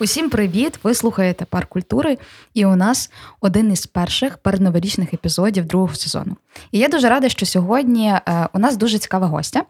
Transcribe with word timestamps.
Усім 0.00 0.30
привіт! 0.30 0.78
Ви 0.82 0.94
слухаєте 0.94 1.44
парк 1.44 1.68
культури, 1.68 2.18
і 2.54 2.66
у 2.66 2.76
нас 2.76 3.10
один 3.40 3.72
із 3.72 3.86
перших 3.86 4.38
передноворічних 4.38 5.14
епізодів 5.14 5.64
другого 5.64 5.94
сезону. 5.94 6.36
І 6.72 6.78
я 6.78 6.88
дуже 6.88 7.08
рада, 7.08 7.28
що 7.28 7.46
сьогодні 7.46 8.08
е, 8.08 8.48
у 8.52 8.58
нас 8.58 8.76
дуже 8.76 8.98
цікава 8.98 9.26
гостя. 9.26 9.62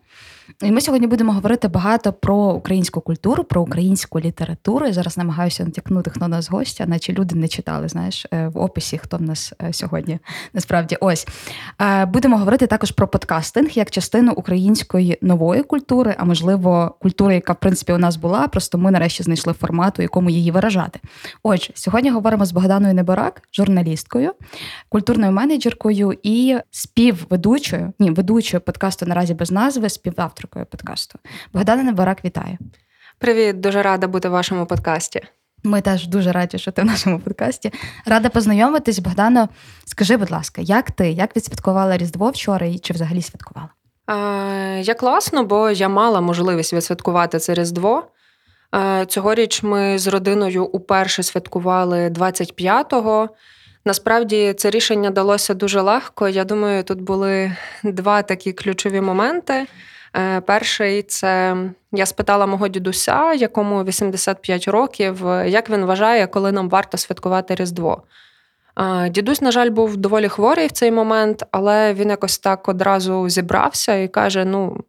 І 0.63 0.73
ми 0.73 0.81
сьогодні 0.81 1.07
будемо 1.07 1.33
говорити 1.33 1.69
багато 1.69 2.13
про 2.13 2.37
українську 2.37 3.01
культуру, 3.01 3.45
про 3.45 3.63
українську 3.63 4.21
літературу. 4.21 4.87
Я 4.87 4.93
зараз 4.93 5.19
намагаюся 5.19 5.65
натякнути, 5.65 6.11
хто 6.11 6.29
нас 6.29 6.51
гостя, 6.51 6.87
наче 6.87 7.13
люди 7.13 7.35
не 7.35 7.49
читали, 7.49 7.89
знаєш, 7.89 8.27
е, 8.33 8.49
в 8.49 8.59
описі, 8.59 8.99
хто 8.99 9.17
в 9.17 9.23
нас 9.23 9.53
е, 9.63 9.73
сьогодні 9.73 10.19
насправді 10.53 10.97
ось. 11.01 11.27
Е, 11.81 12.07
будемо 12.07 12.39
говорити 12.39 12.67
також 12.67 12.91
про 12.91 13.09
подкастинг 13.09 13.71
як 13.71 13.91
частину 13.91 14.33
української 14.33 15.19
нової 15.23 15.63
культури, 15.63 16.15
а 16.19 16.25
можливо, 16.25 16.97
культури, 17.01 17.35
яка 17.35 17.53
в 17.53 17.61
принципі 17.61 17.93
у 17.93 17.99
нас 17.99 18.17
була. 18.17 18.49
Просто 18.49 18.79
ми 18.79 18.91
нарешті 18.91 19.23
знайшли 19.23 19.53
формат, 19.53 19.99
у 19.99 20.03
якому 20.03 20.31
її 20.31 20.51
виражати. 20.51 21.01
Отже, 21.43 21.73
сьогодні 21.75 22.11
говоримо 22.11 22.45
з 22.45 22.53
Богданою 22.53 22.95
Неборак, 22.95 23.43
журналісткою, 23.53 24.33
культурною 24.89 25.33
менеджеркою 25.33 26.19
і 26.23 26.59
співведучою, 26.71 27.93
ні, 27.99 28.11
ведучою 28.11 28.61
подкасту 28.61 29.07
наразі 29.07 29.35
без 29.35 29.51
назви, 29.51 29.89
співавтором 29.89 30.38
авторкою 30.39 30.67
подкасту. 30.67 31.19
Богдана 31.53 31.83
Небарак, 31.83 32.25
вітаю. 32.25 32.59
Привіт, 33.19 33.61
дуже 33.61 33.83
рада 33.83 34.09
бути 34.09 34.29
в 34.29 34.33
вашому 34.33 34.67
подкасті. 34.67 35.23
Ми 35.65 35.81
теж 35.81 36.07
дуже 36.07 36.33
раді, 36.33 36.59
що 36.59 36.73
ти 36.73 36.83
в 36.83 36.85
нашому 36.85 37.21
подкасті. 37.21 37.73
Рада 38.07 38.29
познайомитись. 38.29 38.99
Богдано, 38.99 39.49
скажи, 39.85 40.17
будь 40.17 40.31
ласка, 40.31 40.61
як 40.63 40.91
ти 40.91 41.11
як 41.11 41.37
відсвяткувала 41.37 41.97
Різдво 41.97 42.31
вчора 42.31 42.67
і 42.67 42.79
чи 42.79 42.93
взагалі 42.93 43.23
святкувала? 43.23 43.69
Е, 44.11 44.81
Я 44.81 44.95
класно, 44.95 45.45
бо 45.45 45.71
я 45.71 45.89
мала 45.89 46.21
можливість 46.21 46.73
відсвяткувати 46.73 47.39
це 47.39 47.55
Різдво. 47.55 48.05
Е, 48.75 49.07
Цьогоріч 49.07 49.63
ми 49.63 49.99
з 49.99 50.07
родиною 50.07 50.65
уперше 50.65 51.23
святкували 51.23 52.09
25-го. 52.09 53.29
Насправді 53.85 54.53
це 54.53 54.71
рішення 54.71 55.11
далося 55.11 55.55
дуже 55.55 55.81
легко. 55.81 56.29
Я 56.29 56.45
думаю, 56.45 56.83
тут 56.83 57.01
були 57.01 57.57
два 57.85 58.23
такі 58.23 58.53
ключові 58.53 59.01
моменти. 59.01 59.67
Е, 60.19 60.41
перший 60.41 61.03
це 61.03 61.57
я 61.93 62.07
спитала 62.07 62.47
мого 62.47 62.69
дідуся, 62.69 63.33
якому 63.33 63.85
85 63.85 64.69
років, 64.69 65.27
як 65.47 65.71
він 65.71 65.85
вважає, 65.85 66.27
коли 66.27 66.53
нам 66.53 66.69
варто 66.69 66.99
святкувати 66.99 67.55
Різдво. 67.55 68.03
Е, 68.79 69.09
дідусь, 69.11 69.43
на 69.43 69.51
жаль, 69.51 69.71
був 69.71 69.97
доволі 69.97 70.29
хворий 70.29 70.67
в 70.67 70.73
цей 70.73 70.91
момент, 70.91 71.45
але 71.51 71.95
він 71.95 72.11
якось 72.11 72.39
так 72.39 72.69
одразу 72.69 73.29
зібрався 73.29 73.95
і 73.95 74.09
каже: 74.09 74.45
ну. 74.45 74.85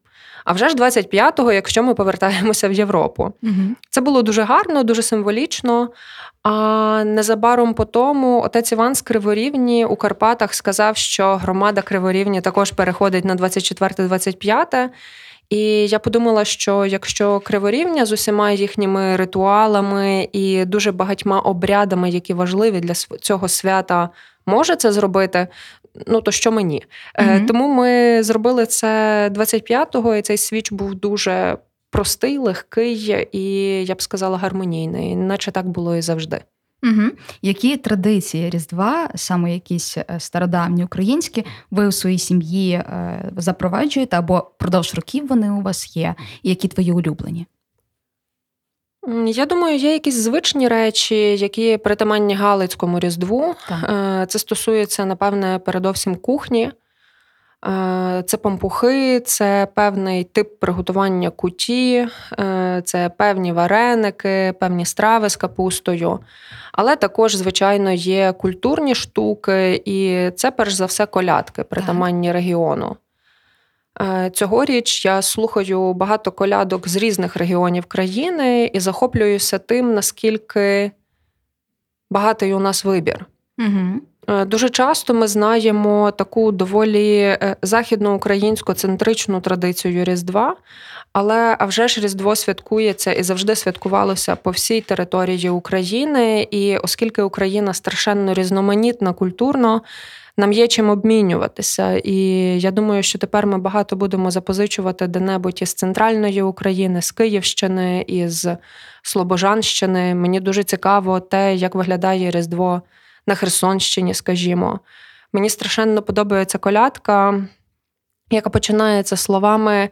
А 0.49 0.53
вже 0.53 0.69
ж 0.69 0.75
25-го, 0.75 1.51
якщо 1.51 1.83
ми 1.83 1.93
повертаємося 1.93 2.69
в 2.69 2.71
Європу, 2.71 3.33
угу. 3.43 3.75
це 3.89 4.01
було 4.01 4.21
дуже 4.21 4.41
гарно, 4.43 4.83
дуже 4.83 5.01
символічно. 5.01 5.89
А 6.43 7.03
незабаром 7.03 7.73
по 7.73 7.85
тому 7.85 8.41
отець 8.41 8.71
Іван 8.71 8.95
з 8.95 9.01
Криворівні 9.01 9.85
у 9.85 9.95
Карпатах 9.95 10.53
сказав, 10.53 10.97
що 10.97 11.35
громада 11.35 11.81
Криворівні 11.81 12.41
також 12.41 12.71
переходить 12.71 13.25
на 13.25 13.35
24-25. 13.35 14.89
І 15.49 15.87
я 15.87 15.99
подумала, 15.99 16.45
що 16.45 16.85
якщо 16.85 17.39
Криворівня 17.39 18.05
з 18.05 18.11
усіма 18.11 18.51
їхніми 18.51 19.15
ритуалами 19.15 20.29
і 20.33 20.65
дуже 20.65 20.91
багатьма 20.91 21.39
обрядами, 21.39 22.09
які 22.09 22.33
важливі 22.33 22.79
для 22.79 22.93
цього 22.93 23.47
свята, 23.47 24.09
може 24.49 24.75
це 24.75 24.91
зробити, 24.91 25.47
ну 26.07 26.21
то 26.21 26.31
що 26.31 26.51
мені? 26.51 26.83
Mm-hmm. 27.19 27.45
Тому 27.45 27.73
ми 27.73 28.23
зробили 28.23 28.65
це 28.65 29.29
25-го, 29.33 30.15
і 30.15 30.21
цей 30.21 30.37
свіч 30.37 30.71
був 30.71 30.95
дуже 30.95 31.57
простий, 31.91 32.37
легкий 32.37 33.27
і 33.31 33.43
я 33.85 33.95
б 33.95 34.01
сказала 34.01 34.37
гармонійний, 34.37 35.15
наче 35.15 35.51
так 35.51 35.69
було 35.69 35.95
і 35.95 36.01
завжди. 36.01 36.41
Угу. 36.83 37.09
Які 37.41 37.77
традиції 37.77 38.49
Різдва, 38.49 39.09
саме 39.15 39.53
якісь 39.53 39.97
е, 39.97 40.05
стародавні 40.19 40.83
українські, 40.83 41.45
ви 41.71 41.87
у 41.87 41.91
своїй 41.91 42.19
сім'ї 42.19 42.73
е, 42.73 43.31
запроваджуєте 43.37 44.17
або 44.17 44.51
продовж 44.59 44.95
років 44.95 45.27
вони 45.27 45.51
у 45.51 45.61
вас 45.61 45.97
є, 45.97 46.15
і 46.43 46.49
які 46.49 46.67
твої 46.67 46.91
улюблені? 46.91 47.45
Я 49.25 49.45
думаю, 49.45 49.77
є 49.77 49.93
якісь 49.93 50.15
звичні 50.15 50.67
речі, 50.67 51.37
які 51.37 51.77
притаманні 51.77 52.35
Галицькому 52.35 52.99
Різдву. 52.99 53.55
Так. 53.69 53.89
Е, 53.89 54.25
це 54.25 54.39
стосується, 54.39 55.05
напевне, 55.05 55.59
передовсім 55.59 56.15
кухні. 56.15 56.71
Е, 57.67 58.23
це 58.25 58.37
пампухи, 58.37 59.19
це 59.19 59.67
певний 59.75 60.23
тип 60.23 60.59
приготування 60.59 61.29
куті, 61.29 62.07
е, 62.39 62.81
це 62.85 63.09
певні 63.17 63.53
вареники, 63.53 64.53
певні 64.59 64.85
страви 64.85 65.29
з 65.29 65.35
капустою. 65.35 66.19
Але 66.71 66.95
також, 66.95 67.35
звичайно, 67.35 67.91
є 67.91 68.33
культурні 68.33 68.95
штуки, 68.95 69.81
і 69.85 70.31
це, 70.35 70.51
перш 70.51 70.73
за 70.73 70.85
все, 70.85 71.05
колядки, 71.05 71.63
притаманні 71.63 72.31
регіону. 72.31 72.95
Е, 74.01 74.29
цьогоріч 74.33 75.05
я 75.05 75.21
слухаю 75.21 75.93
багато 75.93 76.31
колядок 76.31 76.87
з 76.87 76.95
різних 76.95 77.35
регіонів 77.35 77.85
країни 77.85 78.71
і 78.73 78.79
захоплююся 78.79 79.57
тим, 79.57 79.93
наскільки 79.93 80.91
багатий 82.09 82.53
у 82.53 82.59
нас 82.59 82.85
вибір. 82.85 83.25
Угу. 83.57 84.01
Дуже 84.45 84.69
часто 84.69 85.13
ми 85.13 85.27
знаємо 85.27 86.11
таку 86.11 86.51
доволі 86.51 87.17
е, 87.19 87.55
західноукраїнську 87.61 88.73
центричну 88.73 89.41
традицію 89.41 90.03
Різдва, 90.03 90.55
але 91.13 91.55
а 91.59 91.65
вже 91.65 91.87
ж 91.87 92.01
Різдво 92.01 92.35
святкується 92.35 93.13
і 93.13 93.23
завжди 93.23 93.55
святкувалося 93.55 94.35
по 94.35 94.51
всій 94.51 94.81
території 94.81 95.49
України. 95.49 96.47
І 96.51 96.77
оскільки 96.77 97.21
Україна 97.21 97.73
страшенно 97.73 98.33
різноманітна 98.33 99.13
культурно, 99.13 99.81
нам 100.39 100.51
є 100.51 100.67
чим 100.67 100.89
обмінюватися. 100.89 102.01
І 102.03 102.15
я 102.59 102.71
думаю, 102.71 103.03
що 103.03 103.19
тепер 103.19 103.47
ми 103.47 103.57
багато 103.57 103.95
будемо 103.95 104.31
запозичувати 104.31 105.07
де-небудь 105.07 105.61
із 105.61 105.73
центральної 105.73 106.41
України, 106.41 107.01
з 107.01 107.11
Київщини, 107.11 108.05
із 108.07 108.47
Слобожанщини. 109.01 110.15
Мені 110.15 110.39
дуже 110.39 110.63
цікаво 110.63 111.19
те, 111.19 111.55
як 111.55 111.75
виглядає 111.75 112.31
Різдво 112.31 112.81
на 113.27 113.35
Херсонщині, 113.35 114.13
скажімо. 114.13 114.79
Мені 115.33 115.49
страшенно 115.49 116.01
подобається 116.01 116.57
колядка, 116.57 117.43
яка 118.31 118.49
починається 118.49 119.17
словами. 119.17 119.89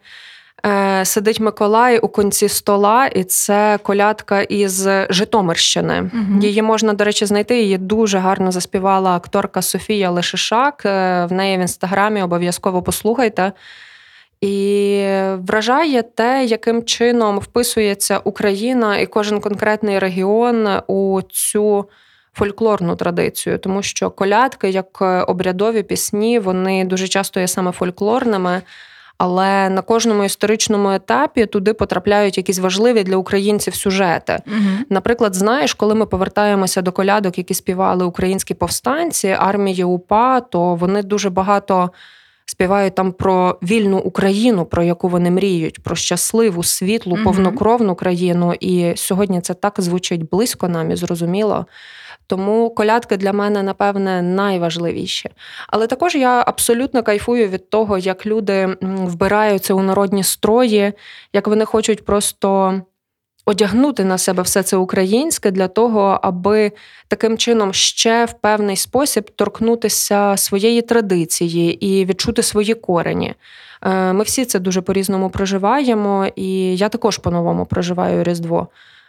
Е, 0.66 1.06
сидить 1.06 1.40
Миколай 1.40 2.00
у 2.00 2.08
кінці 2.08 2.50
стола, 2.50 3.06
і 3.06 3.24
це 3.24 3.80
колядка 3.84 4.42
із 4.42 4.88
Житомирщини. 5.10 5.94
uh 5.94 6.42
Її 6.42 6.62
можна, 6.62 6.94
до 6.94 7.04
речі, 7.04 7.26
знайти. 7.26 7.62
Її 7.62 7.78
дуже 7.78 8.18
гарно 8.18 8.52
заспівала 8.52 9.16
акторка 9.16 9.62
Софія 9.62 10.12
Лешишак. 10.12 10.86
Е, 10.86 11.26
в 11.26 11.34
неї 11.34 11.58
в 11.58 11.62
інстаграмі 11.62 12.22
обов'язково 12.22 12.82
послухайте. 12.82 13.52
І 14.42 15.04
вражає 15.38 16.02
те, 16.02 16.46
яким 16.46 16.84
чином 16.84 17.40
вписується 17.40 18.20
Україна 18.24 18.98
і 18.98 19.06
кожен 19.06 19.40
конкретний 19.40 20.00
регіон 20.00 20.68
у 20.88 21.22
цю 21.22 21.86
фольклорну 22.34 22.96
традицію, 22.96 23.58
тому 23.58 23.84
що 23.84 24.10
колядки, 24.10 24.70
як 24.70 25.02
обрядові 25.28 25.84
пісні, 25.84 26.40
вони 26.40 26.86
дуже 26.86 27.08
часто 27.08 27.40
є 27.40 27.48
саме 27.48 27.72
фольклорними. 27.72 28.62
Але 29.18 29.70
на 29.70 29.82
кожному 29.82 30.24
історичному 30.24 30.92
етапі 30.92 31.46
туди 31.46 31.74
потрапляють 31.74 32.38
якісь 32.38 32.60
важливі 32.60 33.04
для 33.04 33.18
українців 33.18 33.76
сюжети. 33.76 34.40
Угу. 34.48 34.86
Наприклад, 34.90 35.36
знаєш, 35.36 35.74
коли 35.74 35.96
ми 35.96 36.06
повертаємося 36.06 36.82
до 36.82 36.92
колядок, 36.92 37.38
які 37.38 37.54
співали 37.54 38.06
українські 38.06 38.54
повстанці, 38.54 39.28
армії 39.40 39.84
УПА, 39.84 40.40
то 40.40 40.76
вони 40.76 41.04
дуже 41.04 41.30
багато 41.30 41.90
співають 42.50 42.96
там 42.96 43.12
про 43.12 43.58
вільну 43.64 43.98
Україну, 43.98 44.66
про 44.66 44.84
яку 44.84 45.10
вони 45.10 45.32
мріють, 45.32 45.84
про 45.84 45.96
щасливу, 45.96 46.64
світлу, 46.64 47.18
повнокровну 47.24 47.96
країну. 47.96 48.54
І 48.60 48.94
сьогодні 48.96 49.42
це 49.42 49.54
так 49.54 49.74
звучить 49.78 50.30
близько 50.30 50.68
нам 50.68 50.92
і 50.92 50.96
зрозуміло. 50.96 51.66
Тому 52.28 52.70
колядки 52.70 53.18
для 53.18 53.34
мене, 53.34 53.64
напевне, 53.64 54.22
найважливіші. 54.22 55.30
Але 55.68 55.88
також 55.88 56.16
я 56.16 56.44
абсолютно 56.48 57.04
кайфую 57.04 57.48
від 57.48 57.70
того, 57.70 57.98
як 57.98 58.26
люди 58.26 58.78
вбираються 58.82 59.74
у 59.74 59.82
народні 59.82 60.24
строї, 60.24 60.94
як 61.34 61.48
вони 61.48 61.66
хочуть 61.66 62.06
просто 62.06 62.82
одягнути 63.48 64.04
на 64.04 64.18
себе 64.18 64.44
все 64.44 64.64
це 64.64 64.78
українське 64.78 65.52
для 65.52 65.68
того, 65.68 66.20
аби 66.22 66.72
таким 67.08 67.38
чином 67.38 67.74
ще 67.74 68.26
в 68.26 68.34
певний 68.34 68.76
спосіб 68.76 69.30
торкнутися 69.36 70.38
своєї 70.38 70.82
традиції 70.82 71.86
і 71.86 72.06
відчути 72.06 72.44
свої 72.44 72.74
корені. 72.74 73.34
Е, 73.82 74.14
ми 74.14 74.24
всі 74.24 74.46
це 74.46 74.60
дуже 74.60 74.82
по-різному 74.82 75.30
проживаємо, 75.30 76.28
і 76.36 76.78
я 76.78 76.90
також 76.90 77.18
по-новому 77.18 77.66
проживаю 77.66 78.24
Різдво. 78.24 78.68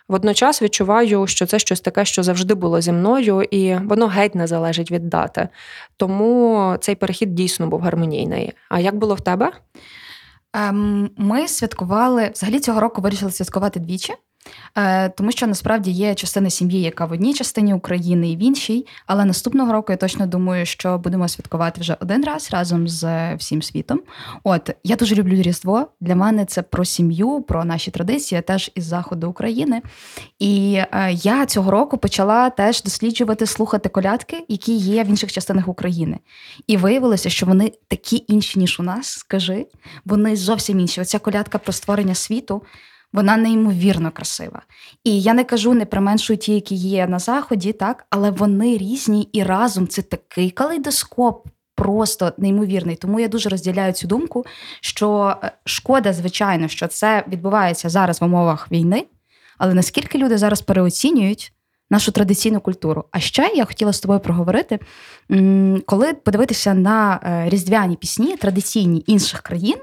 Водночас 0.08 0.62
відчуваю, 0.62 1.26
що 1.26 1.46
це 1.46 1.58
щось 1.58 1.81
таке, 1.81 2.05
що 2.05 2.23
завжди 2.23 2.55
було 2.55 2.81
зі 2.81 2.93
мною, 2.93 3.43
і 3.50 3.75
воно 3.75 4.06
геть 4.06 4.34
не 4.34 4.46
залежить 4.46 4.91
від 4.91 5.08
дати. 5.08 5.49
Тому 5.96 6.76
цей 6.81 6.94
перехід 6.94 7.34
дійсно 7.34 7.67
був 7.67 7.81
гармонійний. 7.81 8.52
А 8.69 8.81
як 8.81 8.96
було 8.96 9.14
в 9.14 9.20
тебе? 9.20 9.52
Ем, 10.52 11.11
ми 11.17 11.49
святкували 11.49 12.31
взагалі 12.34 12.61
цього 12.61 12.81
року 12.81 13.00
вирішили 13.00 13.31
святкувати 13.31 13.81
двічі. 13.81 14.14
Е, 14.76 15.08
тому 15.08 15.32
що 15.32 15.46
насправді 15.46 15.90
є 15.90 16.14
частина 16.14 16.50
сім'ї, 16.50 16.81
яка 16.81 17.05
в 17.05 17.12
одній 17.12 17.35
частині 17.35 17.75
України 17.75 18.31
і 18.31 18.37
в 18.37 18.43
іншій. 18.43 18.87
Але 19.06 19.25
наступного 19.25 19.73
року 19.73 19.93
я 19.93 19.96
точно 19.96 20.26
думаю, 20.26 20.67
що 20.67 20.99
будемо 20.99 21.29
святкувати 21.29 21.81
вже 21.81 21.96
один 22.00 22.25
раз 22.25 22.49
разом 22.52 22.88
з 22.88 23.35
всім 23.35 23.62
світом. 23.62 24.00
От 24.44 24.70
я 24.85 24.96
дуже 24.96 25.14
люблю 25.14 25.43
Різдво. 25.43 25.87
Для 26.00 26.17
мене 26.17 26.44
це 26.44 26.62
про 26.62 26.85
сім'ю, 26.85 27.44
про 27.49 27.64
наші 27.64 27.90
традиції, 27.90 28.40
теж 28.40 28.70
із 28.75 28.85
заходу 28.85 29.31
України. 29.31 29.82
І 30.38 30.81
е, 30.93 31.12
я 31.12 31.46
цього 31.46 31.70
року 31.70 31.99
почала 31.99 32.50
теж 32.50 32.82
досліджувати, 32.82 33.46
слухати 33.46 33.88
колядки, 33.88 34.44
які 34.49 34.73
є 34.73 35.05
в 35.05 35.06
інших 35.06 35.32
частинах 35.32 35.69
України. 35.69 36.19
І 36.67 36.76
виявилося, 36.76 37.31
що 37.31 37.46
вони 37.46 37.73
такі 37.88 38.25
інші, 38.29 38.58
ніж 38.58 38.81
у 38.81 38.82
нас. 38.82 39.06
Скажи, 39.06 39.67
вони 40.05 40.37
зовсім 40.37 40.81
інші. 40.81 41.00
Оця 41.00 41.19
колядка 41.19 41.58
про 41.58 41.73
створення 41.73 42.14
світу. 42.14 42.62
Вона 43.12 43.37
неймовірно 43.37 44.10
красива. 44.10 44.62
І 45.05 45.20
я 45.20 45.34
не 45.34 45.44
кажу, 45.44 45.75
не 45.75 45.84
применшую 45.84 46.37
ті, 46.37 46.55
які 46.55 46.75
є 46.75 47.06
на 47.06 47.19
заході, 47.19 47.72
так, 47.72 48.06
але 48.10 48.31
вони 48.31 48.78
різні 48.78 49.22
і 49.32 49.43
разом 49.43 49.88
це 49.88 50.02
такий 50.02 50.50
калейдоскоп. 50.50 51.46
Просто 51.75 52.32
неймовірний, 52.38 52.96
тому 52.96 53.20
я 53.20 53.28
дуже 53.28 53.49
розділяю 53.49 53.93
цю 53.93 54.06
думку, 54.06 54.46
що 54.81 55.37
е, 55.43 55.52
шкода, 55.64 56.12
звичайно, 56.12 56.69
що 56.69 56.87
це 56.87 57.25
відбувається 57.28 57.88
зараз 57.88 58.20
в 58.20 58.25
умовах 58.25 58.72
війни, 58.72 59.06
але 59.58 59.75
наскільки 59.75 60.19
люди 60.19 60.38
зараз 60.38 60.60
переоцінюють 60.60 61.52
нашу 61.90 62.12
традиційну 62.12 62.60
культуру? 62.60 63.05
А 63.10 63.20
ще 63.20 63.52
я 63.55 63.64
хотіла 63.64 63.93
з 63.93 64.00
тобою 64.00 64.20
проговорити, 64.20 64.78
коли 65.87 66.14
подивитися 66.14 66.75
на 66.75 67.20
е, 67.22 67.49
різдвяні 67.49 67.96
пісні 67.96 68.37
традиційні 68.37 69.05
інших 69.06 69.40
країн, 69.40 69.76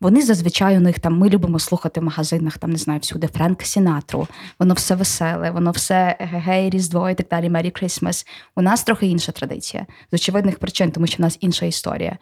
вони 0.00 0.22
зазвичай 0.22 0.76
у 0.76 0.80
них 0.80 0.98
там 0.98 1.18
ми 1.18 1.28
любимо 1.28 1.58
слухати 1.58 2.00
в 2.00 2.04
магазинах, 2.04 2.58
там 2.58 2.70
не 2.70 2.78
знаю, 2.78 3.00
всюди 3.00 3.26
Френк 3.26 3.62
Сінатру. 3.62 4.28
Воно 4.58 4.74
все 4.74 4.94
веселе, 4.94 5.50
воно 5.50 5.70
все 5.70 6.16
гей, 6.20 6.70
Різдво 6.70 7.10
і 7.10 7.14
так 7.14 7.26
далі. 7.30 7.50
Мері 7.50 7.70
Крисмас. 7.70 8.26
У 8.56 8.62
нас 8.62 8.84
трохи 8.84 9.06
інша 9.06 9.32
традиція 9.32 9.86
з 10.10 10.14
очевидних 10.14 10.58
причин, 10.58 10.90
тому 10.90 11.06
що 11.06 11.16
в 11.16 11.20
нас 11.20 11.38
інша 11.40 11.66
історія. 11.66 12.18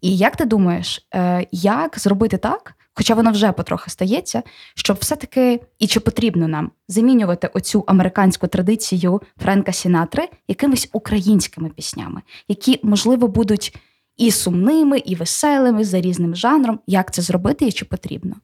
І 0.00 0.16
як 0.16 0.36
ти 0.36 0.44
думаєш, 0.44 1.06
е, 1.14 1.46
як 1.52 1.98
зробити 1.98 2.36
так? 2.36 2.74
Хоча 2.94 3.14
воно 3.14 3.30
вже 3.30 3.52
потрохи 3.52 3.90
стається, 3.90 4.42
щоб 4.74 4.96
все-таки 5.00 5.60
і 5.78 5.86
чи 5.86 6.00
потрібно 6.00 6.48
нам 6.48 6.70
замінювати 6.88 7.50
оцю 7.54 7.84
американську 7.86 8.46
традицію 8.46 9.22
Френка 9.42 9.72
Сінатри 9.72 10.28
якимись 10.48 10.88
українськими 10.92 11.68
піснями, 11.68 12.20
які 12.48 12.80
можливо 12.82 13.28
будуть 13.28 13.78
і 14.20 14.30
сумними, 14.30 14.98
і 14.98 15.14
веселими, 15.14 15.84
за 15.84 16.00
різним 16.00 16.36
жанром. 16.36 16.80
Як 16.86 17.12
це 17.12 17.22
зробити 17.22 17.66
і 17.66 17.72
чи 17.72 17.84
потрібно? 17.84 18.36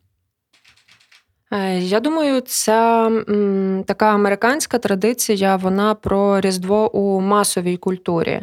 Е, 1.53 1.79
я 1.79 2.01
думаю, 2.01 2.41
ця 2.41 3.07
м, 3.07 3.85
така 3.87 4.15
американська 4.15 4.79
традиція, 4.79 5.57
вона 5.57 5.95
про 5.95 6.41
Різдво 6.41 6.97
у 6.97 7.21
масовій 7.21 7.77
культурі. 7.77 8.43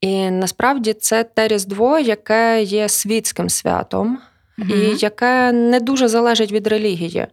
І 0.00 0.30
насправді 0.30 0.92
це 0.92 1.24
те 1.24 1.48
Різдво, 1.48 1.98
яке 1.98 2.62
є 2.62 2.88
світським 2.88 3.48
святом, 3.48 4.18
угу. 4.58 4.68
і 4.74 4.96
яке 4.98 5.52
не 5.52 5.80
дуже 5.80 6.08
залежить 6.08 6.52
від 6.52 6.66
релігії. 6.66 7.26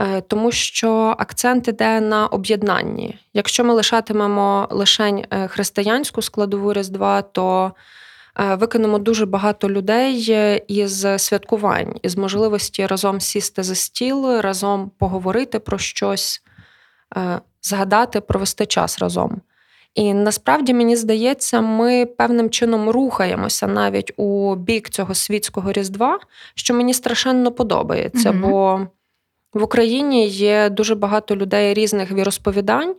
Е, 0.00 0.20
тому 0.20 0.52
що 0.52 1.14
акцент 1.18 1.68
іде 1.68 2.00
на 2.00 2.26
об'єднанні. 2.26 3.18
Якщо 3.34 3.64
ми 3.64 3.74
лишатимемо 3.74 4.68
лише 4.70 5.24
християнську 5.48 6.22
складову 6.22 6.72
Різдва, 6.72 7.22
то 7.22 7.72
Е, 7.72 7.95
викинемо 8.38 8.98
дуже 8.98 9.26
багато 9.26 9.70
людей 9.70 10.26
е, 10.30 10.62
із 10.68 11.06
святкувань, 11.16 11.94
із 12.02 12.16
можливості 12.16 12.86
разом 12.86 13.20
сісти 13.20 13.62
за 13.62 13.74
стіл, 13.74 14.40
разом 14.40 14.90
поговорити 14.98 15.58
про 15.58 15.78
щось, 15.78 16.42
е, 17.16 17.40
згадати, 17.62 18.20
провести 18.20 18.66
час 18.66 18.98
разом. 18.98 19.40
І 19.94 20.14
насправді 20.14 20.74
мені 20.74 20.96
здається, 20.96 21.60
ми 21.60 22.06
певним 22.06 22.50
чином 22.50 22.90
рухаємося 22.90 23.66
навіть 23.66 24.12
у 24.16 24.54
бік 24.54 24.88
цього 24.88 25.14
світського 25.14 25.72
різдва, 25.72 26.18
що 26.54 26.74
мені 26.74 26.94
страшенно 26.94 27.52
подобається. 27.52 28.30
mm 28.30 28.40
Бо 28.40 28.86
в 29.54 29.62
Україні 29.62 30.28
є 30.28 30.68
дуже 30.70 30.94
багато 30.94 31.36
людей 31.36 31.74
різних 31.74 32.12
віросповідань, 32.12 32.94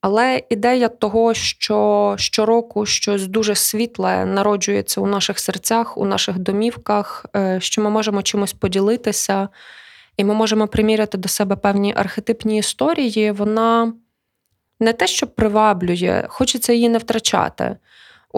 але 0.00 0.42
ідея 0.50 0.88
того, 0.88 1.34
що 1.34 2.14
щороку 2.18 2.86
щось 2.86 3.26
дуже 3.26 3.54
світле 3.54 4.24
народжується 4.24 5.00
у 5.00 5.06
наших 5.06 5.38
серцях, 5.38 5.98
у 5.98 6.04
наших 6.04 6.38
домівках, 6.38 7.26
е, 7.36 7.60
що 7.60 7.82
ми 7.82 7.90
можемо 7.90 8.22
чимось 8.22 8.52
поділитися, 8.52 9.48
і 10.16 10.24
ми 10.24 10.34
можемо 10.34 10.68
приміряти 10.68 11.18
до 11.18 11.28
себе 11.28 11.56
певні 11.56 11.94
архетипні 11.96 12.58
історії, 12.58 13.30
вона 13.30 13.92
не 14.80 14.92
те, 14.92 15.06
що 15.06 15.26
приваблює, 15.26 16.24
хочеться 16.28 16.72
її 16.72 16.88
не 16.88 16.98
втрачати. 16.98 17.76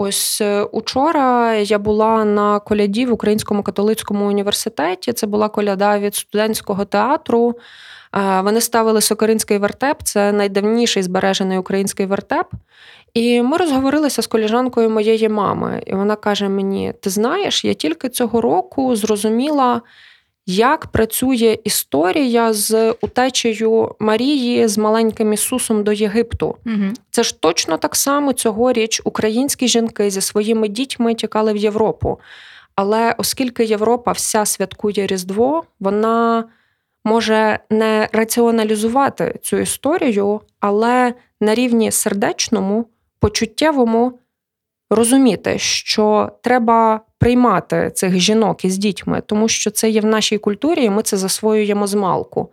Ось 0.01 0.41
е, 0.41 0.63
учора 0.63 1.55
я 1.55 1.79
була 1.79 2.25
на 2.25 2.59
коляді 2.59 3.05
в 3.05 3.13
Українському 3.13 3.63
католицькому 3.63 4.27
університеті. 4.27 5.13
Це 5.13 5.27
була 5.27 5.49
коляда 5.49 5.99
від 5.99 6.15
студентського 6.15 6.85
театру. 6.85 7.55
Вони 8.43 8.61
ставили 8.61 9.01
Сокоринський 9.01 9.57
вертеп, 9.57 9.97
це 10.03 10.31
найдавніший 10.31 11.03
збережений 11.03 11.57
український 11.57 12.05
вертеп. 12.05 12.47
І 13.13 13.41
ми 13.41 13.57
розговорилися 13.57 14.21
з 14.21 14.27
коліжанкою 14.27 14.89
моєї 14.89 15.29
мами, 15.29 15.83
і 15.85 15.93
вона 15.93 16.15
каже 16.15 16.49
мені: 16.49 16.93
Ти 17.01 17.09
знаєш, 17.09 17.65
я 17.65 17.73
тільки 17.73 18.09
цього 18.09 18.41
року 18.41 18.95
зрозуміла, 18.95 19.81
як 20.51 20.87
працює 20.87 21.57
історія 21.63 22.53
з 22.53 22.91
утечею 22.91 23.95
Марії 23.99 24.67
з 24.67 24.77
маленьким 24.77 25.33
Ісусом 25.33 25.83
до 25.83 25.91
Єгипту. 25.91 26.57
Угу. 26.65 26.93
Це 27.11 27.23
ж 27.23 27.41
точно 27.41 27.77
так 27.77 27.95
само 27.95 28.33
цьогоріч 28.33 29.01
українські 29.03 29.67
жінки 29.67 30.09
зі 30.09 30.21
своїми 30.21 30.67
дітьми 30.67 31.13
тікали 31.13 31.53
в 31.53 31.57
Європу. 31.57 32.19
Але 32.75 33.15
оскільки 33.17 33.63
Європа 33.63 34.11
вся 34.11 34.45
святкує 34.45 35.07
Різдво, 35.07 35.63
вона 35.79 36.43
може 37.05 37.59
не 37.69 38.09
раціоналізувати 38.13 39.39
цю 39.41 39.57
історію, 39.57 40.41
але 40.59 41.13
на 41.41 41.55
рівні 41.55 41.91
сердечному, 41.91 42.85
почуттєвому 43.19 44.19
розуміти, 44.89 45.59
що 45.59 46.31
треба 46.41 47.01
приймати 47.19 47.91
цих 47.95 48.19
жінок 48.19 48.65
із 48.65 48.77
дітьми, 48.77 49.21
тому 49.25 49.47
що 49.47 49.71
це 49.71 49.89
є 49.89 50.01
в 50.01 50.05
нашій 50.05 50.37
культурі, 50.37 50.83
і 50.83 50.89
ми 50.89 51.03
це 51.03 51.17
засвоюємо 51.17 51.87
з 51.87 51.93
малку. 51.93 52.49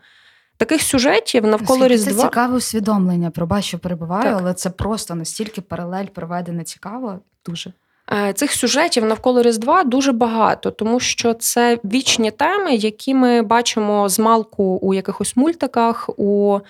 Таких 0.57 0.83
сюжетів 0.83 1.47
навколо 1.47 1.79
Скільки 1.79 1.95
Різдва... 1.95 2.23
Це 2.23 2.29
цікаве 2.29 2.57
усвідомлення. 2.57 3.31
Пробач, 3.31 3.65
що 3.65 3.79
перебуваю, 3.79 4.25
так. 4.25 4.39
але 4.41 4.55
це 4.55 4.71
просто 4.71 5.15
настільки 5.15 5.61
паралель 5.61 6.07
проведена 6.07 6.65
цікаво. 6.65 7.19
Дуже. 7.47 7.73
Е, 8.13 8.33
цих 8.33 8.53
сюжетів 8.53 9.05
навколо 9.05 9.43
Різдва 9.43 9.85
дуже 9.85 10.13
багато, 10.13 10.71
тому 10.71 11.01
що 11.01 11.35
це 11.35 11.79
вічні 11.85 12.31
теми, 12.31 12.75
які 12.75 13.15
ми 13.15 13.43
бачимо 13.43 14.09
з 14.09 14.19
малку 14.19 14.65
у 14.65 14.95
якихось 14.95 15.37
мультиках, 15.37 16.11
у 16.17 16.61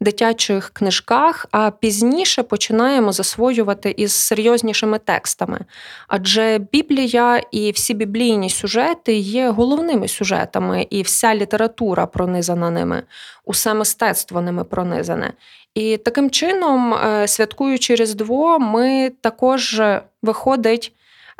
дитячих 0.00 0.70
книжках, 0.70 1.46
а 1.50 1.70
пізніше 1.70 2.42
починаємо 2.42 3.12
засвоювати 3.12 3.94
із 3.96 4.12
серйознішими 4.12 4.98
текстами. 4.98 5.60
Адже 6.08 6.58
Біблія 6.72 7.42
і 7.50 7.70
всі 7.70 7.94
біблійні 7.94 8.50
сюжети 8.50 9.14
є 9.14 9.50
головними 9.50 10.08
сюжетами, 10.08 10.86
і 10.90 11.02
вся 11.02 11.34
література 11.34 12.06
пронизана 12.06 12.70
ними, 12.70 13.02
усе 13.44 13.74
мистецтво 13.74 14.40
ними 14.40 14.64
пронизане. 14.64 15.32
І 15.74 15.96
таким 15.96 16.30
чином, 16.30 16.94
е, 16.94 17.28
святкуючи 17.28 17.94
Різдво, 17.94 18.58
ми 18.58 19.12
також 19.20 19.82
виходить. 20.22 20.92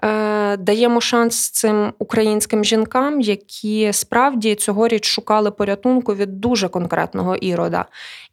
Е, 0.05 0.57
даємо 0.57 1.01
шанс 1.01 1.51
цим 1.51 1.93
українським 1.99 2.65
жінкам, 2.65 3.21
які 3.21 3.93
справді 3.93 4.55
цьогоріч 4.55 5.07
шукали 5.07 5.51
порятунку 5.51 6.15
від 6.15 6.41
дуже 6.41 6.69
конкретного 6.69 7.37
ірода. 7.37 7.85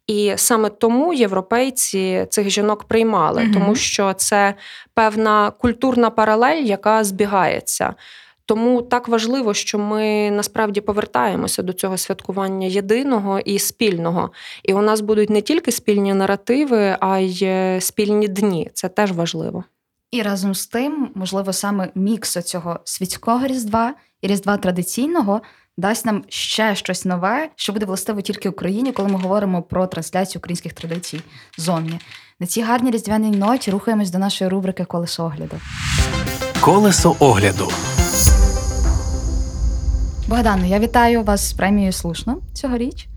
І 0.06 0.32
саме 0.36 0.68
тому 0.70 1.14
європейці 1.14 2.26
цих 2.30 2.50
жінок 2.50 2.84
приймали, 2.84 3.42
mm 3.42 3.52
тому 3.52 3.74
що 3.74 4.12
це 4.12 4.54
певна 4.94 5.50
культурна 5.50 6.10
паралель, 6.10 6.62
яка 6.62 7.04
збігається. 7.04 7.94
Тому 8.46 8.82
так 8.82 9.08
важливо, 9.08 9.54
що 9.54 9.78
ми 9.78 10.30
насправді 10.30 10.80
повертаємося 10.80 11.62
до 11.62 11.72
цього 11.72 11.98
святкування 11.98 12.66
єдиного 12.66 13.38
і 13.38 13.58
спільного. 13.58 14.30
І 14.62 14.74
у 14.74 14.82
нас 14.82 15.00
будуть 15.00 15.30
не 15.30 15.40
тільки 15.40 15.72
спільні 15.72 16.14
наративи, 16.14 16.96
а 17.00 17.18
й 17.18 17.40
е, 17.42 17.80
спільні 17.80 18.28
дні. 18.28 18.70
Це 18.74 18.88
теж 18.88 19.12
важливо. 19.12 19.64
І 20.10 20.22
разом 20.22 20.54
з 20.54 20.66
тим, 20.66 21.10
можливо, 21.14 21.52
саме 21.52 21.88
мікс 21.94 22.42
цього 22.42 22.80
світського 22.84 23.46
різдва 23.46 23.94
і 24.22 24.26
різдва 24.26 24.56
традиційного 24.56 25.40
дасть 25.76 26.06
нам 26.06 26.24
ще 26.28 26.74
щось 26.74 27.04
нове, 27.04 27.50
що 27.56 27.72
буде 27.72 27.86
властиво 27.86 28.20
тільки 28.20 28.48
Україні, 28.48 28.92
коли 28.92 29.08
ми 29.08 29.18
говоримо 29.18 29.62
про 29.62 29.86
трансляцію 29.86 30.40
українських 30.40 30.72
традицій 30.72 31.20
зовні. 31.58 32.00
На 32.40 32.46
цій 32.46 32.62
гарній 32.62 32.90
різдвяній 32.90 33.36
ноті 33.36 33.70
рухаємось 33.70 34.10
до 34.10 34.18
нашої 34.18 34.50
рубрики 34.50 34.84
Колесо 34.84 35.24
огляду. 35.24 35.56
Колесо 36.60 37.16
огляду. 37.18 37.68
Богдано, 40.28 40.66
я 40.66 40.78
вітаю 40.78 41.22
вас 41.22 41.48
з 41.48 41.52
премією 41.52 41.92
слушно 41.92 42.38
цьогоріч. 42.52 43.08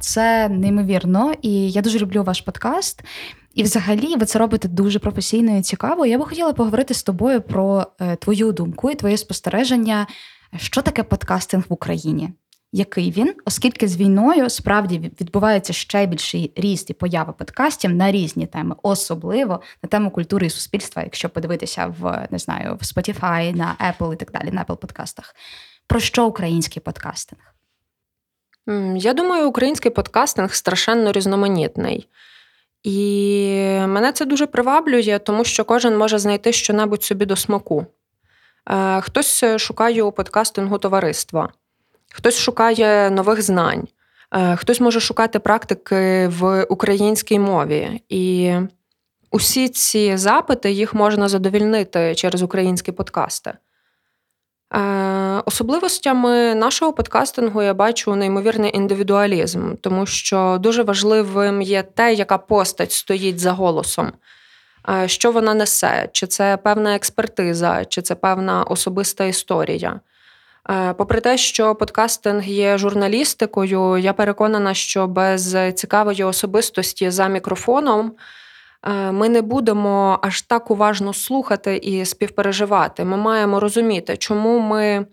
Це 0.00 0.48
неймовірно, 0.48 1.32
і 1.42 1.70
я 1.70 1.82
дуже 1.82 1.98
люблю 1.98 2.22
ваш 2.22 2.40
подкаст. 2.40 3.04
І, 3.54 3.62
взагалі, 3.62 4.16
ви 4.16 4.26
це 4.26 4.38
робите 4.38 4.68
дуже 4.68 4.98
професійно 4.98 5.58
і 5.58 5.62
цікаво. 5.62 6.06
Я 6.06 6.18
би 6.18 6.24
хотіла 6.24 6.52
поговорити 6.52 6.94
з 6.94 7.02
тобою 7.02 7.40
про 7.40 7.86
е, 8.00 8.16
твою 8.16 8.52
думку 8.52 8.90
і 8.90 8.94
твоє 8.94 9.16
спостереження, 9.16 10.06
що 10.56 10.82
таке 10.82 11.02
подкастинг 11.02 11.64
в 11.68 11.72
Україні. 11.72 12.30
Який 12.74 13.10
він, 13.10 13.34
оскільки 13.44 13.88
з 13.88 13.96
війною 13.96 14.50
справді 14.50 14.98
відбувається 14.98 15.72
ще 15.72 16.06
більший 16.06 16.52
ріст 16.56 16.90
і 16.90 16.92
поява 16.92 17.32
подкастів 17.32 17.94
на 17.94 18.12
різні 18.12 18.46
теми, 18.46 18.74
особливо 18.82 19.60
на 19.82 19.88
тему 19.88 20.10
культури 20.10 20.46
і 20.46 20.50
суспільства, 20.50 21.02
якщо 21.02 21.28
подивитися 21.28 21.94
в 22.00 22.28
не 22.30 22.38
знаю 22.38 22.74
в 22.74 22.84
Spotify, 22.84 23.56
на 23.56 23.76
Apple 23.80 24.12
і 24.12 24.16
так 24.16 24.32
далі, 24.32 24.50
на 24.50 24.64
Apple 24.64 24.76
подкастах. 24.76 25.34
Про 25.86 26.00
що 26.00 26.26
український 26.26 26.82
подкастинг? 26.82 27.42
Я 28.96 29.14
думаю, 29.14 29.48
український 29.48 29.90
подкастинг 29.90 30.54
страшенно 30.54 31.12
різноманітний. 31.12 32.08
І 32.82 33.48
мене 33.86 34.12
це 34.12 34.24
дуже 34.24 34.46
приваблює, 34.46 35.18
тому 35.18 35.44
що 35.44 35.64
кожен 35.64 35.96
може 35.96 36.18
знайти 36.18 36.52
щонебудь 36.52 37.02
собі 37.02 37.26
до 37.26 37.36
смаку. 37.36 37.86
Е, 38.70 39.00
хтось 39.00 39.44
шукає 39.56 40.02
у 40.02 40.12
подкастингу 40.12 40.78
товариства, 40.78 41.48
хтось 42.12 42.38
шукає 42.38 43.10
нових 43.10 43.42
знань, 43.42 43.88
е, 44.34 44.56
хтось 44.56 44.80
може 44.80 45.00
шукати 45.00 45.38
практики 45.38 46.28
в 46.28 46.64
українській 46.64 47.38
мові. 47.38 48.02
І 48.08 48.54
усі 49.30 49.68
ці 49.68 50.16
запити 50.16 50.72
їх 50.72 50.94
можна 50.94 51.28
задовільнити 51.28 52.14
через 52.14 52.42
українські 52.42 52.92
подкасти. 52.92 53.52
Е, 54.74 55.42
особливостями 55.44 56.54
нашого 56.54 56.92
подкастингу 56.92 57.62
я 57.62 57.74
бачу 57.74 58.14
неймовірний 58.14 58.76
індивідуалізм, 58.76 59.74
тому 59.80 60.06
що 60.06 60.58
дуже 60.60 60.82
важливим 60.82 61.62
є 61.62 61.82
те, 61.82 62.14
яка 62.14 62.38
постать 62.38 62.92
стоїть 62.92 63.38
за 63.38 63.52
голосом, 63.52 64.06
е, 64.06 64.12
що 65.06 65.32
вона 65.32 65.54
несе, 65.54 66.08
чи 66.12 66.26
це 66.26 66.56
певна 66.56 66.94
експертиза, 66.94 67.84
чи 67.84 68.02
це 68.02 68.14
певна 68.14 68.62
особиста 68.62 69.24
історія. 69.24 70.00
Е, 70.70 70.92
попри 70.92 71.20
те, 71.20 71.36
що 71.36 71.74
подкастинг 71.74 72.44
є 72.44 72.78
журналістикою, 72.78 73.98
я 73.98 74.12
переконана, 74.12 74.74
що 74.74 75.06
без 75.06 75.56
цікавої 75.74 76.24
особистості 76.24 77.10
за 77.10 77.28
мікрофоном. 77.28 78.12
Е, 78.82 79.12
ми 79.12 79.28
не 79.28 79.42
будемо 79.42 80.18
аж 80.22 80.42
так 80.42 80.70
уважно 80.70 81.14
слухати 81.14 81.76
і 81.76 82.04
співпереживати. 82.04 83.04
Ми 83.04 83.16
маємо 83.16 83.60
розуміти, 83.60 84.16
чому 84.16 84.58
ми 84.58 85.06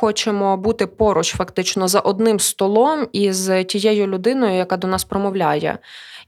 хочемо 0.00 0.56
бути 0.56 0.86
поруч, 0.86 1.34
фактично, 1.36 1.88
за 1.88 2.00
одним 2.00 2.40
столом 2.40 3.08
із 3.12 3.50
тією 3.68 4.06
людиною, 4.06 4.54
яка 4.54 4.76
до 4.76 4.88
нас 4.88 5.04
промовляє. 5.04 5.78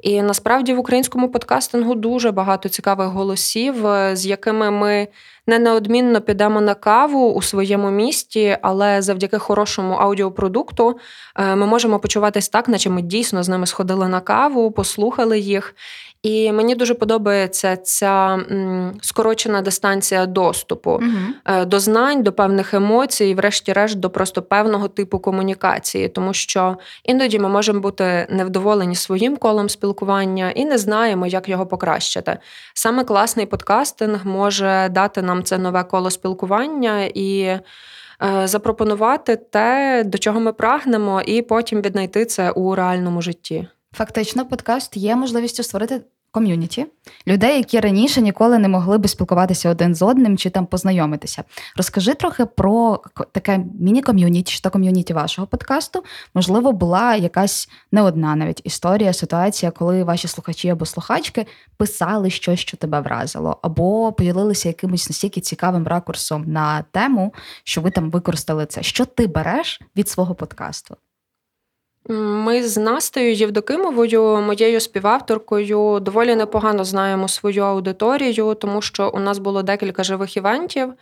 І 0.01 0.23
насправді 0.23 0.75
в 0.75 0.79
українському 0.79 1.29
подкастингу 1.31 1.95
дуже 1.95 2.31
багато 2.31 2.69
цікавих 2.69 3.09
голосів, 3.09 3.87
е, 3.87 4.17
з 4.17 4.27
якими 4.27 4.71
ми 4.71 5.09
не 5.47 5.59
неодмінно 5.59 6.21
підемо 6.21 6.61
на 6.61 6.75
каву 6.75 7.33
у 7.33 7.43
своєму 7.43 7.91
місті, 7.91 8.59
але 8.63 9.03
завдяки 9.03 9.39
хорошому 9.39 9.95
аудіопродукту 9.95 10.99
е, 11.37 11.57
ми 11.57 11.67
можемо 11.67 11.99
почуватись 11.99 12.49
так, 12.49 12.69
наче 12.69 12.91
ми 12.91 13.03
дійсно 13.03 13.43
з 13.43 13.49
ними 13.49 13.67
сходили 13.67 14.09
на 14.09 14.21
каву, 14.21 14.71
послухали 14.71 15.39
їх. 15.39 15.75
І 16.23 16.53
мені 16.53 16.75
дуже 16.75 16.95
подобається 16.95 17.77
ця 17.77 18.39
скорочена 19.01 19.63
дистанція 19.63 20.27
доступу 20.27 20.91
угу. 20.91 21.65
до 21.67 21.81
знань, 21.81 22.23
до 22.23 22.33
певних 22.33 22.75
емоцій, 22.75 23.25
і 23.25 23.35
врешті-решт, 23.35 23.99
до 23.99 24.11
просто 24.11 24.43
певного 24.43 24.89
типу 24.89 25.19
комунікації, 25.19 26.09
тому 26.09 26.33
що 26.33 26.77
іноді 27.05 27.39
ми 27.39 27.49
можемо 27.49 27.81
бути 27.81 28.27
невдоволені 28.31 28.95
своїм 28.95 29.37
колом 29.37 29.69
спілкування 29.69 30.51
і 30.51 30.65
не 30.65 30.79
знаємо, 30.79 31.27
як 31.27 31.49
його 31.49 31.67
покращити. 31.67 32.39
Саме 32.75 33.05
класний 33.05 33.47
подкастинг 33.47 34.27
може 34.27 34.89
дати 34.91 35.23
нам 35.23 35.32
це 35.43 35.59
нове 35.59 35.85
коло 35.85 36.11
спілкування 36.11 37.11
і. 37.15 37.59
Е, 38.25 38.49
запропонувати 38.49 39.37
те, 39.37 40.03
до 40.07 40.19
чого 40.19 40.41
ми 40.41 40.53
прагнемо, 40.53 41.23
і 41.27 41.43
потім 41.43 41.81
віднайти 41.83 42.25
це 42.25 42.51
у 42.51 42.75
реальному 42.75 43.23
житті. 43.23 43.69
Фактично, 43.93 44.47
подкаст 44.47 44.97
є 44.97 45.17
можливістю 45.17 45.63
створити 45.63 46.01
ком'юніті 46.33 46.87
людей, 47.27 47.57
які 47.57 47.81
раніше 47.81 48.23
ніколи 48.23 48.59
не 48.59 48.69
могли 48.69 48.99
би 48.99 49.09
спілкуватися 49.09 49.71
один 49.71 49.95
з 49.95 50.03
одним 50.03 50.39
чи 50.39 50.51
там 50.51 50.67
познайомитися. 50.67 51.45
Розкажи 51.77 52.15
трохи 52.15 52.47
про 52.47 53.01
таке 53.33 53.65
міні-ком'юніті 53.81 54.61
та 54.63 54.71
ком'юніті 54.71 55.13
вашого 55.13 55.47
подкасту. 55.47 56.05
Можливо, 56.35 56.73
була 56.73 57.15
якась 57.17 57.69
не 57.93 58.03
одна 58.03 58.37
навіть 58.37 58.61
історія, 58.65 59.13
ситуація, 59.13 59.73
коли 59.73 60.05
ваші 60.05 60.29
слухачі 60.29 60.69
або 60.69 60.87
слухачки 60.87 61.47
писали 61.77 62.31
щось, 62.31 62.61
що 62.61 62.77
тебе 62.77 63.01
вразило, 63.01 63.59
або 63.63 64.13
поділилися 64.13 64.69
якимось 64.69 65.09
настільки 65.09 65.41
цікавим 65.41 65.87
ракурсом 65.87 66.45
на 66.47 66.83
тему, 66.83 67.35
що 67.65 67.81
ви 67.81 67.91
там 67.91 68.11
використали 68.11 68.67
це. 68.67 68.83
Що 68.83 69.05
ти 69.05 69.27
береш 69.27 69.81
від 69.97 70.09
свого 70.09 70.35
подкасту? 70.35 70.97
Ми 72.09 72.63
з 72.63 72.77
Настею 72.77 73.35
Євдокимовою, 73.35 74.23
моєю 74.23 74.81
співавторкою, 74.81 76.01
доволі 76.01 76.37
непогано 76.37 76.85
знаємо 76.85 77.29
свою 77.29 77.63
аудиторію, 77.63 78.55
тому 78.55 78.83
що 78.83 79.11
у 79.15 79.21
нас 79.21 79.39
було 79.39 79.63
декілька 79.63 80.03
живих 80.03 80.37
івентів, 80.37 80.95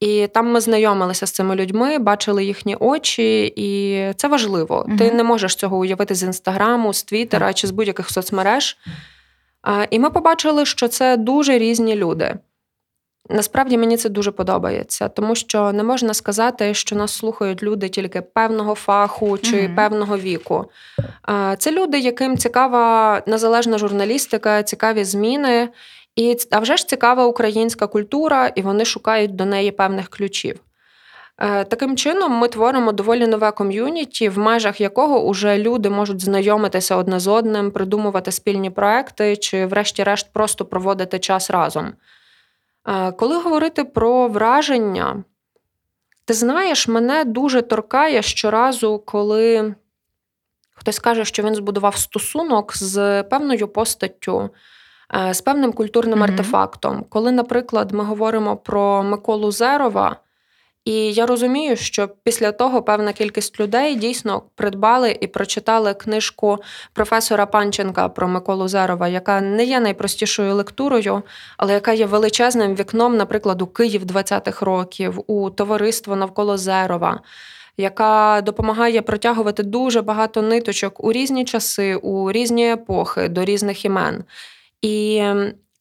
і 0.00 0.26
там 0.26 0.52
ми 0.52 0.60
знайомилися 0.60 1.26
з 1.26 1.30
цими 1.30 1.56
людьми, 1.56 1.98
бачили 1.98 2.44
їхні 2.44 2.76
очі, 2.76 3.52
і 3.56 4.00
це 4.16 4.28
важливо. 4.28 4.84
Угу. 4.88 4.98
Ти 4.98 5.12
не 5.12 5.24
можеш 5.24 5.54
цього 5.54 5.78
уявити 5.78 6.14
з 6.14 6.22
інстаграму, 6.22 6.92
з 6.92 7.02
Твіттера 7.02 7.52
чи 7.52 7.66
з 7.66 7.70
будь-яких 7.70 8.10
соцмереж. 8.10 8.76
І 9.90 9.98
ми 9.98 10.10
побачили, 10.10 10.66
що 10.66 10.88
це 10.88 11.16
дуже 11.16 11.58
різні 11.58 11.96
люди. 11.96 12.34
Насправді 13.32 13.78
мені 13.78 13.96
це 13.96 14.08
дуже 14.08 14.30
подобається, 14.30 15.08
тому 15.08 15.34
що 15.34 15.72
не 15.72 15.82
можна 15.82 16.14
сказати, 16.14 16.74
що 16.74 16.96
нас 16.96 17.12
слухають 17.12 17.62
люди 17.62 17.88
тільки 17.88 18.20
певного 18.22 18.74
фаху 18.74 19.38
чи 19.38 19.56
mm 19.56 19.74
певного 19.74 20.18
віку. 20.18 20.70
Це 21.58 21.72
люди, 21.72 21.98
яким 21.98 22.38
цікава 22.38 23.22
незалежна 23.26 23.78
журналістика, 23.78 24.62
цікаві 24.62 25.04
зміни, 25.04 25.68
і 26.16 26.36
а 26.50 26.58
вже 26.58 26.76
ж 26.76 26.88
цікава 26.88 27.26
українська 27.26 27.86
культура, 27.86 28.46
і 28.46 28.62
вони 28.62 28.84
шукають 28.84 29.36
до 29.36 29.44
неї 29.44 29.70
певних 29.70 30.08
ключів. 30.08 30.60
Е, 31.38 31.64
таким 31.64 31.96
чином, 31.96 32.32
ми 32.32 32.48
творимо 32.48 32.92
доволі 32.92 33.26
нове 33.26 33.50
ком'юніті, 33.50 34.28
в 34.28 34.38
межах 34.38 34.80
якого 34.80 35.24
уже 35.24 35.58
люди 35.58 35.90
можуть 35.90 36.20
знайомитися 36.22 36.96
одне 36.96 37.20
з 37.20 37.28
одним, 37.28 37.70
придумувати 37.70 38.32
спільні 38.32 38.70
проекти 38.70 39.36
чи, 39.36 39.66
врешті-решт, 39.66 40.32
просто 40.32 40.64
проводити 40.64 41.18
час 41.18 41.50
разом. 41.50 41.92
Е, 42.88 43.12
коли 43.12 43.38
говорити 43.42 43.84
про 43.84 44.28
враження, 44.28 45.24
ти 46.24 46.34
знаєш, 46.34 46.88
мене 46.88 47.24
дуже 47.24 47.62
торкає 47.62 48.22
щоразу, 48.22 49.02
коли 49.06 49.74
хтось 50.70 50.98
каже, 50.98 51.24
що 51.24 51.42
він 51.42 51.54
збудував 51.54 51.96
стосунок 51.96 52.76
з 52.76 53.22
певною 53.22 53.68
постаттю, 53.68 54.50
е, 55.14 55.34
з 55.34 55.40
певним 55.40 55.72
культурним 55.72 56.18
mm-hmm. 56.18 56.30
артефактом. 56.30 57.04
Коли, 57.08 57.32
наприклад, 57.32 57.92
ми 57.92 58.04
говоримо 58.04 58.56
про 58.56 59.02
Миколу 59.02 59.50
Зерова. 59.50 60.16
І 60.84 61.12
я 61.12 61.26
розумію, 61.26 61.76
що 61.76 62.08
після 62.24 62.52
того 62.52 62.82
певна 62.82 63.12
кількість 63.12 63.60
людей 63.60 63.96
дійсно 63.96 64.42
придбали 64.54 65.18
і 65.20 65.26
прочитали 65.26 65.94
книжку 65.94 66.58
професора 66.92 67.46
Панченка 67.46 68.08
про 68.08 68.28
Миколу 68.28 68.68
Зерова, 68.68 69.08
яка 69.08 69.40
не 69.40 69.64
є 69.64 69.80
найпростішою 69.80 70.54
лектурою, 70.54 71.22
але 71.56 71.72
яка 71.72 71.92
є 71.92 72.06
величезним 72.06 72.74
вікном, 72.74 73.16
наприклад, 73.16 73.62
у 73.62 73.66
Київ 73.66 74.04
20-х 74.04 74.66
років, 74.66 75.20
у 75.26 75.50
товариство 75.50 76.16
навколо 76.16 76.58
Зерова. 76.58 77.20
Яка 77.76 78.40
допомагає 78.40 79.02
протягувати 79.02 79.62
дуже 79.62 80.02
багато 80.02 80.42
ниточок 80.42 81.04
у 81.04 81.12
різні 81.12 81.44
часи, 81.44 81.94
у 81.94 82.32
різні 82.32 82.72
епохи, 82.72 83.28
до 83.28 83.44
різних 83.44 83.84
імен. 83.84 84.24
І 84.82 85.22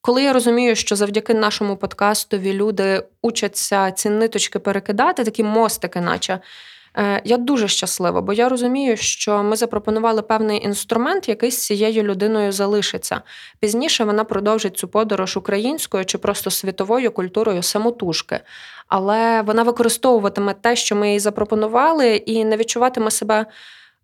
коли 0.01 0.24
я 0.24 0.34
розумію, 0.34 0.75
що 0.75 0.96
завдяки 0.96 1.34
нашому 1.34 1.77
подкастові 1.77 2.53
люди 2.53 3.03
учаться 3.22 3.91
ці 3.91 4.10
ниточки 4.10 4.60
перекидати, 4.60 5.24
такі 5.24 5.44
мостики, 5.44 6.01
наче. 6.01 6.39
Е, 6.98 7.22
я 7.25 7.38
дуже 7.38 7.68
щаслива, 7.68 8.22
бо 8.22 8.34
я 8.34 8.50
розумію, 8.50 8.98
що 8.98 9.44
ми 9.44 9.56
запропонували 9.56 10.22
певний 10.22 10.65
інструмент, 10.65 11.29
який 11.29 11.51
з 11.51 11.65
цією 11.65 12.03
людиною 12.03 12.51
залишиться. 12.51 13.22
Пізніше 13.60 14.03
вона 14.03 14.24
продовжить 14.24 14.77
цю 14.77 14.88
подорож 14.88 15.38
українською 15.38 16.06
чи 16.06 16.18
просто 16.18 16.51
світовою 16.51 17.12
культурою 17.12 17.63
самотужки. 17.63 18.39
Але 18.88 19.41
вона 19.41 19.63
використовуватиме 19.63 20.53
те, 20.53 20.75
що 20.75 20.96
ми 20.96 21.12
їй 21.12 21.20
запропонували, 21.20 22.15
і 22.15 22.46
не 22.46 22.58
відчуватиме 22.58 23.12
себе. 23.12 23.46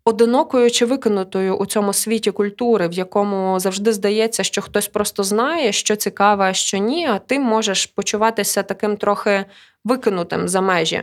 Одинокою 0.08 0.70
чи 0.70 0.86
викинутою 0.86 1.56
у 1.56 1.66
цьому 1.66 1.92
світі 1.92 2.30
культури, 2.30 2.88
в 2.88 2.92
якому 2.92 3.60
завжди 3.60 3.92
здається, 3.92 4.42
що 4.42 4.62
хтось 4.62 4.88
просто 4.88 5.22
знає, 5.22 5.72
що 5.72 5.96
цікаве, 5.96 6.44
а 6.44 6.52
що 6.52 6.78
ні, 6.78 7.06
а 7.06 7.18
ти 7.18 7.38
можеш 7.38 7.86
почуватися 7.86 8.62
таким 8.62 8.96
трохи 8.96 9.44
викинутим 9.84 10.48
за 10.48 10.60
межі. 10.60 11.02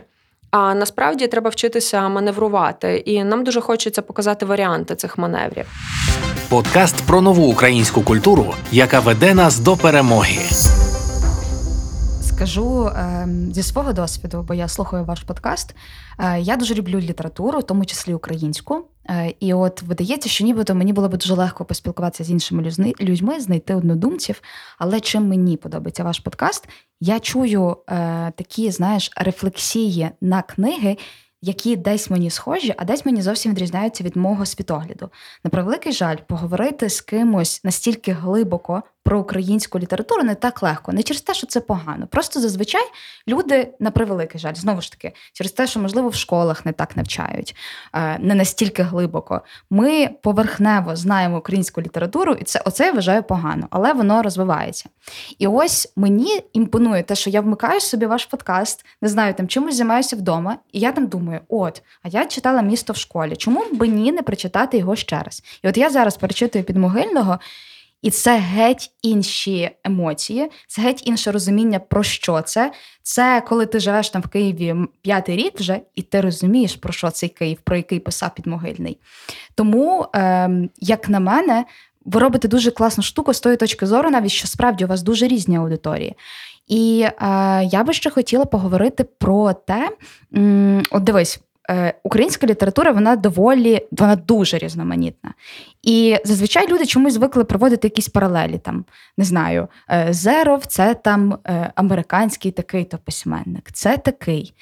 А 0.50 0.74
насправді 0.74 1.26
треба 1.26 1.50
вчитися 1.50 2.08
маневрувати, 2.08 2.96
і 2.96 3.24
нам 3.24 3.44
дуже 3.44 3.60
хочеться 3.60 4.02
показати 4.02 4.46
варіанти 4.46 4.94
цих 4.94 5.18
маневрів. 5.18 5.66
Подкаст 6.48 7.06
про 7.06 7.20
нову 7.20 7.46
українську 7.46 8.02
культуру, 8.02 8.54
яка 8.72 9.00
веде 9.00 9.34
нас 9.34 9.58
до 9.58 9.76
перемоги. 9.76 10.38
Скажу 12.34 12.86
е, 12.86 13.28
зі 13.52 13.62
свого 13.62 13.92
досвіду, 13.92 14.42
бо 14.48 14.54
я 14.54 14.68
слухаю 14.68 15.04
ваш 15.04 15.22
подкаст. 15.22 15.74
Е, 16.18 16.40
я 16.40 16.56
дуже 16.56 16.74
люблю 16.74 17.00
літературу, 17.00 17.58
в 17.58 17.62
тому 17.62 17.84
числі 17.84 18.14
українську. 18.14 18.84
Е, 19.10 19.34
і 19.40 19.54
от 19.54 19.82
видається, 19.82 20.28
що 20.28 20.44
нібито 20.44 20.74
мені 20.74 20.92
було 20.92 21.08
б 21.08 21.16
дуже 21.16 21.34
легко 21.34 21.64
поспілкуватися 21.64 22.24
з 22.24 22.30
іншими 22.30 22.72
людьми, 23.00 23.40
знайти 23.40 23.74
однодумців. 23.74 24.42
Але 24.78 25.00
чим 25.00 25.28
мені 25.28 25.56
подобається 25.56 26.04
ваш 26.04 26.18
подкаст, 26.18 26.68
я 27.00 27.20
чую 27.20 27.76
е, 27.88 28.32
такі, 28.36 28.70
знаєш, 28.70 29.10
рефлексії 29.16 30.10
на 30.20 30.42
книги, 30.42 30.96
які 31.42 31.76
десь 31.76 32.10
мені 32.10 32.30
схожі, 32.30 32.74
а 32.78 32.84
десь 32.84 33.06
мені 33.06 33.22
зовсім 33.22 33.52
відрізняються 33.52 34.04
від 34.04 34.16
мого 34.16 34.46
світогляду. 34.46 35.10
На 35.44 35.50
превеликий 35.50 35.92
жаль, 35.92 36.16
поговорити 36.28 36.90
з 36.90 37.00
кимось 37.00 37.64
настільки 37.64 38.12
глибоко 38.12 38.82
про 39.04 39.20
українську 39.20 39.78
літературу 39.78 40.22
не 40.22 40.34
так 40.34 40.62
легко, 40.62 40.92
не 40.92 41.02
через 41.02 41.22
те, 41.22 41.34
що 41.34 41.46
це 41.46 41.60
погано. 41.60 42.06
Просто 42.06 42.40
зазвичай 42.40 42.84
люди 43.28 43.68
на 43.80 43.90
превеликий 43.90 44.40
жаль, 44.40 44.54
знову 44.54 44.80
ж 44.80 44.90
таки, 44.92 45.12
через 45.32 45.52
те, 45.52 45.66
що 45.66 45.80
можливо 45.80 46.08
в 46.08 46.14
школах 46.14 46.66
не 46.66 46.72
так 46.72 46.96
навчають, 46.96 47.56
е, 47.94 48.18
не 48.18 48.34
настільки 48.34 48.82
глибоко. 48.82 49.40
Ми 49.70 50.08
поверхнево 50.22 50.96
знаємо 50.96 51.38
українську 51.38 51.82
літературу, 51.82 52.32
і 52.32 52.44
це 52.44 52.62
оце 52.64 52.86
я 52.86 52.92
вважаю 52.92 53.22
погано, 53.22 53.66
але 53.70 53.92
воно 53.92 54.22
розвивається. 54.22 54.88
І 55.38 55.46
ось 55.46 55.92
мені 55.96 56.40
імпонує 56.52 57.02
те, 57.02 57.14
що 57.14 57.30
я 57.30 57.40
вмикаю 57.40 57.80
собі 57.80 58.06
ваш 58.06 58.24
подкаст, 58.24 58.86
не 59.02 59.08
знаю, 59.08 59.34
там 59.34 59.48
чимось 59.48 59.76
займаюся 59.76 60.16
вдома, 60.16 60.58
і 60.72 60.80
я 60.80 60.92
там 60.92 61.06
думаю, 61.06 61.40
от, 61.48 61.82
а 62.02 62.08
я 62.08 62.26
читала 62.26 62.62
місто 62.62 62.92
в 62.92 62.96
школі. 62.96 63.36
Чому 63.36 63.60
б 63.64 63.80
мені 63.80 64.12
не 64.12 64.22
прочитати 64.22 64.78
його 64.78 64.96
ще 64.96 65.22
раз? 65.22 65.42
І 65.62 65.68
от 65.68 65.76
я 65.76 65.90
зараз 65.90 66.16
перечитую 66.16 66.64
підмогильного. 66.64 67.38
І 68.04 68.10
це 68.10 68.38
геть 68.38 68.90
інші 69.02 69.70
емоції, 69.84 70.50
це 70.66 70.82
геть 70.82 71.06
інше 71.06 71.32
розуміння, 71.32 71.78
про 71.78 72.02
що 72.02 72.40
це. 72.40 72.72
Це 73.02 73.42
коли 73.48 73.66
ти 73.66 73.80
живеш 73.80 74.10
там 74.10 74.22
в 74.22 74.28
Києві 74.28 74.74
п'ятий 75.02 75.36
рік 75.36 75.60
вже, 75.60 75.80
і 75.94 76.02
ти 76.02 76.20
розумієш, 76.20 76.76
про 76.76 76.92
що 76.92 77.10
цей 77.10 77.28
Київ, 77.28 77.58
про 77.64 77.76
який 77.76 78.00
писав 78.00 78.34
підмогильний. 78.34 78.98
Тому, 79.54 80.06
е, 80.16 80.50
як 80.80 81.08
на 81.08 81.20
мене, 81.20 81.64
ви 82.04 82.20
робите 82.20 82.48
дуже 82.48 82.70
класну 82.70 83.04
штуку 83.04 83.34
з 83.34 83.40
тої 83.40 83.56
точки 83.56 83.86
зору, 83.86 84.10
навіть 84.10 84.30
що 84.30 84.48
справді 84.48 84.84
у 84.84 84.88
вас 84.88 85.02
дуже 85.02 85.28
різні 85.28 85.56
аудиторії. 85.56 86.14
І 86.68 87.06
е, 87.06 87.12
я 87.64 87.84
би 87.84 87.92
ще 87.92 88.10
хотіла 88.10 88.44
поговорити 88.44 89.04
про 89.04 89.52
те, 89.52 89.90
м, 90.36 90.82
от 90.90 91.04
дивись. 91.04 91.40
Е, 91.70 91.94
українська 92.02 92.46
література 92.46 92.92
вона 92.92 93.16
доволі 93.16 93.86
вона 93.90 94.16
дуже 94.16 94.58
різноманітна. 94.58 95.34
І 95.82 96.16
зазвичай 96.24 96.68
люди 96.68 96.86
чомусь 96.86 97.14
звикли 97.14 97.44
проводити 97.44 97.86
якісь 97.86 98.08
паралелі. 98.08 98.58
Там 98.58 98.84
не 99.16 99.24
знаю, 99.24 99.68
е, 99.90 100.06
Зеров 100.10 100.66
це 100.66 100.94
там 100.94 101.38
е, 101.46 101.72
американський 101.74 102.50
такий-то 102.50 102.98
письменник, 102.98 103.72
це 103.72 103.96
такий. 103.96 104.54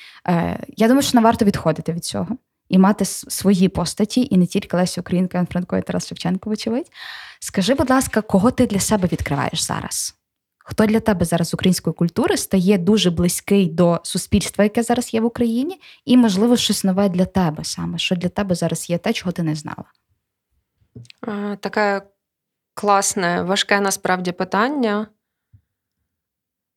Я 0.76 0.88
думаю, 0.88 1.02
що 1.02 1.18
не 1.18 1.24
варто 1.24 1.44
відходити 1.44 1.92
від 1.92 2.04
цього 2.04 2.36
і 2.68 2.78
мати 2.78 3.04
свої 3.04 3.68
постаті, 3.68 4.28
і 4.30 4.36
не 4.36 4.46
тільки 4.46 4.76
Лесі 4.76 5.00
Українка, 5.00 5.38
Ян 5.38 5.46
Франко 5.46 5.76
і 5.76 5.82
Тарас 5.82 6.08
Шевченко, 6.08 6.50
вочевидь. 6.50 6.90
Скажи, 7.40 7.74
будь 7.74 7.90
ласка, 7.90 8.22
кого 8.22 8.50
ти 8.50 8.66
для 8.66 8.80
себе 8.80 9.08
відкриваєш 9.12 9.62
зараз? 9.62 10.21
Хто 10.64 10.86
для 10.86 11.00
тебе 11.00 11.24
зараз 11.24 11.54
української 11.54 11.94
культури 11.94 12.36
стає 12.36 12.78
дуже 12.78 13.10
близький 13.10 13.66
до 13.66 14.00
суспільства, 14.02 14.64
яке 14.64 14.82
зараз 14.82 15.14
є 15.14 15.20
в 15.20 15.24
Україні, 15.24 15.80
і, 16.04 16.16
можливо, 16.16 16.56
щось 16.56 16.84
нове 16.84 17.08
для 17.08 17.24
тебе 17.24 17.64
саме, 17.64 17.98
що 17.98 18.16
для 18.16 18.28
тебе 18.28 18.54
зараз 18.54 18.90
є 18.90 18.98
те, 18.98 19.12
чого 19.12 19.32
ти 19.32 19.42
не 19.42 19.54
знала? 19.54 19.84
Таке 21.60 22.02
класне, 22.74 23.42
важке 23.42 23.80
насправді 23.80 24.32
питання. 24.32 25.06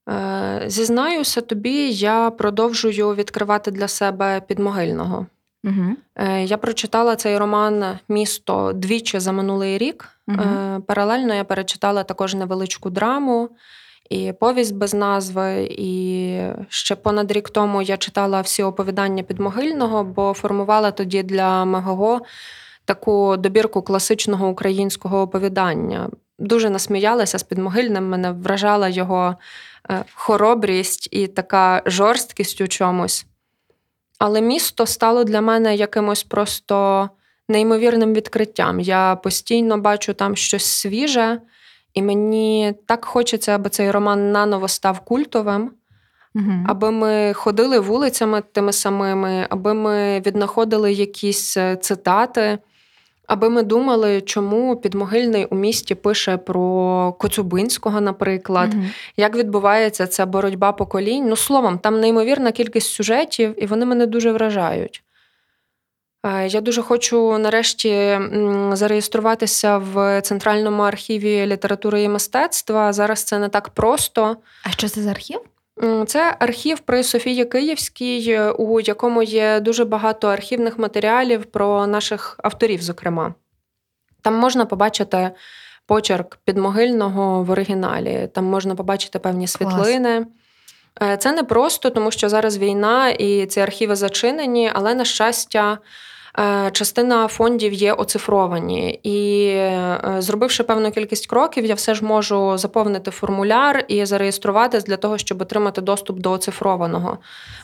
Е, 0.09 0.63
зізнаюся 0.67 1.41
тобі, 1.41 1.91
я 1.91 2.31
продовжую 2.31 3.15
відкривати 3.15 3.71
для 3.71 3.87
себе 3.87 4.41
підмогильного. 4.41 5.27
Угу. 5.65 6.25
Я 6.39 6.57
прочитала 6.57 7.15
цей 7.15 7.37
роман 7.37 7.83
Місто 8.09 8.71
двічі 8.73 9.19
за 9.19 9.31
минулий 9.31 9.77
рік. 9.77 10.09
Угу. 10.27 10.81
Паралельно 10.87 11.33
я 11.33 11.43
перечитала 11.43 12.03
також 12.03 12.35
невеличку 12.35 12.89
драму 12.89 13.49
і 14.09 14.33
повість 14.39 14.75
без 14.75 14.93
назви. 14.93 15.67
І 15.71 16.39
ще 16.69 16.95
понад 16.95 17.31
рік 17.31 17.49
тому 17.49 17.81
я 17.81 17.97
читала 17.97 18.41
всі 18.41 18.63
оповідання 18.63 19.23
підмогильного, 19.23 20.03
бо 20.03 20.33
формувала 20.33 20.91
тоді 20.91 21.23
для 21.23 21.65
МГО 21.65 22.21
таку 22.85 23.37
добірку 23.37 23.81
класичного 23.81 24.47
українського 24.47 25.21
оповідання. 25.21 26.09
Дуже 26.39 26.69
насміялася 26.69 27.37
з 27.37 27.43
підмогильним. 27.43 28.09
Мене 28.09 28.31
вражала 28.31 28.89
його 28.89 29.35
е, 29.89 30.03
хоробрість 30.13 31.09
і 31.11 31.27
така 31.27 31.81
жорсткість 31.85 32.61
у 32.61 32.67
чомусь. 32.67 33.25
Але 34.19 34.41
місто 34.41 34.85
стало 34.85 35.23
для 35.23 35.41
мене 35.41 35.75
якимось 35.75 36.23
просто 36.23 37.09
неймовірним 37.49 38.13
відкриттям. 38.13 38.79
Я 38.79 39.15
постійно 39.15 39.77
бачу 39.77 40.13
там 40.13 40.35
щось 40.35 40.65
свіже, 40.65 41.41
і 41.93 42.01
мені 42.01 42.73
так 42.85 43.05
хочеться, 43.05 43.55
аби 43.55 43.69
цей 43.69 43.91
роман 43.91 44.31
наново 44.31 44.67
став 44.67 44.99
культовим, 44.99 45.71
угу. 46.35 46.51
аби 46.67 46.91
ми 46.91 47.33
ходили 47.33 47.79
вулицями 47.79 48.43
тими 48.51 48.73
самими, 48.73 49.47
аби 49.49 49.73
ми 49.73 50.19
віднаходили 50.19 50.93
якісь 50.93 51.57
е, 51.57 51.75
цитати. 51.75 52.59
Аби 53.27 53.49
ми 53.49 53.63
думали, 53.63 54.21
чому 54.21 54.75
підмогильний 54.75 55.45
у 55.45 55.55
місті 55.55 55.95
пише 55.95 56.37
про 56.37 57.13
Коцюбинського, 57.19 58.01
наприклад, 58.01 58.73
mm 58.73 58.85
як 59.17 59.35
відбувається 59.35 60.07
ця 60.07 60.25
боротьба 60.25 60.71
поколінь. 60.71 61.25
Ну, 61.29 61.35
словом, 61.35 61.77
там 61.77 61.99
неймовірна 61.99 62.51
кількість 62.51 62.91
сюжетів, 62.91 63.63
і 63.63 63.65
вони 63.65 63.85
мене 63.85 64.05
дуже 64.05 64.31
вражають. 64.31 65.03
Е, 66.25 66.47
я 66.47 66.61
дуже 66.61 66.81
хочу 66.81 67.37
нарешті 67.37 68.19
зареєструватися 68.71 69.77
в 69.77 70.21
Центральному 70.21 70.83
архіві 70.83 71.45
літератури 71.45 72.03
і 72.03 72.09
мистецтва. 72.09 72.93
Зараз 72.93 73.23
це 73.23 73.39
не 73.39 73.49
так 73.49 73.69
просто. 73.69 74.37
А 74.63 74.69
що 74.69 74.89
це 74.89 75.01
за 75.01 75.09
архів? 75.09 75.39
Це 76.07 76.35
архів 76.39 76.79
при 76.79 77.03
Софії 77.03 77.45
Київській, 77.45 78.39
у 78.39 78.79
якому 78.79 79.23
є 79.23 79.59
дуже 79.59 79.85
багато 79.85 80.27
архівних 80.27 80.77
матеріалів 80.77 81.45
про 81.45 81.87
наших 81.87 82.39
авторів, 82.43 82.81
зокрема. 82.81 83.33
Там 84.21 84.35
можна 84.35 84.65
побачити 84.65 85.31
почерк 85.85 86.37
підмогильного 86.45 87.43
в 87.43 87.49
оригіналі, 87.49 88.29
там 88.33 88.45
можна 88.45 88.75
побачити 88.75 89.19
певні 89.19 89.47
світлини. 89.47 90.25
Клас. 90.97 91.11
Е, 91.11 91.17
це 91.17 91.31
не 91.31 91.43
просто, 91.43 91.89
тому 91.89 92.11
що 92.11 92.29
зараз 92.29 92.57
війна 92.57 93.09
і 93.09 93.45
ці 93.45 93.59
архіви 93.59 93.95
зачинені, 93.95 94.71
але, 94.73 94.95
на 94.95 95.05
щастя, 95.05 95.77
Е, 95.77 95.79
частина 96.71 97.27
фондів 97.27 97.73
є 97.73 97.93
оцифровані, 97.93 98.99
і 99.03 99.47
е, 99.47 100.15
зробивши 100.19 100.63
певну 100.63 100.91
кількість 100.91 101.27
кроків, 101.27 101.65
я 101.65 101.75
все 101.75 101.95
ж 101.95 102.05
можу 102.05 102.57
заповнити 102.57 103.11
формуляр 103.11 103.85
і 103.87 104.05
зареєструватись 104.05 104.83
для 104.83 104.97
того, 104.97 105.17
щоб 105.17 105.41
отримати 105.41 105.81
доступ 105.81 106.19
до 106.19 106.31
оцифрованого. 106.31 107.17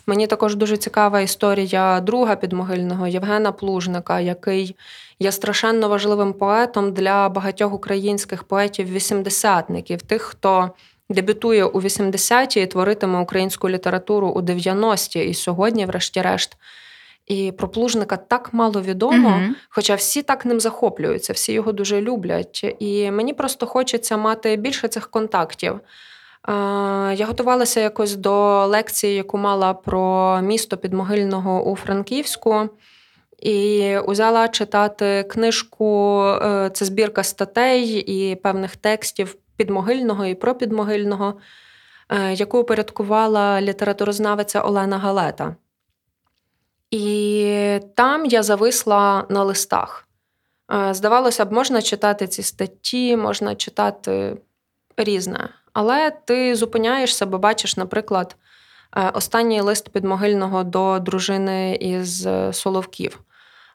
Мені 0.05 0.27
також 0.27 0.55
дуже 0.55 0.77
цікава 0.77 1.21
історія 1.21 1.99
друга 1.99 2.35
підмогильного 2.35 3.07
Євгена 3.07 3.51
Плужника, 3.51 4.19
який 4.19 4.75
є 5.19 5.31
страшенно 5.31 5.89
важливим 5.89 6.33
поетом 6.33 6.93
для 6.93 7.29
багатьох 7.29 7.73
українських 7.73 8.43
поетів-вісімдесятників, 8.43 10.01
тих, 10.01 10.21
хто. 10.21 10.69
Дебютує 11.09 11.65
у 11.65 11.81
80-ті 11.81 12.61
і 12.61 12.65
творитиме 12.65 13.19
українську 13.19 13.69
літературу 13.69 14.27
у 14.27 14.41
90-ті, 14.41 15.19
і 15.19 15.33
сьогодні, 15.33 15.85
врешті-решт, 15.85 16.57
І 17.27 17.51
про 17.51 17.67
плужника 17.67 18.17
так 18.17 18.53
мало 18.53 18.81
відомо, 18.81 19.29
mm 19.29 19.49
хоча 19.69 19.95
всі 19.95 20.21
так 20.21 20.45
ним 20.45 20.59
захоплюються, 20.59 21.33
всі 21.33 21.53
його 21.53 21.71
дуже 21.71 22.01
люблять. 22.01 22.75
І 22.79 23.11
мені 23.11 23.33
просто 23.33 23.65
хочеться 23.65 24.17
мати 24.17 24.55
більше 24.55 24.87
цих 24.87 25.07
контактів. 25.07 25.79
Я 27.17 27.25
готувалася 27.27 27.79
якось 27.79 28.15
до 28.15 28.65
лекції, 28.65 29.15
яку 29.15 29.37
мала 29.37 29.73
про 29.73 30.39
місто 30.41 30.77
Підмогильного 30.77 31.63
у 31.71 31.75
Франківську. 31.75 32.69
І 33.41 33.97
узяла 33.97 34.47
читати 34.47 35.23
книжку, 35.23 36.21
е, 36.23 36.69
це 36.73 36.85
збірка 36.85 37.23
статей 37.23 37.87
і 37.93 38.35
певних 38.35 38.75
текстів 38.75 39.35
підмогильного 39.55 40.25
і 40.25 40.35
про 40.35 40.55
підмогильного, 40.55 41.33
е, 42.09 42.33
яку 42.33 42.59
упорядкувала 42.59 43.61
літературознавиця 43.61 44.61
Олена 44.61 44.97
Галета. 44.97 45.55
І 46.91 47.79
там 47.95 48.25
я 48.25 48.43
зависла 48.43 49.25
на 49.29 49.43
листах. 49.43 50.07
Е, 50.73 50.93
здавалося 50.93 51.45
б, 51.45 51.51
можна 51.51 51.81
читати 51.81 52.27
ці 52.27 52.43
статті, 52.43 53.17
можна 53.17 53.55
читати 53.55 54.37
різне. 54.97 55.49
Але 55.73 56.11
ти 56.25 56.55
зупиняєшся, 56.55 57.25
бо 57.25 57.37
бачиш, 57.37 57.77
наприклад, 57.77 58.35
останній 59.13 59.61
лист 59.61 59.89
підмогильного 59.89 60.63
до 60.63 60.99
дружини 60.99 61.75
із 61.75 62.27
Соловків. 62.51 63.19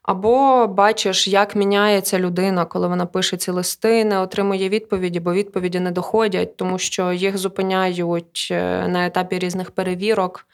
Або 0.06 0.66
бачиш, 0.66 1.28
як 1.28 1.56
міняється 1.56 2.18
людина, 2.18 2.64
коли 2.64 2.88
вона 2.88 3.06
пише 3.06 3.36
ці 3.36 3.50
листи, 3.50 4.04
не 4.04 4.18
отримує 4.18 4.68
відповіді, 4.68 5.20
бо 5.20 5.32
відповіді 5.32 5.80
не 5.80 5.90
доходять, 5.90 6.56
тому 6.56 6.78
що 6.78 7.12
їх 7.12 7.38
зупиняють 7.38 8.48
е, 8.50 8.88
на 8.88 9.06
етапі 9.06 9.38
різних 9.38 9.70
перевірок. 9.70 10.46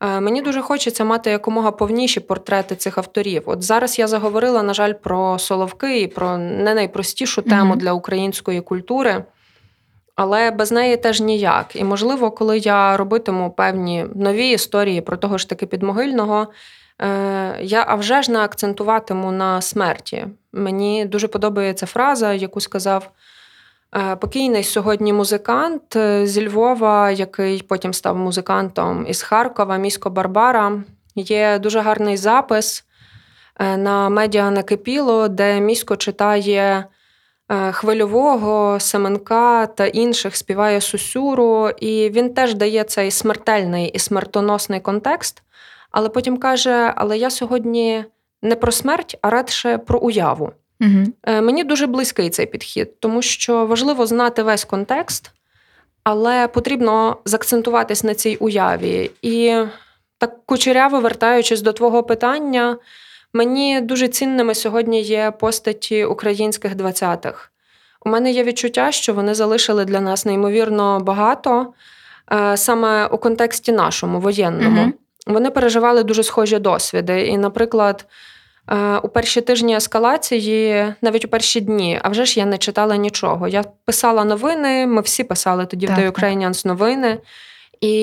Е, 0.00 0.20
мені 0.20 0.42
дуже 0.42 0.62
хочеться 0.62 1.04
мати 1.04 1.30
якомога 1.30 1.70
повніші 1.70 2.20
портрети 2.20 2.76
цих 2.76 2.98
авторів. 2.98 3.42
От 3.46 3.62
зараз 3.62 3.98
я 3.98 4.06
заговорила, 4.06 4.62
на 4.62 4.74
жаль, 4.74 4.92
про 4.92 5.38
Соловки 5.38 6.00
і 6.00 6.06
про 6.06 6.38
не 6.38 6.74
найпростішу 6.74 7.42
тему 7.42 7.74
mm-hmm. 7.74 7.78
для 7.78 7.92
української 7.92 8.60
культури, 8.60 9.24
але 10.16 10.50
без 10.50 10.72
неї 10.72 10.96
теж 10.96 11.20
ніяк. 11.20 11.76
І, 11.76 11.84
можливо, 11.84 12.30
коли 12.30 12.58
я 12.58 12.96
робитиму 12.96 13.50
певні 13.50 14.06
нові 14.14 14.48
історії 14.48 15.00
про 15.00 15.16
того 15.16 15.38
ж 15.38 15.48
таки 15.48 15.66
підмогильного. 15.66 16.46
Е, 17.02 17.58
я 17.62 17.84
а 17.88 17.94
вже 17.94 18.22
ж 18.22 18.32
не 18.32 18.38
акцентуватиму 18.38 19.32
на 19.32 19.60
смерті. 19.60 20.26
Мені 20.52 21.04
дуже 21.04 21.28
подобається 21.28 21.86
фраза, 21.86 22.32
яку 22.32 22.60
сказав 22.60 23.10
покійний 24.20 24.64
сьогодні 24.64 25.12
музикант 25.12 25.96
е, 25.96 26.26
зі 26.26 26.48
Львова, 26.48 27.10
який 27.10 27.62
потім 27.62 27.94
став 27.94 28.16
музикантом 28.16 29.06
із 29.08 29.22
Харкова, 29.22 29.76
місько 29.76 30.10
Барбара. 30.10 30.82
Є 31.14 31.58
дуже 31.58 31.80
гарний 31.80 32.16
запис 32.16 32.84
на 33.60 34.08
медіа 34.08 34.50
накипіло, 34.50 35.28
де 35.28 35.60
місько 35.60 35.96
читає 35.96 36.84
хвильового, 37.72 38.80
Семенка 38.80 39.66
та 39.66 39.86
інших 39.86 40.36
співає 40.36 40.80
Сусюру, 40.80 41.70
і 41.70 42.10
він 42.10 42.34
теж 42.34 42.54
дає 42.54 42.84
цей 42.84 43.10
смертельний 43.10 43.88
і 43.88 43.98
смертоносний 43.98 44.80
контекст 44.80 45.42
але 45.94 46.08
потім 46.08 46.36
каже: 46.36 46.92
Але 46.96 47.18
я 47.18 47.30
сьогодні 47.30 48.04
не 48.42 48.56
про 48.56 48.72
смерть, 48.72 49.18
а 49.22 49.30
радше 49.30 49.78
про 49.78 49.98
уяву. 49.98 50.52
Угу. 50.84 51.32
Мені 51.42 51.64
дуже 51.64 51.86
близький 51.86 52.30
цей 52.30 52.46
підхід, 52.46 53.00
тому 53.00 53.22
що 53.22 53.66
важливо 53.66 54.06
знати 54.06 54.42
весь 54.42 54.64
контекст, 54.64 55.30
але 56.04 56.48
потрібно 56.48 57.16
закцентуватись 57.24 58.04
на 58.04 58.14
цій 58.14 58.36
уяві. 58.36 59.10
І 59.22 59.56
так 60.18 60.46
кучеряво 60.46 61.00
вертаючись 61.00 61.62
до 61.62 61.72
твого 61.72 62.02
питання, 62.02 62.76
мені 63.32 63.80
дуже 63.80 64.08
цінними 64.08 64.54
сьогодні 64.54 65.02
є 65.02 65.32
постаті 65.40 66.04
українських 66.04 66.74
20-х. 66.76 67.48
У 68.06 68.08
мене 68.08 68.30
є 68.30 68.44
відчуття, 68.44 68.92
що 68.92 69.14
вони 69.14 69.34
залишили 69.34 69.84
для 69.84 70.00
нас 70.00 70.24
неймовірно 70.26 71.00
багато 71.00 71.72
е, 72.32 72.56
саме 72.56 73.06
у 73.06 73.18
контексті 73.18 73.72
нашому 73.72 74.20
воєнному. 74.20 74.82
Угу 74.82 74.92
вони 75.26 75.50
переживали 75.50 76.02
дуже 76.02 76.22
схожі 76.22 76.58
досвіди. 76.58 77.26
І, 77.26 77.38
наприклад, 77.38 78.06
у 79.02 79.08
перші 79.08 79.40
тижні 79.40 79.76
ескалації, 79.76 80.94
навіть 81.02 81.24
у 81.24 81.28
перші 81.28 81.60
дні, 81.60 82.00
а 82.02 82.08
вже 82.08 82.24
ж 82.24 82.40
я 82.40 82.46
не 82.46 82.58
читала 82.58 82.96
нічого. 82.96 83.48
Я 83.48 83.64
писала 83.84 84.24
новини, 84.24 84.86
ми 84.86 85.00
всі 85.00 85.24
писали 85.24 85.66
тоді 85.66 85.86
так, 85.86 85.98
в 85.98 86.00
The 86.00 86.10
Ukrainians 86.10 86.66
новини. 86.66 87.18
І 87.80 87.94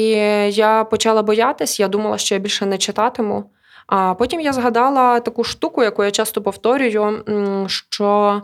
я 0.49 0.83
почала 0.83 1.23
боятись, 1.23 1.79
я 1.79 1.87
думала, 1.87 2.17
що 2.17 2.35
я 2.35 2.39
більше 2.39 2.65
не 2.65 2.77
читатиму. 2.77 3.43
А 3.87 4.13
потім 4.13 4.41
я 4.41 4.53
згадала 4.53 5.19
таку 5.19 5.43
штуку, 5.43 5.83
яку 5.83 6.03
я 6.03 6.11
часто 6.11 6.41
повторюю, 6.41 7.23
що 7.67 8.41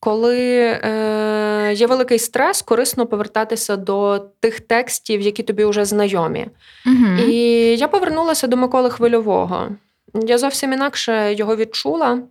коли 0.00 0.58
е, 0.84 1.72
є 1.74 1.86
великий 1.86 2.18
стрес, 2.18 2.62
корисно 2.62 3.06
повертатися 3.06 3.76
до 3.76 4.18
тих 4.40 4.60
текстів, 4.60 5.20
які 5.20 5.42
тобі 5.42 5.64
вже 5.64 5.84
знайомі. 5.84 6.46
Угу. 6.86 7.28
І 7.28 7.36
я 7.76 7.88
повернулася 7.88 8.46
до 8.46 8.56
Миколи 8.56 8.90
Хвильового. 8.90 9.68
Я 10.14 10.38
зовсім 10.38 10.72
інакше 10.72 11.34
його 11.34 11.56
відчула, 11.56 12.22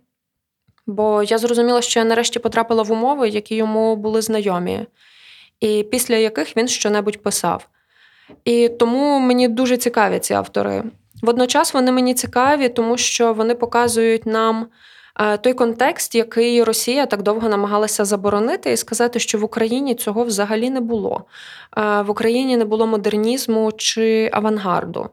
бо 0.86 1.22
я 1.22 1.38
зрозуміла, 1.38 1.82
що 1.82 2.00
я 2.00 2.04
нарешті 2.06 2.38
потрапила 2.38 2.82
в 2.82 2.92
умови, 2.92 3.28
які 3.28 3.54
йому 3.54 3.96
були 3.96 4.22
знайомі, 4.22 4.86
і 5.60 5.82
після 5.82 6.16
яких 6.16 6.56
він 6.56 6.68
щонебудь 6.68 7.22
писав. 7.22 7.68
І 8.44 8.68
тому 8.68 9.18
мені 9.18 9.48
дуже 9.48 9.76
цікаві 9.76 10.18
ці 10.18 10.34
автори. 10.34 10.84
Водночас 11.22 11.74
вони 11.74 11.92
мені 11.92 12.14
цікаві, 12.14 12.68
тому 12.68 12.96
що 12.96 13.32
вони 13.32 13.54
показують 13.54 14.26
нам. 14.26 14.68
Е, 15.20 15.36
той 15.36 15.54
контекст, 15.54 16.14
який 16.14 16.64
Росія 16.64 17.06
так 17.06 17.22
довго 17.22 17.48
намагалася 17.48 18.04
заборонити, 18.04 18.72
і 18.72 18.76
сказати, 18.76 19.18
що 19.18 19.38
в 19.38 19.44
Україні 19.44 19.94
цього 19.94 20.24
взагалі 20.24 20.70
не 20.70 20.80
було. 20.80 21.24
Е, 21.78 22.02
в 22.02 22.10
Україні 22.10 22.56
не 22.56 22.64
було 22.64 22.86
модернізму 22.86 23.72
чи 23.72 24.30
авангарду. 24.32 25.10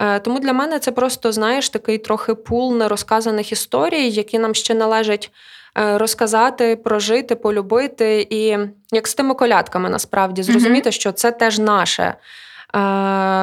Е, 0.00 0.18
тому 0.18 0.38
для 0.38 0.52
мене 0.52 0.78
це 0.78 0.92
просто, 0.92 1.32
знаєш, 1.32 1.68
такий 1.68 1.98
трохи 1.98 2.34
пул 2.34 2.76
нерозказаних 2.76 3.52
історій, 3.52 4.08
які 4.08 4.38
нам 4.38 4.54
ще 4.54 4.74
належать 4.74 5.30
розказати, 5.78 6.76
прожити, 6.76 7.34
полюбити, 7.34 8.26
і 8.30 8.58
як 8.92 9.08
з 9.08 9.14
тими 9.14 9.34
колядками 9.34 9.90
насправді 9.90 10.42
зрозуміти, 10.42 10.88
mm-hmm. 10.88 10.92
що 10.92 11.12
це 11.12 11.30
теж 11.30 11.58
наше. 11.58 12.14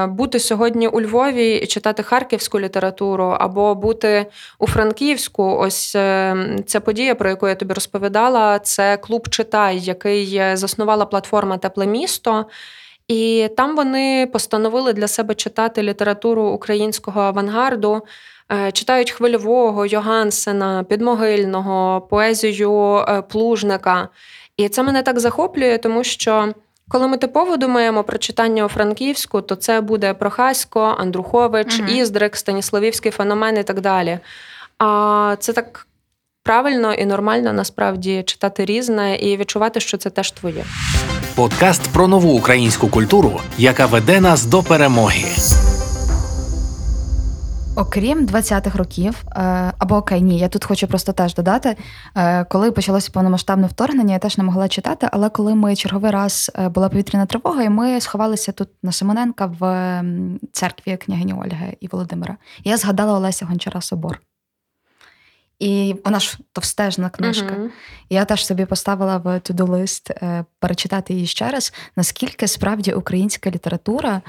Бути 0.07 0.39
сьогодні 0.39 0.87
у 0.87 1.01
Львові 1.01 1.55
і 1.55 1.67
читати 1.67 2.03
харківську 2.03 2.59
літературу, 2.59 3.35
або 3.39 3.75
бути 3.75 4.25
у 4.59 4.67
Франківську. 4.67 5.43
Ось 5.43 5.95
е, 5.95 6.35
ця 6.65 6.79
подія, 6.79 7.15
про 7.15 7.29
яку 7.29 7.47
я 7.47 7.55
тобі 7.55 7.73
розповідала, 7.73 8.59
це 8.59 8.97
клуб 8.97 9.29
Читай, 9.29 9.79
який 9.79 10.41
заснувала 10.57 11.05
платформа 11.05 11.57
Тепле 11.57 11.87
місто. 11.87 12.45
І 13.07 13.49
там 13.57 13.75
вони 13.75 14.29
постановили 14.33 14.93
для 14.93 15.07
себе 15.07 15.35
читати 15.35 15.83
літературу 15.83 16.43
українського 16.43 17.21
авангарду, 17.21 18.01
е, 18.51 18.71
читають 18.71 19.11
хвильового, 19.11 19.85
Йогансена, 19.85 20.83
Підмогильного, 20.83 22.01
поезію 22.01 23.05
е, 23.07 23.21
Плужника. 23.21 24.09
І 24.57 24.69
це 24.69 24.83
мене 24.83 25.03
так 25.03 25.19
захоплює, 25.19 25.77
тому 25.77 26.03
що. 26.03 26.53
Коли 26.89 27.07
ми 27.07 27.17
типово 27.17 27.57
думаємо 27.57 28.03
про 28.03 28.17
читання 28.17 28.65
у 28.65 28.67
Франківську, 28.67 29.41
то 29.41 29.55
це 29.55 29.81
буде 29.81 30.13
Прохасько, 30.13 30.95
Андрухович, 30.99 31.79
угу. 31.79 31.89
Іздрик, 31.89 32.35
Станіславівський 32.35 33.11
феномен 33.11 33.57
і 33.57 33.63
так 33.63 33.81
далі. 33.81 34.19
А 34.77 35.35
це 35.39 35.53
так 35.53 35.87
правильно 36.43 36.93
і 36.93 37.05
нормально 37.05 37.53
насправді 37.53 38.23
читати 38.23 38.65
різне 38.65 39.15
і 39.15 39.37
відчувати, 39.37 39.79
що 39.79 39.97
це 39.97 40.09
теж 40.09 40.31
твоє. 40.31 40.65
Подкаст 41.35 41.93
про 41.93 42.07
нову 42.07 42.37
українську 42.37 42.87
культуру, 42.87 43.39
яка 43.57 43.85
веде 43.85 44.21
нас 44.21 44.45
до 44.45 44.63
перемоги. 44.63 45.25
Окрім 47.75 48.25
20-х 48.25 48.77
років, 48.77 49.23
е, 49.35 49.73
або 49.77 49.95
окей, 49.95 50.21
ні, 50.21 50.37
я 50.37 50.47
тут 50.47 50.65
хочу 50.65 50.87
просто 50.87 51.13
теж 51.13 51.35
додати, 51.35 51.75
е, 52.15 52.43
коли 52.43 52.71
почалося 52.71 53.11
повномасштабне 53.13 53.67
вторгнення, 53.67 54.13
я 54.13 54.19
теж 54.19 54.37
не 54.37 54.43
могла 54.43 54.67
читати, 54.67 55.09
але 55.11 55.29
коли 55.29 55.55
ми 55.55 55.75
черговий 55.75 56.11
раз 56.11 56.51
е, 56.59 56.69
була 56.69 56.89
повітряна 56.89 57.25
тривога, 57.25 57.63
і 57.63 57.69
ми 57.69 58.01
сховалися 58.01 58.51
тут 58.51 58.69
на 58.83 58.91
Симоненка 58.91 59.45
в 59.59 60.03
церкві 60.51 60.97
княгині 60.97 61.33
Ольги 61.33 61.77
і 61.79 61.87
Володимира, 61.87 62.37
я 62.63 62.77
згадала 62.77 63.13
Олеся 63.13 63.45
Гончара 63.45 63.81
Собор. 63.81 64.19
І 65.63 65.95
вона 66.05 66.19
ж 66.19 66.37
товстежна 66.53 67.09
книжка. 67.09 67.55
Uh-huh. 67.55 67.69
Я 68.09 68.25
теж 68.25 68.45
собі 68.45 68.65
поставила 68.65 69.17
в 69.17 69.39
туду 69.39 69.65
лист 69.65 70.11
перечитати 70.59 71.13
її 71.13 71.27
ще 71.27 71.49
раз, 71.49 71.73
наскільки 71.95 72.47
справді 72.47 72.93
українська 72.93 73.49
література 73.49 74.21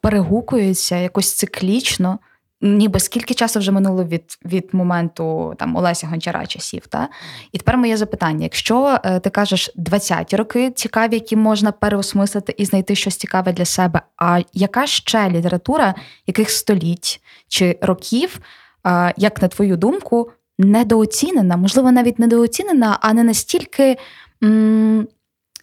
перегукується 0.00 0.96
якось 0.96 1.34
циклічно 1.34 2.18
ніби 2.60 3.00
скільки 3.00 3.34
часу 3.34 3.58
вже 3.58 3.72
минуло 3.72 4.04
від 4.04 4.38
від 4.44 4.68
моменту 4.72 5.54
там 5.58 5.76
Олеся 5.76 6.06
Гончара 6.06 6.46
часів. 6.46 6.86
Та? 6.86 7.08
І 7.52 7.58
тепер 7.58 7.76
моє 7.76 7.96
запитання: 7.96 8.42
якщо 8.42 8.98
е, 9.04 9.20
ти 9.20 9.30
кажеш 9.30 9.70
20-ті 9.76 10.36
роки 10.36 10.70
цікаві, 10.70 11.14
які 11.14 11.36
можна 11.36 11.72
переосмислити 11.72 12.54
і 12.58 12.64
знайти 12.64 12.94
щось 12.94 13.16
цікаве 13.16 13.52
для 13.52 13.64
себе, 13.64 14.02
а 14.16 14.40
яка 14.52 14.86
ще 14.86 15.30
література 15.30 15.94
яких 16.26 16.50
століть 16.50 17.20
чи 17.48 17.78
років, 17.82 18.40
е, 18.86 19.14
як 19.16 19.42
на 19.42 19.48
твою 19.48 19.76
думку, 19.76 20.30
недооцінена, 20.60 21.56
можливо, 21.56 21.92
навіть 21.92 22.18
недооцінена, 22.18 22.98
а 23.00 23.12
не 23.12 23.24
настільки 23.24 23.96
не 24.40 25.04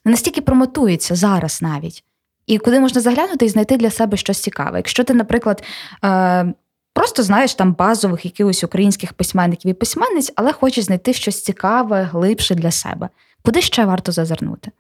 настільки 0.06 0.42
промотується 0.42 1.16
зараз 1.16 1.62
навіть. 1.62 2.04
І 2.48 2.58
куди 2.58 2.80
можна 2.80 3.02
заглянути 3.02 3.46
і 3.46 3.50
знайти 3.50 3.78
для 3.78 3.90
себе 3.90 4.18
щось 4.18 4.40
цікаве. 4.40 4.78
Якщо 4.78 5.04
ти, 5.04 5.14
наприклад, 5.14 5.64
е, 6.06 6.54
просто 6.94 7.24
знаєш 7.24 7.56
там 7.56 7.74
базових 7.74 8.26
якихось 8.26 8.64
українських 8.64 9.14
письменників 9.14 9.72
і 9.72 9.74
письменниць, 9.74 10.32
але 10.36 10.54
хочеш 10.54 10.86
знайти 10.86 11.14
щось 11.14 11.44
цікаве, 11.44 12.10
глибше 12.12 12.56
для 12.56 12.72
себе, 12.72 13.10
куди 13.46 13.62
ще 13.62 13.86
варто 13.86 14.12
зазирнути? 14.12 14.72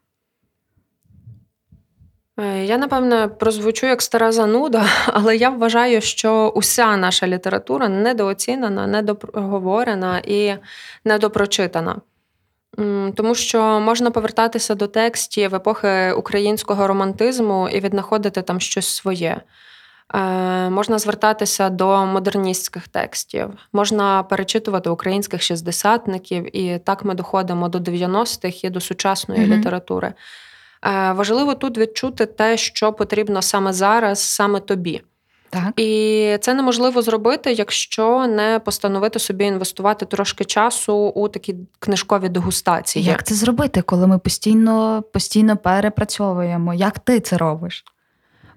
Е, 2.39 2.65
я, 2.65 2.77
напевне, 2.77 3.27
прозвучу 3.27 3.85
як 3.85 4.01
стара 4.01 4.31
зануда, 4.31 4.85
але 5.07 5.37
я 5.37 5.49
вважаю, 5.49 6.01
що 6.01 6.51
уся 6.55 6.97
наша 6.97 7.27
література 7.27 7.89
недооцінена, 7.89 8.87
недоговорена 8.87 10.21
і 10.25 10.53
недопрочитана. 11.05 11.95
Тому 13.15 13.35
що 13.35 13.79
можна 13.79 14.11
повертатися 14.11 14.75
до 14.75 14.87
текстів 14.87 15.55
епохи 15.55 16.11
українського 16.11 16.87
романтизму 16.87 17.69
і 17.69 17.79
віднаходити 17.79 18.41
там 18.41 18.59
щось 18.59 18.87
своє. 18.87 19.41
Е, 20.15 20.19
можна 20.69 20.99
звертатися 20.99 21.69
до 21.69 22.05
модерністських 22.05 22.87
текстів, 22.87 23.49
можна 23.73 24.23
перечитувати 24.23 24.89
українських 24.89 25.41
шістдесятників, 25.41 26.57
і 26.57 26.79
так 26.79 27.05
ми 27.05 27.13
доходимо 27.13 27.69
до 27.69 27.77
90-х 27.77 28.63
і 28.63 28.69
до 28.69 28.81
сучасної 28.81 29.41
mm-hmm. 29.41 29.57
літератури. 29.57 30.13
Е, 30.87 31.11
важливо 31.11 31.53
тут 31.53 31.77
відчути 31.77 32.25
те, 32.25 32.57
що 32.57 32.93
потрібно 32.93 33.41
саме 33.41 33.73
зараз, 33.73 34.19
саме 34.19 34.59
тобі. 34.59 35.01
Так. 35.49 35.79
І 35.79 36.37
це 36.41 36.53
неможливо 36.53 37.01
зробити, 37.01 37.53
якщо 37.53 38.27
не 38.27 38.59
постановити 38.65 39.19
собі 39.19 39.45
інвестувати 39.45 40.05
трошки 40.05 40.45
часу 40.45 40.93
у 40.93 41.27
такі 41.27 41.55
книжкові 41.79 42.29
дегустації. 42.29 43.05
Як 43.05 43.23
це 43.23 43.35
зробити, 43.35 43.81
коли 43.81 44.07
ми 44.07 44.19
постійно 44.19 45.03
постійно 45.13 45.57
перепрацьовуємо? 45.57 46.73
Як 46.73 46.99
ти 46.99 47.19
це 47.19 47.37
робиш? 47.37 47.85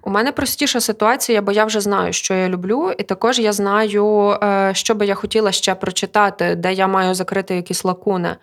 У 0.03 0.09
мене 0.09 0.31
простіша 0.31 0.81
ситуація, 0.81 1.41
бо 1.41 1.51
я 1.51 1.65
вже 1.65 1.81
знаю, 1.81 2.13
що 2.13 2.33
я 2.33 2.49
люблю, 2.49 2.91
і 2.97 3.03
також 3.03 3.39
я 3.39 3.53
знаю, 3.53 4.37
е, 4.43 4.71
що 4.73 4.95
би 4.95 5.05
я 5.05 5.15
хотіла 5.15 5.51
ще 5.51 5.75
прочитати, 5.75 6.55
де 6.55 6.73
я 6.73 6.87
маю 6.87 7.13
закрити 7.13 7.55
якісь 7.55 7.83
лакуни. 7.85 8.35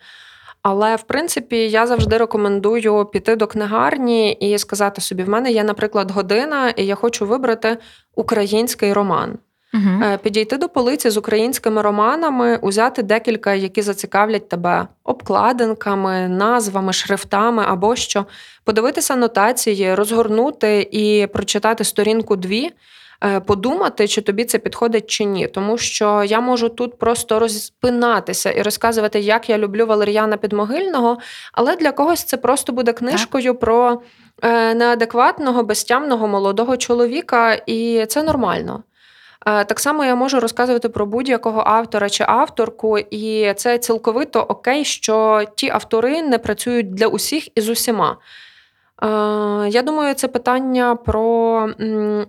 Але 0.61 0.95
в 0.95 1.03
принципі 1.03 1.57
я 1.57 1.87
завжди 1.87 2.17
рекомендую 2.17 3.05
піти 3.05 3.35
до 3.35 3.47
книгарні 3.47 4.31
і 4.31 4.57
сказати 4.57 5.01
собі: 5.01 5.23
в 5.23 5.29
мене 5.29 5.51
є, 5.51 5.63
наприклад, 5.63 6.11
година, 6.11 6.69
і 6.69 6.85
я 6.85 6.95
хочу 6.95 7.25
вибрати 7.25 7.77
український 8.15 8.93
роман. 8.93 9.37
Угу. 9.73 10.17
Підійти 10.23 10.57
до 10.57 10.69
полиці 10.69 11.09
з 11.09 11.17
українськими 11.17 11.81
романами, 11.81 12.57
узяти 12.61 13.03
декілька, 13.03 13.53
які 13.53 13.81
зацікавлять 13.81 14.49
тебе 14.49 14.87
обкладинками, 15.03 16.27
назвами, 16.27 16.93
шрифтами 16.93 17.63
або 17.67 17.95
що, 17.95 18.25
подивитися 18.63 19.15
нотації, 19.15 19.95
розгорнути 19.95 20.89
і 20.91 21.27
прочитати 21.27 21.83
сторінку 21.83 22.35
дві. 22.35 22.71
Е, 23.23 23.39
подумати, 23.39 24.07
чи 24.07 24.21
тобі 24.21 24.45
це 24.45 24.57
підходить 24.57 25.07
чи 25.07 25.25
ні. 25.25 25.47
Тому 25.47 25.77
що 25.77 26.23
я 26.23 26.39
можу 26.39 26.69
тут 26.69 26.97
просто 26.97 27.39
розпинатися 27.39 28.51
і 28.51 28.61
розказувати, 28.61 29.19
як 29.19 29.49
я 29.49 29.57
люблю 29.57 29.85
Валер'яна 29.85 30.37
Підмогильного, 30.37 31.17
але 31.53 31.75
для 31.75 31.91
когось 31.91 32.23
це 32.23 32.37
просто 32.37 32.73
буде 32.73 32.93
книжкою 32.93 33.51
так. 33.51 33.59
про 33.59 34.01
е, 34.43 34.73
неадекватного, 34.73 35.63
безтямного 35.63 36.27
молодого 36.27 36.77
чоловіка, 36.77 37.53
і 37.53 38.05
це 38.07 38.23
нормально. 38.23 38.83
Е, 39.45 39.65
так 39.65 39.79
само 39.79 40.05
я 40.05 40.15
можу 40.15 40.39
розказувати 40.39 40.89
про 40.89 41.05
будь-якого 41.05 41.63
автора 41.65 42.09
чи 42.09 42.25
авторку, 42.27 42.97
і 42.97 43.53
це 43.53 43.77
цілковито 43.77 44.41
окей, 44.41 44.85
що 44.85 45.43
ті 45.55 45.69
автори 45.69 46.21
не 46.21 46.37
працюють 46.37 46.93
для 46.93 47.07
усіх 47.07 47.57
і 47.57 47.61
з 47.61 47.69
усіма. 47.69 48.17
Е, 49.03 49.07
я 49.69 49.81
думаю, 49.81 50.13
це 50.13 50.27
питання 50.27 50.95
про 50.95 51.69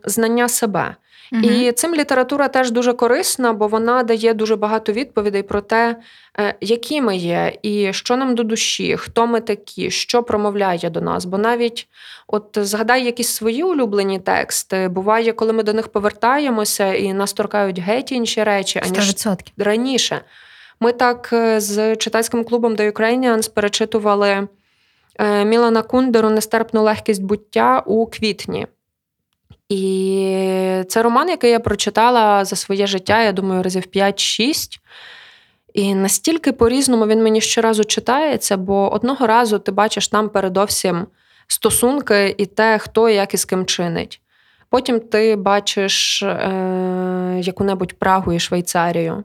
знання 0.05 0.49
себе. 0.49 0.97
Угу. 1.33 1.43
І 1.43 1.73
цим 1.73 1.95
література 1.95 2.49
теж 2.49 2.71
дуже 2.71 2.93
корисна, 2.93 3.53
бо 3.53 3.69
вона 3.69 4.03
дає 4.03 4.35
дуже 4.35 4.57
багато 4.57 4.93
відповідей 4.93 5.43
про 5.43 5.61
те, 5.61 5.97
е, 6.39 6.55
які 6.61 7.03
ми 7.03 7.17
є, 7.17 7.53
і 7.63 7.93
що 7.93 8.17
нам 8.17 8.35
до 8.35 8.43
душі, 8.43 8.97
хто 8.97 9.27
ми 9.27 9.41
такі, 9.41 9.91
що 9.91 10.23
промовляє 10.23 10.91
до 10.91 11.01
нас. 11.01 11.25
Бо 11.25 11.39
навіть 11.39 11.89
от 12.27 12.59
згадай 12.61 13.05
якісь 13.05 13.29
свої 13.29 13.63
улюблені 13.63 14.19
тексти. 14.19 14.89
Буває, 14.89 15.33
коли 15.33 15.53
ми 15.53 15.63
до 15.63 15.73
них 15.73 15.89
повертаємося 15.89 16.95
і 16.95 17.13
нас 17.13 17.33
торкають 17.33 17.79
геть 17.79 18.13
інші 18.13 18.45
речі, 18.45 18.83
аніж 18.85 19.15
100%. 19.15 19.53
раніше. 19.59 20.21
Ми 20.81 20.93
так 20.93 21.31
е, 21.33 21.61
з 21.61 21.97
читацьким 21.97 22.45
клубом 22.45 22.75
The 22.75 22.93
Ukrainians 22.93 23.51
перечитували. 23.55 24.49
Е, 25.19 25.45
Мілана 25.45 25.83
Кундеру 25.83 26.31
Нестерпну 26.31 26.83
легкість 26.83 27.23
буття 27.23 27.83
у 27.87 28.07
квітні. 28.07 28.67
І 29.69 30.85
це 30.89 31.03
роман, 31.03 31.29
який 31.29 31.51
я 31.51 31.61
прочитала 31.61 32.45
за 32.45 32.57
своє 32.57 32.87
життя, 32.87 33.23
я 33.23 33.33
думаю, 33.33 33.63
разів 33.63 33.85
5-6. 33.95 34.79
І 35.75 35.95
настільки 35.95 36.53
по-різному 36.53 37.07
він 37.07 37.23
мені 37.23 37.41
щоразу 37.41 37.85
читається, 37.85 38.57
бо 38.57 38.93
одного 38.93 39.27
разу 39.27 39.59
ти 39.59 39.73
бачиш 39.73 40.09
там 40.09 40.29
передовсім 40.29 41.07
стосунки 41.47 42.35
і 42.39 42.47
те, 42.47 42.79
хто 42.79 43.09
як 43.09 43.35
і 43.35 43.37
з 43.37 43.45
ким 43.45 43.67
чинить. 43.67 44.21
Потім 44.71 45.01
ти 45.01 45.37
бачиш 45.37 46.23
е, 46.23 47.41
яку-небудь 47.43 47.99
Прагу 47.99 48.33
і 48.33 48.41
Швейцарію. 48.41 49.25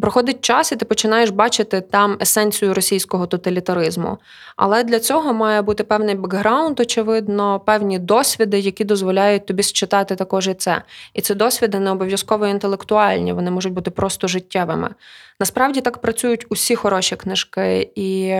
Проходить 0.00 0.40
час, 0.40 0.72
і 0.72 0.76
ти 0.76 0.84
починаєш 0.84 1.30
бачити 1.30 1.80
там 1.80 2.18
есенцію 2.20 2.74
російського 2.74 3.26
тоталітаризму. 3.26 4.18
Але 4.56 4.84
для 4.84 5.00
цього 5.00 5.32
має 5.32 5.62
бути 5.62 5.84
певний 5.84 6.14
бекграунд, 6.14 6.80
очевидно, 6.80 7.60
певні 7.60 7.98
досвіди, 7.98 8.58
які 8.58 8.84
дозволяють 8.84 9.46
тобі 9.46 9.62
считати 9.62 10.16
також 10.16 10.48
і 10.48 10.54
це. 10.54 10.82
І 11.14 11.20
це 11.20 11.34
досвіди 11.34 11.78
не 11.78 11.90
обов'язково 11.90 12.46
інтелектуальні, 12.46 13.32
вони 13.32 13.50
можуть 13.50 13.72
бути 13.72 13.90
просто 13.90 14.28
життєвими. 14.28 14.90
Насправді 15.40 15.80
так 15.80 15.98
працюють 15.98 16.46
усі 16.48 16.76
хороші 16.76 17.16
книжки, 17.16 17.90
і 17.94 18.34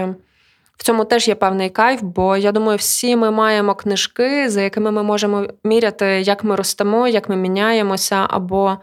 в 0.77 0.83
цьому 0.83 1.05
теж 1.05 1.29
є 1.29 1.35
певний 1.35 1.71
кайф, 1.71 2.03
бо 2.03 2.37
я 2.37 2.53
думаю, 2.53 2.79
всі 2.79 3.17
ми 3.17 3.31
маємо 3.31 3.75
книжки, 3.75 4.51
за 4.51 4.61
якими 4.61 4.91
ми 4.91 5.03
можемо 5.03 5.47
міряти, 5.65 6.07
як 6.07 6.45
ми 6.45 6.57
ростемо, 6.57 7.09
як 7.09 7.29
ми 7.29 7.37
міняємося, 7.37 8.27
або. 8.29 8.79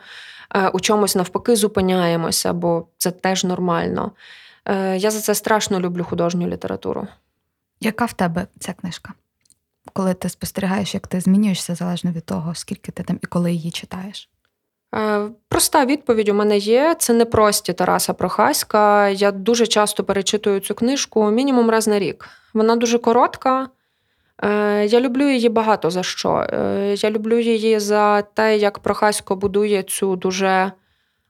Е, 0.55 0.69
у 0.69 0.79
чомусь 0.79 1.15
навпаки 1.15 1.55
зупиняємося, 1.55 2.53
бо 2.53 2.85
це 2.97 3.11
теж 3.11 3.43
нормально. 3.43 4.11
Е, 4.65 4.97
я 4.97 5.11
за 5.11 5.19
це 5.19 5.35
страшно 5.35 5.79
люблю 5.79 6.03
художню 6.03 6.47
літературу. 6.47 7.07
Яка 7.81 8.05
в 8.05 8.13
тебе 8.13 8.47
ця 8.59 8.73
книжка? 8.73 9.13
Коли 9.93 10.13
ти 10.13 10.29
спостерігаєш, 10.29 10.93
як 10.93 11.07
ти 11.07 11.21
змінюєшся 11.21 11.75
залежно 11.75 12.11
від 12.11 12.25
того, 12.25 12.55
скільки 12.55 12.91
ти 12.91 13.03
там 13.03 13.19
і 13.21 13.25
коли 13.25 13.51
її 13.51 13.71
читаєш? 13.71 14.29
Е, 14.95 15.29
проста 15.47 15.85
відповідь 15.85 16.29
у 16.29 16.33
мене 16.33 16.57
є. 16.57 16.95
Це 16.99 17.13
не 17.13 17.25
прості 17.25 17.73
Тараса 17.73 18.13
Прохаська. 18.13 19.09
Я 19.09 19.31
дуже 19.31 19.67
часто 19.67 20.03
перечитую 20.03 20.59
цю 20.59 20.75
книжку 20.75 21.31
мінімум 21.31 21.69
раз 21.69 21.87
на 21.87 21.99
рік. 21.99 22.29
Вона 22.53 22.75
дуже 22.75 22.97
коротка, 22.97 23.69
я 24.85 24.99
люблю 25.01 25.29
її 25.29 25.49
багато 25.49 25.89
за 25.89 26.03
що. 26.03 26.47
Е, 26.53 26.95
я 26.97 27.11
люблю 27.11 27.39
її 27.39 27.79
за 27.79 28.21
те, 28.21 28.57
як 28.57 28.79
Прохасько 28.79 29.35
будує 29.35 29.83
цю 29.83 30.15
дуже 30.15 30.71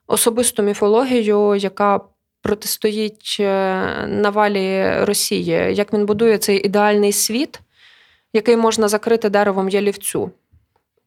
особисту 0.06 0.62
міфологію, 0.62 1.54
яка 1.54 2.00
протистоїть 2.42 3.36
е, 3.40 4.06
навалі 4.06 4.92
Росії, 5.00 5.74
як 5.74 5.92
він 5.92 6.06
будує 6.06 6.38
цей 6.38 6.66
ідеальний 6.66 7.12
світ, 7.12 7.60
який 8.32 8.56
можна 8.56 8.88
закрити 8.88 9.30
деревом 9.30 9.68
ялівцю. 9.68 10.30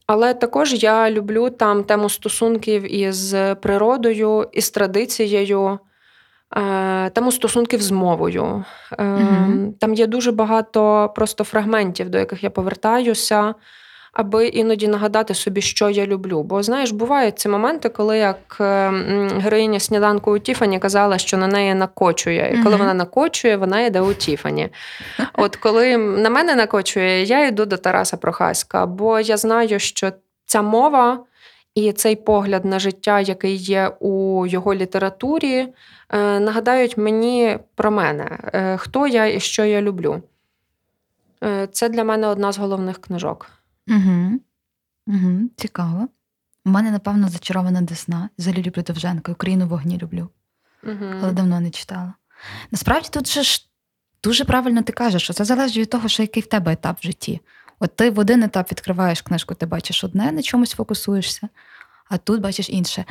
Але 0.07 0.33
також 0.33 0.83
я 0.83 1.11
люблю 1.11 1.49
там 1.49 1.83
тему 1.83 2.09
стосунків 2.09 2.93
із 2.95 3.35
природою, 3.61 4.49
із 4.51 4.69
традицією. 4.69 5.79
Е, 6.57 7.09
тему 7.09 7.31
стосунків 7.31 7.81
з 7.81 7.91
мовою. 7.91 8.63
Угу. 8.99 9.73
Там 9.79 9.93
є 9.93 10.07
дуже 10.07 10.31
багато 10.31 11.11
просто 11.15 11.43
фрагментів, 11.43 12.09
до 12.09 12.17
яких 12.17 12.43
я 12.43 12.49
повертаюся, 12.49 13.55
аби 14.13 14.47
іноді 14.47 14.87
нагадати 14.87 15.33
собі, 15.33 15.61
що 15.61 15.89
я 15.89 16.05
люблю. 16.05 16.43
Бо 16.43 16.63
знаєш, 16.63 16.91
бувають 16.91 17.39
ці 17.39 17.49
моменти, 17.49 17.89
коли 17.89 18.17
як 18.17 18.57
е, 18.59 18.89
героїня 19.37 19.79
сніданку 19.79 20.31
у 20.31 20.39
Тіфані 20.39 20.79
казала, 20.79 21.17
що 21.17 21.37
на 21.37 21.47
неї 21.47 21.73
накочує. 21.73 22.51
І 22.53 22.63
коли 22.63 22.75
угу. 22.75 22.83
вона 22.83 22.93
накочує, 22.93 23.57
вона 23.57 23.81
йде 23.81 24.01
у 24.01 24.13
Тіфані. 24.13 24.69
От 25.33 25.55
коли 25.55 25.97
на 25.97 26.29
мене 26.29 26.55
накочує, 26.55 27.23
я 27.23 27.47
йду 27.47 27.65
до 27.65 27.77
Тараса 27.77 28.17
Прохаська, 28.17 28.85
бо 28.85 29.19
я 29.19 29.37
знаю, 29.37 29.79
що 29.79 30.11
ця 30.45 30.61
мова 30.61 31.19
і 31.75 31.91
цей 31.91 32.15
погляд 32.15 32.65
на 32.65 32.79
життя, 32.79 33.19
який 33.19 33.55
є 33.55 33.87
у 33.99 34.45
його 34.45 34.75
літературі, 34.75 35.67
е, 36.09 36.39
нагадають 36.39 36.97
мені 36.97 37.59
про 37.75 37.91
мене, 37.91 38.39
е, 38.53 38.77
хто 38.77 39.07
я 39.07 39.25
і 39.25 39.39
що 39.39 39.65
я 39.65 39.81
люблю. 39.81 40.23
Е, 41.43 41.67
це 41.71 41.89
для 41.89 42.03
мене 42.03 42.27
одна 42.27 42.51
з 42.51 42.57
головних 42.57 43.01
книжок. 43.01 43.49
Угу. 43.87 44.39
Угу. 45.07 45.49
Цікаво. 45.55 46.07
У 46.65 46.69
мене, 46.69 46.91
напевно, 46.91 47.29
зачарована 47.29 47.81
Десна. 47.81 48.29
Взагалі 48.37 48.63
люблю 48.63 48.81
Довженка, 48.81 49.31
Україну 49.31 49.67
вогні 49.67 49.97
люблю, 49.97 50.29
угу. 50.83 51.05
але 51.21 51.31
давно 51.31 51.59
не 51.59 51.69
читала. 51.69 52.13
Насправді 52.71 53.09
тут 53.11 53.27
же 53.27 53.43
ж 53.43 53.67
дуже 54.23 54.45
правильно 54.45 54.81
ти 54.81 54.93
кажеш, 54.93 55.23
що 55.23 55.33
це 55.33 55.45
залежить 55.45 55.77
від 55.77 55.89
того, 55.89 56.07
що 56.07 56.23
який 56.23 56.43
в 56.43 56.45
тебе 56.45 56.73
етап 56.73 56.97
в 56.99 57.03
житті. 57.05 57.41
От 57.83 57.95
ти 57.95 58.09
в 58.09 58.19
один 58.19 58.43
етап 58.43 58.71
відкриваєш 58.71 59.21
книжку, 59.21 59.55
ти 59.55 59.65
бачиш 59.65 60.03
одне, 60.03 60.31
на 60.31 60.41
чомусь 60.41 60.71
фокусуєшся, 60.71 61.49
а 62.09 62.17
тут 62.17 62.41
бачиш 62.41 62.69
інше. 62.69 63.05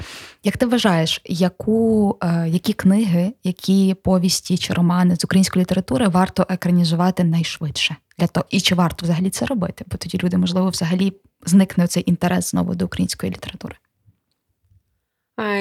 Як 0.45 0.57
ти 0.57 0.67
вважаєш, 0.67 1.21
яку, 1.25 2.19
е, 2.23 2.49
які 2.49 2.73
книги, 2.73 3.33
які 3.45 3.97
повісті 4.03 4.59
чи 4.59 4.73
романи 4.73 5.17
з 5.17 5.25
української 5.25 5.63
літератури 5.63 6.09
варто 6.09 6.47
екранізувати 6.49 7.25
найшвидше? 7.25 7.97
Для 8.19 8.27
того, 8.27 8.47
І 8.51 8.61
чи 8.61 8.75
варто 8.75 9.07
взагалі 9.07 9.31
це 9.31 9.47
робити? 9.47 9.85
Бо 9.89 9.97
тоді 9.97 10.19
люди, 10.23 10.37
можливо, 10.37 10.69
взагалі 10.69 11.13
зникне 11.47 11.87
цей 11.87 12.11
інтерес 12.11 12.51
знову 12.51 12.75
до 12.75 12.85
української 12.85 13.33
літератури. 13.33 13.77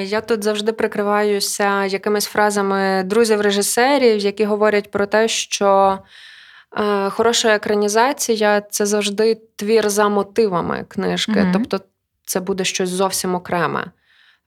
Я 0.04 0.21
тут 0.21 0.43
завжди 0.43 0.71
прикриваюся 0.71 1.86
якимись 1.86 2.26
фразами 2.26 3.04
друзів-режисерів, 3.06 4.19
які 4.19 4.45
говорять 4.45 4.91
про 4.91 5.06
те, 5.06 5.28
що 5.28 6.00
хороша 7.10 7.55
екранізація 7.55 8.62
це 8.62 8.86
завжди 8.86 9.41
твір 9.55 9.89
за 9.89 10.10
мотивами 10.10 10.86
книжки. 10.88 11.31
Mm-hmm. 11.31 11.53
Тобто 11.53 11.79
це 12.25 12.39
буде 12.39 12.63
щось 12.63 12.89
зовсім 12.89 13.36
окреме. 13.36 13.86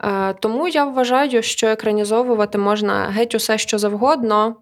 Е, 0.04 0.32
тому 0.32 0.68
я 0.68 0.84
вважаю, 0.84 1.42
що 1.42 1.66
екранізовувати 1.66 2.58
можна 2.58 3.04
геть 3.04 3.34
усе, 3.34 3.58
що 3.58 3.78
завгодно. 3.78 4.56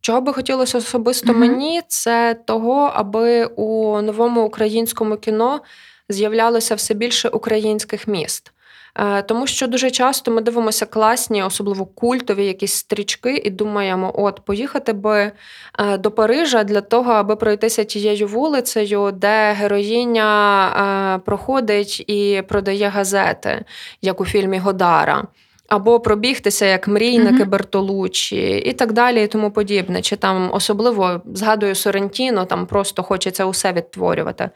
Чого 0.00 0.20
би 0.20 0.32
хотілося 0.32 0.78
особисто 0.78 1.32
mm-hmm. 1.32 1.36
мені, 1.36 1.82
це 1.88 2.34
того, 2.34 2.90
аби 2.94 3.44
у 3.44 4.00
новому 4.02 4.42
українському 4.42 5.16
кіно 5.16 5.60
з'являлося 6.08 6.74
все 6.74 6.94
більше 6.94 7.28
українських 7.28 8.08
міст. 8.08 8.51
Е, 8.98 9.22
тому 9.22 9.46
що 9.46 9.66
дуже 9.66 9.90
часто 9.90 10.30
ми 10.30 10.40
дивимося 10.42 10.86
класні, 10.86 11.42
особливо 11.42 11.86
культові 11.86 12.46
якісь 12.46 12.72
стрічки, 12.72 13.36
і 13.36 13.50
думаємо, 13.50 14.12
от 14.14 14.40
поїхати 14.44 14.92
би 14.92 15.32
е, 15.78 15.98
до 15.98 16.10
Парижа 16.10 16.64
для 16.64 16.80
того, 16.80 17.12
аби 17.12 17.36
пройтися 17.36 17.84
тією 17.84 18.26
вулицею, 18.26 19.12
де 19.12 19.52
героїня 19.52 21.16
е, 21.16 21.18
проходить 21.24 22.04
і 22.10 22.42
продає 22.48 22.88
газети, 22.88 23.64
як 24.02 24.20
у 24.20 24.24
фільмі 24.24 24.58
Годара. 24.58 25.24
Або 25.68 26.00
пробігтися 26.00 26.66
як 26.66 26.88
мрійники 26.88 27.44
mm-hmm. 27.44 27.48
Бертолучі 27.48 28.56
і 28.56 28.72
так 28.72 28.92
далі, 28.92 29.24
і 29.24 29.26
тому 29.26 29.50
подібне. 29.50 30.02
Чи 30.02 30.16
там 30.16 30.50
особливо 30.52 31.20
згадую 31.34 31.74
Сорентіно, 31.74 32.44
там 32.44 32.66
просто 32.66 33.02
хочеться 33.02 33.44
усе 33.44 33.72
відтворювати. 33.72 34.50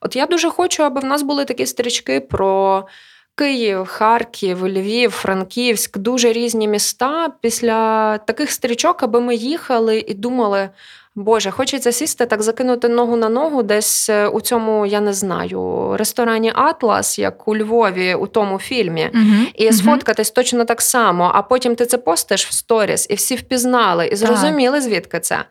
От 0.00 0.16
я 0.16 0.26
дуже 0.26 0.50
хочу, 0.50 0.82
аби 0.82 1.00
в 1.00 1.04
нас 1.04 1.22
були 1.22 1.44
такі 1.44 1.66
стрічки 1.66 2.20
про 2.20 2.84
Київ, 3.34 3.86
Харків, 3.86 4.68
Львів, 4.68 5.10
Франківськ 5.10 5.98
дуже 5.98 6.32
різні 6.32 6.68
міста. 6.68 7.32
Після 7.40 8.18
таких 8.18 8.50
стрічок, 8.50 9.02
аби 9.02 9.20
ми 9.20 9.34
їхали 9.34 9.98
і 9.98 10.14
думали. 10.14 10.70
Боже, 11.14 11.50
хочеться 11.50 11.92
сісти 11.92 12.26
так, 12.26 12.42
закинути 12.42 12.88
ногу 12.88 13.16
на 13.16 13.28
ногу, 13.28 13.62
десь 13.62 14.10
е, 14.10 14.28
у 14.28 14.40
цьому, 14.40 14.86
я 14.86 15.00
не 15.00 15.12
знаю, 15.12 15.90
ресторані 15.96 16.52
Атлас, 16.54 17.18
як 17.18 17.48
у 17.48 17.56
Львові, 17.56 18.14
у 18.14 18.26
тому 18.26 18.58
фільмі, 18.58 19.10
uh-huh. 19.14 19.46
і 19.54 19.66
uh-huh. 19.66 19.72
сфоткатись 19.72 20.30
точно 20.30 20.64
так 20.64 20.82
само. 20.82 21.30
А 21.34 21.42
потім 21.42 21.74
ти 21.74 21.86
це 21.86 21.98
постиш 21.98 22.46
в 22.46 22.52
сторіс, 22.52 23.06
і 23.10 23.14
всі 23.14 23.36
впізнали, 23.36 24.06
і 24.06 24.16
зрозуміли, 24.16 24.80
звідки 24.80 25.20
це. 25.20 25.44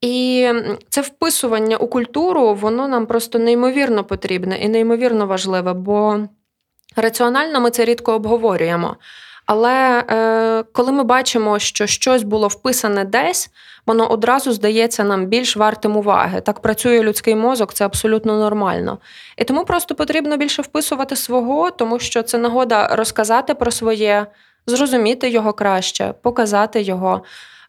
І 0.00 0.48
це 0.88 1.00
вписування 1.00 1.76
у 1.76 1.86
культуру, 1.86 2.54
воно 2.54 2.88
нам 2.88 3.06
просто 3.06 3.38
неймовірно 3.38 4.04
потрібне 4.04 4.56
і 4.58 4.68
неймовірно 4.68 5.26
важливе. 5.26 5.72
бо... 5.72 6.18
Раціонально 6.96 7.60
ми 7.60 7.70
це 7.70 7.84
рідко 7.84 8.12
обговорюємо. 8.12 8.96
Але 9.46 10.04
е, 10.10 10.64
коли 10.72 10.92
ми 10.92 11.04
бачимо, 11.04 11.58
що 11.58 11.86
щось 11.86 12.22
було 12.22 12.48
вписане 12.48 13.04
десь, 13.04 13.50
воно 13.86 14.10
одразу 14.10 14.52
здається 14.52 15.04
нам 15.04 15.26
більш 15.26 15.56
вартим 15.56 15.96
уваги. 15.96 16.40
Так 16.40 16.60
працює 16.60 17.02
людський 17.02 17.34
мозок, 17.34 17.74
це 17.74 17.84
абсолютно 17.84 18.38
нормально. 18.38 18.98
І 19.36 19.44
тому 19.44 19.64
просто 19.64 19.94
потрібно 19.94 20.36
більше 20.36 20.62
вписувати 20.62 21.16
свого, 21.16 21.70
тому 21.70 21.98
що 21.98 22.22
це 22.22 22.38
нагода 22.38 22.96
розказати 22.96 23.54
про 23.54 23.70
своє, 23.70 24.26
зрозуміти 24.66 25.30
його 25.30 25.52
краще, 25.52 26.14
показати 26.22 26.82
його. 26.82 27.22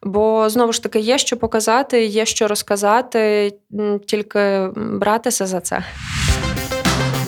Бо 0.03 0.49
знову 0.49 0.73
ж 0.73 0.83
таки 0.83 0.99
є 0.99 1.17
що 1.17 1.37
показати, 1.37 2.05
є 2.05 2.25
що 2.25 2.47
розказати, 2.47 3.51
тільки 4.07 4.69
братися 4.75 5.45
за 5.45 5.59
це. 5.61 5.83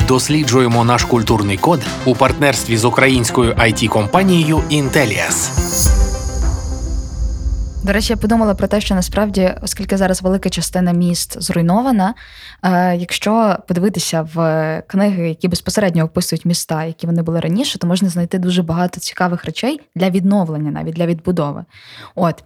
Досліджуємо 0.07 0.83
наш 0.83 1.03
культурний 1.03 1.57
код 1.57 1.79
у 2.05 2.15
партнерстві 2.15 2.77
з 2.77 2.85
українською 2.85 3.53
it 3.53 3.87
компанією 3.87 4.57
Intellias. 4.57 5.49
До 7.83 7.93
речі, 7.93 8.13
я 8.13 8.17
подумала 8.17 8.55
про 8.55 8.67
те, 8.67 8.81
що 8.81 8.95
насправді, 8.95 9.53
оскільки 9.61 9.97
зараз 9.97 10.21
велика 10.21 10.49
частина 10.49 10.91
міст 10.91 11.41
зруйнована, 11.41 12.13
е, 12.63 12.95
якщо 12.95 13.57
подивитися 13.67 14.27
в 14.33 14.83
книги, 14.87 15.29
які 15.29 15.47
безпосередньо 15.47 16.03
описують 16.03 16.45
міста, 16.45 16.83
які 16.83 17.07
вони 17.07 17.21
були 17.21 17.39
раніше, 17.39 17.79
то 17.79 17.87
можна 17.87 18.09
знайти 18.09 18.39
дуже 18.39 18.63
багато 18.63 18.99
цікавих 18.99 19.45
речей 19.45 19.81
для 19.95 20.09
відновлення, 20.09 20.71
навіть 20.71 20.95
для 20.95 21.05
відбудови. 21.05 21.65
От 22.15 22.43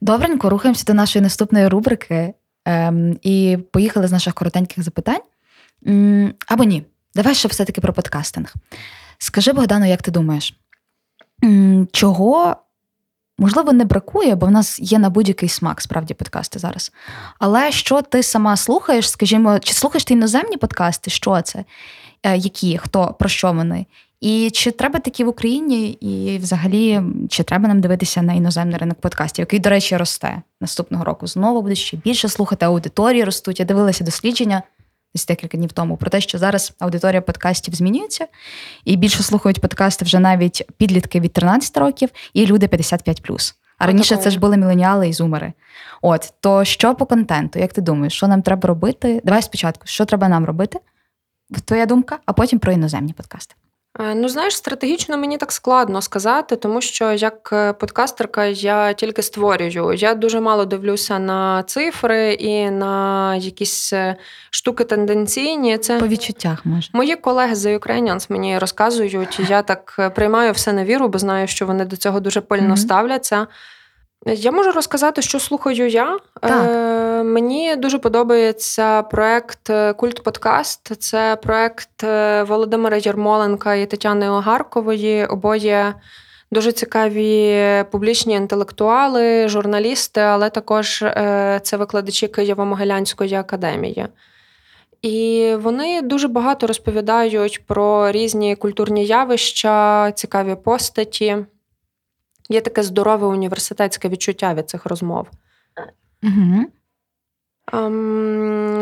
добренько, 0.00 0.50
рухаємося 0.50 0.84
до 0.86 0.94
нашої 0.94 1.22
наступної 1.22 1.68
рубрики 1.68 2.34
ем, 2.64 3.18
і 3.22 3.58
поїхали 3.72 4.08
з 4.08 4.12
наших 4.12 4.34
коротеньких 4.34 4.84
запитань. 4.84 5.22
Або 6.46 6.64
ні. 6.64 6.84
Давай 7.14 7.34
ще 7.34 7.48
все-таки 7.48 7.80
про 7.80 7.92
подкастинг. 7.92 8.54
Скажи, 9.18 9.52
Богдану, 9.52 9.86
як 9.86 10.02
ти 10.02 10.10
думаєш, 10.10 10.54
чого, 11.92 12.56
можливо, 13.38 13.72
не 13.72 13.84
бракує, 13.84 14.34
бо 14.34 14.46
в 14.46 14.50
нас 14.50 14.78
є 14.80 14.98
на 14.98 15.10
будь-який 15.10 15.48
смак 15.48 15.80
справді 15.80 16.14
подкасти 16.14 16.58
зараз. 16.58 16.92
Але 17.38 17.72
що 17.72 18.02
ти 18.02 18.22
сама 18.22 18.56
слухаєш, 18.56 19.10
скажімо, 19.10 19.58
чи 19.58 19.74
слухаєш 19.74 20.04
ти 20.04 20.14
іноземні 20.14 20.56
подкасти? 20.56 21.10
Що 21.10 21.42
це? 21.42 21.64
Е, 22.22 22.36
які, 22.36 22.78
хто, 22.78 23.14
про 23.18 23.28
що 23.28 23.52
вони? 23.52 23.86
І 24.20 24.50
чи 24.50 24.70
треба 24.70 24.98
такі 24.98 25.24
в 25.24 25.28
Україні, 25.28 25.88
і 25.90 26.38
взагалі, 26.38 27.00
чи 27.28 27.42
треба 27.42 27.68
нам 27.68 27.80
дивитися 27.80 28.22
на 28.22 28.32
іноземний 28.32 28.78
ринок 28.78 29.00
подкастів, 29.00 29.42
який, 29.42 29.58
до 29.58 29.70
речі, 29.70 29.96
росте 29.96 30.42
наступного 30.60 31.04
року? 31.04 31.26
Знову 31.26 31.62
буде 31.62 31.74
ще 31.74 31.96
більше 31.96 32.28
слухати, 32.28 32.66
аудиторії 32.66 33.24
ростуть. 33.24 33.60
Я 33.60 33.66
дивилася 33.66 34.04
дослідження 34.04 34.62
десь 35.14 35.26
декілька 35.26 35.56
днів 35.56 35.72
тому 35.72 35.96
про 35.96 36.10
те, 36.10 36.20
що 36.20 36.38
зараз 36.38 36.72
аудиторія 36.78 37.22
подкастів 37.22 37.74
змінюється, 37.74 38.26
і 38.84 38.96
більше 38.96 39.22
слухають 39.22 39.60
подкасти 39.60 40.04
вже 40.04 40.18
навіть 40.18 40.62
підлітки 40.76 41.20
від 41.20 41.32
13 41.32 41.76
років 41.76 42.08
і 42.34 42.46
люди 42.46 42.66
55+. 42.66 43.54
А 43.78 43.86
раніше 43.86 44.16
це 44.16 44.30
ж 44.30 44.38
були 44.38 44.56
міленіали 44.56 45.08
і 45.08 45.12
зумери. 45.12 45.52
От 46.02 46.34
то 46.40 46.64
що 46.64 46.94
по 46.94 47.06
контенту? 47.06 47.58
Як 47.58 47.72
ти 47.72 47.80
думаєш, 47.80 48.12
що 48.12 48.28
нам 48.28 48.42
треба 48.42 48.68
робити? 48.68 49.20
Давай 49.24 49.42
спочатку, 49.42 49.86
що 49.86 50.04
треба 50.04 50.28
нам 50.28 50.44
робити? 50.44 50.78
Твоя 51.64 51.86
думка, 51.86 52.18
а 52.26 52.32
потім 52.32 52.58
про 52.58 52.72
іноземні 52.72 53.12
подкасти. 53.12 53.54
Е, 54.00 54.14
ну, 54.14 54.28
знаєш, 54.28 54.56
стратегічно 54.56 55.18
мені 55.18 55.38
так 55.38 55.52
складно 55.52 56.02
сказати, 56.02 56.56
тому 56.56 56.80
що 56.80 57.12
як 57.12 57.50
е, 57.52 57.72
подкастерка 57.72 58.44
я 58.44 58.92
тільки 58.92 59.22
створюю. 59.22 59.92
Я 59.92 60.14
дуже 60.14 60.40
мало 60.40 60.64
дивлюся 60.64 61.18
на 61.18 61.62
цифри 61.62 62.32
і 62.32 62.70
на 62.70 63.36
якісь 63.36 63.92
е, 63.92 64.16
штуки 64.50 64.84
тенденційні. 64.84 65.78
Це 65.78 65.98
по 65.98 66.08
відчуттях 66.08 66.66
може. 66.66 66.90
Мої 66.92 67.16
колеги 67.16 67.54
з 67.54 67.66
The 67.66 67.78
Ukrainians 67.78 68.26
мені 68.32 68.58
розказують, 68.58 69.40
я 69.48 69.62
так 69.62 70.12
приймаю 70.14 70.52
все 70.52 70.72
на 70.72 70.84
віру, 70.84 71.08
бо 71.08 71.18
знаю, 71.18 71.46
що 71.46 71.66
вони 71.66 71.84
до 71.84 71.96
цього 71.96 72.20
дуже 72.20 72.40
пильно 72.40 72.74
mm-hmm. 72.74 72.76
ставляться. 72.76 73.46
Я 74.34 74.52
можу 74.52 74.72
розказати, 74.72 75.22
що 75.22 75.40
слухаю 75.40 75.88
я. 75.88 76.18
Так. 76.40 76.70
Е, 76.70 77.22
Мені 77.22 77.76
дуже 77.76 77.98
подобається 77.98 79.02
проект 79.02 79.70
е, 79.70 79.92
Культ 79.92 80.22
Подкаст. 80.22 81.02
Це 81.02 81.36
проект 81.42 82.04
е, 82.04 82.42
Володимира 82.42 82.96
Єрмоленка 82.96 83.74
і 83.74 83.86
Тетяни 83.86 84.30
Огаркової. 84.30 85.26
Обоє 85.26 85.94
дуже 86.50 86.72
цікаві 86.72 87.84
публічні 87.90 88.34
інтелектуали, 88.34 89.48
журналісти, 89.48 90.20
але 90.20 90.50
також 90.50 91.02
е, 91.02 91.60
це 91.62 91.76
викладачі 91.76 92.26
Києво-Могилянської 92.26 93.34
академії. 93.34 94.06
І 95.02 95.52
вони 95.58 96.02
дуже 96.02 96.28
багато 96.28 96.66
розповідають 96.66 97.66
про 97.66 98.10
різні 98.10 98.56
культурні 98.56 99.04
явища, 99.04 100.12
цікаві 100.12 100.54
постаті. 100.64 101.36
Є 102.48 102.60
таке 102.60 102.82
здорове 102.82 103.26
університетське 103.26 104.08
відчуття 104.08 104.54
від 104.54 104.70
цих 104.70 104.86
розмов. 104.86 105.26
Угу. 106.22 106.66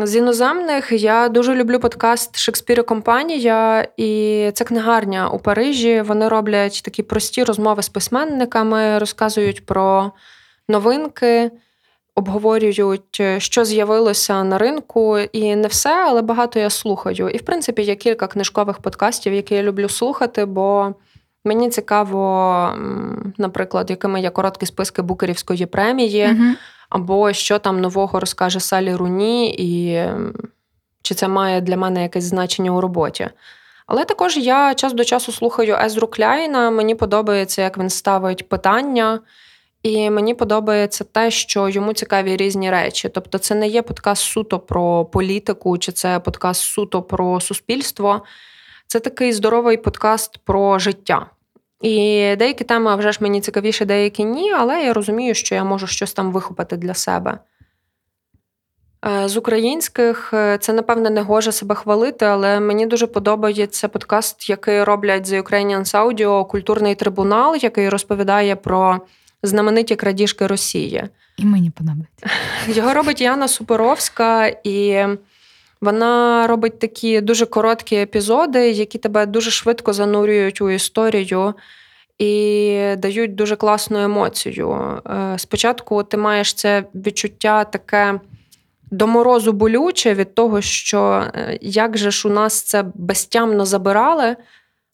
З 0.03 0.15
іноземних 0.15 0.91
я 0.91 1.29
дуже 1.29 1.55
люблю 1.55 1.79
подкаст 1.79 2.37
Шекспір 2.37 2.79
і 2.79 2.83
компанія, 2.83 3.87
і 3.97 4.51
це 4.53 4.63
книгарня 4.65 5.29
у 5.29 5.39
Парижі. 5.39 6.01
Вони 6.01 6.27
роблять 6.27 6.81
такі 6.85 7.03
прості 7.03 7.43
розмови 7.43 7.83
з 7.83 7.89
письменниками, 7.89 8.99
розказують 8.99 9.65
про 9.65 10.11
новинки, 10.67 11.51
обговорюють, 12.15 13.21
що 13.37 13.65
з'явилося 13.65 14.43
на 14.43 14.57
ринку, 14.57 15.17
і 15.17 15.55
не 15.55 15.67
все, 15.67 16.05
але 16.07 16.21
багато 16.21 16.59
я 16.59 16.69
слухаю. 16.69 17.29
І 17.29 17.37
в 17.37 17.41
принципі 17.41 17.81
є 17.81 17.95
кілька 17.95 18.27
книжкових 18.27 18.77
подкастів, 18.77 19.33
які 19.33 19.55
я 19.55 19.63
люблю 19.63 19.89
слухати, 19.89 20.45
бо 20.45 20.93
мені 21.45 21.69
цікаво, 21.69 22.69
наприклад, 23.37 23.89
якими 23.89 24.21
є 24.21 24.29
короткі 24.29 24.65
списки 24.65 25.01
Букерівської 25.01 25.65
премії. 25.65 26.25
Угу 26.31 26.55
або 26.89 27.33
що 27.33 27.59
там 27.59 27.81
нового 27.81 28.19
розкаже 28.19 28.59
Салі 28.59 28.95
Руні, 28.95 29.55
і 29.57 30.03
чи 31.01 31.15
це 31.15 31.27
має 31.27 31.61
для 31.61 31.77
мене 31.77 32.03
якесь 32.03 32.23
значення 32.23 32.71
у 32.71 32.81
роботі. 32.81 33.29
Але 33.87 34.05
також 34.05 34.37
я 34.37 34.73
час 34.73 34.93
до 34.93 35.03
часу 35.03 35.31
слухаю 35.31 35.75
Езру 35.85 36.07
Кляйна. 36.07 36.71
Мені 36.71 36.95
подобається, 36.95 37.61
як 37.61 37.77
він 37.77 37.89
ставить 37.89 38.49
питання, 38.49 39.19
і 39.83 40.09
мені 40.09 40.33
подобається 40.33 41.03
те, 41.03 41.31
що 41.31 41.69
йому 41.69 41.93
цікаві 41.93 42.37
різні 42.37 42.71
речі. 42.71 43.09
Тобто, 43.09 43.37
це 43.37 43.55
не 43.55 43.67
є 43.67 43.81
подкаст 43.81 44.23
суто 44.23 44.59
про 44.59 45.05
політику, 45.05 45.77
чи 45.77 45.91
це 45.91 46.19
подкаст 46.19 46.61
суто 46.61 47.01
про 47.01 47.41
суспільство. 47.41 48.21
Це 48.87 48.99
такий 48.99 49.33
здоровий 49.33 49.77
подкаст 49.77 50.37
про 50.37 50.79
життя. 50.79 51.25
І 51.85 52.35
деякі 52.35 52.63
теми 52.63 52.95
вже 52.95 53.11
ж 53.11 53.17
мені 53.21 53.41
цікавіші, 53.41 53.85
деякі 53.85 54.23
ні, 54.23 54.51
але 54.51 54.83
я 54.83 54.93
розумію, 54.93 55.33
що 55.33 55.55
я 55.55 55.63
можу 55.63 55.87
щось 55.87 56.13
там 56.13 56.31
вихопити 56.31 56.77
для 56.77 56.93
себе. 56.93 57.39
Е, 59.05 59.27
з 59.27 59.37
українських 59.37 60.33
е, 60.33 60.57
це, 60.57 60.73
напевне, 60.73 61.09
не 61.09 61.21
гоже 61.21 61.51
себе 61.51 61.75
хвалити, 61.75 62.25
але 62.25 62.59
мені 62.59 62.85
дуже 62.85 63.07
подобається 63.07 63.87
подкаст, 63.87 64.49
який 64.49 64.83
роблять 64.83 65.27
The 65.27 65.43
Ukrainians 65.43 65.91
Audio 66.05 66.47
Культурний 66.47 66.95
трибунал, 66.95 67.55
який 67.61 67.89
розповідає 67.89 68.55
про 68.55 69.01
знамениті 69.43 69.95
крадіжки 69.95 70.47
Росії. 70.47 71.03
І 71.37 71.45
мені 71.45 71.69
подобається. 71.69 72.29
Його 72.79 72.93
робить 72.93 73.21
Яна 73.21 73.47
Супоровська, 73.47 74.47
і 74.63 75.05
вона 75.85 76.47
робить 76.47 76.79
такі 76.79 77.21
дуже 77.21 77.45
короткі 77.45 77.95
епізоди, 77.95 78.71
які 78.71 78.97
тебе 78.97 79.25
дуже 79.25 79.51
швидко 79.51 79.93
занурюють 79.93 80.61
у 80.61 80.69
історію 80.69 81.53
і 82.17 82.95
дають 82.97 83.35
дуже 83.35 83.55
класну 83.55 83.99
емоцію. 83.99 85.01
Е, 85.07 85.35
спочатку 85.37 86.03
ти 86.03 86.17
маєш 86.17 86.53
це 86.53 86.83
відчуття 86.95 87.63
таке. 87.63 88.19
До 88.91 89.07
морозу 89.07 89.53
болюче 89.53 90.13
від 90.13 90.35
того, 90.35 90.61
що 90.61 91.23
е, 91.35 91.57
як 91.61 91.97
же 91.97 92.11
ж 92.11 92.27
у 92.27 92.31
нас 92.31 92.61
це 92.61 92.85
безтямно 92.93 93.65
забирали, 93.65 94.35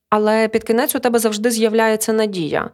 але 0.10 0.48
під 0.48 0.64
кінець 0.64 0.96
у 0.96 1.00
тебе 1.00 1.20
завжди 1.20 1.52
з'являється 1.52 2.14
надія. 2.14 2.70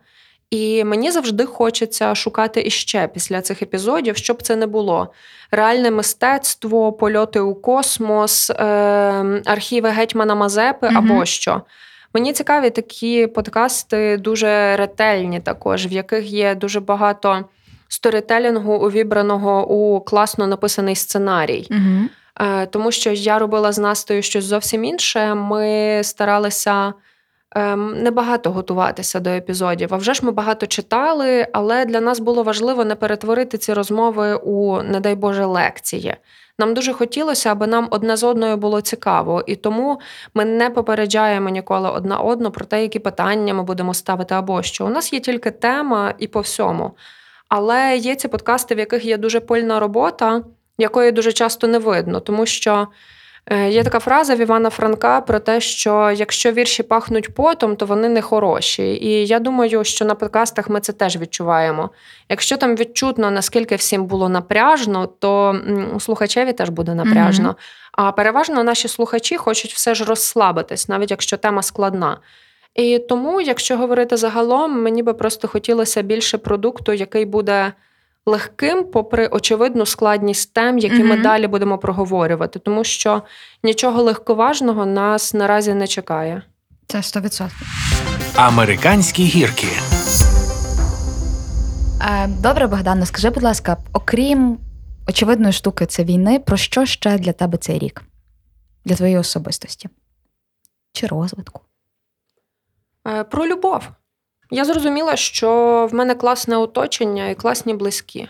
І 0.52 0.84
мені 0.84 1.12
завжди 1.12 1.46
хочеться 1.46 2.16
шукати 2.16 2.62
іще 2.62 3.10
після 3.14 3.42
цих 3.42 3.62
епізодів, 3.62 4.18
щоб 4.18 4.42
це 4.42 4.56
не 4.56 4.68
було. 4.68 5.14
Реальне 5.52 5.92
мистецтво, 5.92 6.94
польоти 6.94 7.40
у 7.40 7.56
космос, 7.56 8.50
е, 8.50 8.54
архіви 9.46 9.90
гетьмана 9.90 10.36
Мазепи 10.36 10.88
угу. 10.88 10.98
або 10.98 11.26
що. 11.26 11.62
Мені 12.14 12.34
цікаві 12.34 12.70
такі 12.70 13.28
подкасти 13.28 14.18
дуже 14.18 14.76
ретельні, 14.76 15.40
також, 15.40 15.88
в 15.88 15.92
яких 15.92 16.32
є 16.32 16.56
дуже 16.56 16.80
багато 16.80 17.46
сторітелінгу, 17.88 18.74
увібраного 18.74 19.68
у 19.68 20.02
класно 20.02 20.48
написаний 20.48 20.96
сценарій. 20.96 21.68
Угу. 21.72 22.10
Тому 22.70 22.92
що 22.92 23.12
я 23.12 23.40
робила 23.40 23.72
з 23.72 23.78
Настою 23.78 24.22
щось 24.22 24.46
зовсім 24.46 24.84
інше. 24.84 25.36
Ми 25.36 26.02
старалися. 26.04 26.94
Ем, 27.58 28.04
небагато 28.04 28.52
готуватися 28.52 29.20
до 29.20 29.30
епізодів. 29.30 29.94
А 29.94 29.98
вже 29.98 30.14
ж 30.14 30.26
ми 30.26 30.32
багато 30.32 30.66
читали, 30.68 31.48
але 31.54 31.86
для 31.86 32.02
нас 32.02 32.20
було 32.20 32.44
важливо 32.44 32.86
не 32.86 32.96
перетворити 32.96 33.58
ці 33.58 33.74
розмови 33.74 34.36
у, 34.36 34.82
не 34.82 35.00
дай 35.00 35.16
Боже, 35.16 35.46
лекції. 35.46 36.16
Нам 36.60 36.74
дуже 36.74 36.94
хотілося, 36.94 37.52
аби 37.52 37.68
нам 37.68 37.88
одне 37.92 38.18
з 38.18 38.24
одною 38.24 38.58
було 38.58 38.82
цікаво, 38.82 39.44
і 39.48 39.56
тому 39.56 40.00
ми 40.34 40.46
не 40.46 40.70
попереджаємо 40.70 41.50
ніколи 41.50 41.90
одна 41.90 42.18
одну 42.18 42.52
про 42.52 42.66
те, 42.66 42.82
які 42.82 43.00
питання 43.00 43.54
ми 43.54 43.64
будемо 43.64 43.94
ставити 43.94 44.36
або 44.36 44.64
що. 44.64 44.86
У 44.86 44.90
нас 44.90 45.14
є 45.14 45.20
тільки 45.20 45.52
тема 45.52 46.14
і 46.20 46.28
по 46.28 46.40
всьому. 46.42 46.92
Але 47.50 47.98
є 47.98 48.16
ці 48.16 48.28
подкасти, 48.28 48.76
в 48.76 48.80
яких 48.80 49.06
є 49.06 49.18
дуже 49.18 49.40
пильна 49.40 49.80
робота, 49.80 50.44
якої 50.78 51.12
дуже 51.12 51.34
часто 51.34 51.68
не 51.68 51.80
видно, 51.80 52.20
тому 52.20 52.46
що. 52.46 52.88
Е, 53.52 53.70
є 53.70 53.84
така 53.84 54.00
фраза 54.00 54.36
в 54.36 54.40
Івана 54.40 54.70
Франка 54.70 55.22
про 55.22 55.40
те, 55.40 55.62
що 55.62 56.12
якщо 56.16 56.52
вірші 56.52 56.84
пахнуть 56.84 57.34
потом, 57.34 57.76
то 57.76 57.86
вони 57.86 58.10
не 58.10 58.22
хороші. 58.22 58.84
І 58.84 59.28
я 59.28 59.40
думаю, 59.40 59.84
що 59.84 60.06
на 60.06 60.16
подкастах 60.16 60.70
ми 60.70 60.80
це 60.80 60.94
теж 60.94 61.18
відчуваємо. 61.18 61.90
Якщо 62.30 62.58
там 62.58 62.76
відчутно, 62.76 63.32
наскільки 63.32 63.76
всім 63.76 64.06
було 64.06 64.30
напряжно, 64.30 65.08
то 65.08 65.62
слухачеві 66.00 66.54
теж 66.54 66.70
буде 66.70 66.96
напряжно. 66.96 67.50
Mm-hmm. 67.50 67.92
А 67.92 68.12
переважно 68.12 68.64
наші 68.64 68.88
слухачі 68.88 69.38
хочуть 69.38 69.74
все 69.74 69.96
ж 69.96 70.06
розслабитись, 70.06 70.90
навіть 70.90 71.12
якщо 71.12 71.38
тема 71.38 71.62
складна. 71.62 72.18
І 72.76 73.00
тому, 73.00 73.42
якщо 73.42 73.78
говорити 73.78 74.18
загалом, 74.18 74.82
мені 74.82 75.04
би 75.04 75.14
просто 75.14 75.48
хотілося 75.48 76.02
більше 76.02 76.38
продукту, 76.38 76.94
який 76.94 77.26
буде 77.26 77.74
легким, 78.28 78.84
попри 78.84 79.28
очевидну 79.28 79.86
складність 79.86 80.54
тем, 80.54 80.78
які 80.78 80.96
mm 80.96 81.04
ми 81.04 81.18
далі 81.18 81.48
будемо 81.48 81.78
проговорювати, 81.78 82.60
тому 82.60 82.84
що 82.84 83.22
нічого 83.64 84.04
легковажного 84.04 84.86
нас 84.86 85.34
наразі 85.34 85.74
не 85.74 85.88
чекає. 85.88 86.42
Це 86.88 86.98
100%. 86.98 87.50
Американські 88.36 89.24
гірки. 89.24 89.68
Е, 92.02 92.28
добре, 92.28 92.68
Богдане, 92.68 93.06
скажи, 93.06 93.30
будь 93.30 93.44
ласка, 93.44 93.78
окрім 93.94 94.58
очевидної 95.08 95.54
штуки, 95.54 95.86
це 95.86 96.04
війни, 96.04 96.40
про 96.40 96.58
що 96.58 96.86
ще 96.86 97.18
для 97.18 97.34
тебе 97.34 97.58
цей 97.58 97.80
рік? 97.80 98.04
Для 98.86 98.96
твоєї 98.96 99.18
особистості? 99.18 99.90
Чи 100.94 101.08
розвитку? 101.08 101.62
Е, 103.08 103.24
про 103.24 103.48
любов. 103.48 103.88
Я 104.52 104.66
зрозуміла, 104.66 105.16
що 105.16 105.88
в 105.92 105.96
мене 105.96 106.16
класне 106.16 106.58
оточення 106.58 107.30
і 107.30 107.36
класні 107.36 107.74
близькі. 107.74 108.28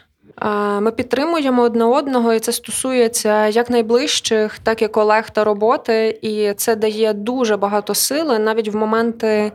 Ми 0.80 0.92
підтримуємо 0.92 1.62
одне 1.62 1.84
одного, 1.84 2.34
і 2.34 2.40
це 2.40 2.52
стосується 2.52 3.48
як 3.48 3.70
найближчих, 3.70 4.60
так 4.60 4.82
і 4.82 4.88
колег 4.88 5.30
та 5.30 5.44
роботи. 5.44 6.20
І 6.22 6.54
це 6.54 6.76
дає 6.76 7.14
дуже 7.14 7.58
багато 7.58 7.96
сили 7.96 8.40
навіть 8.40 8.68
в 8.68 8.76
моменти 8.76 9.52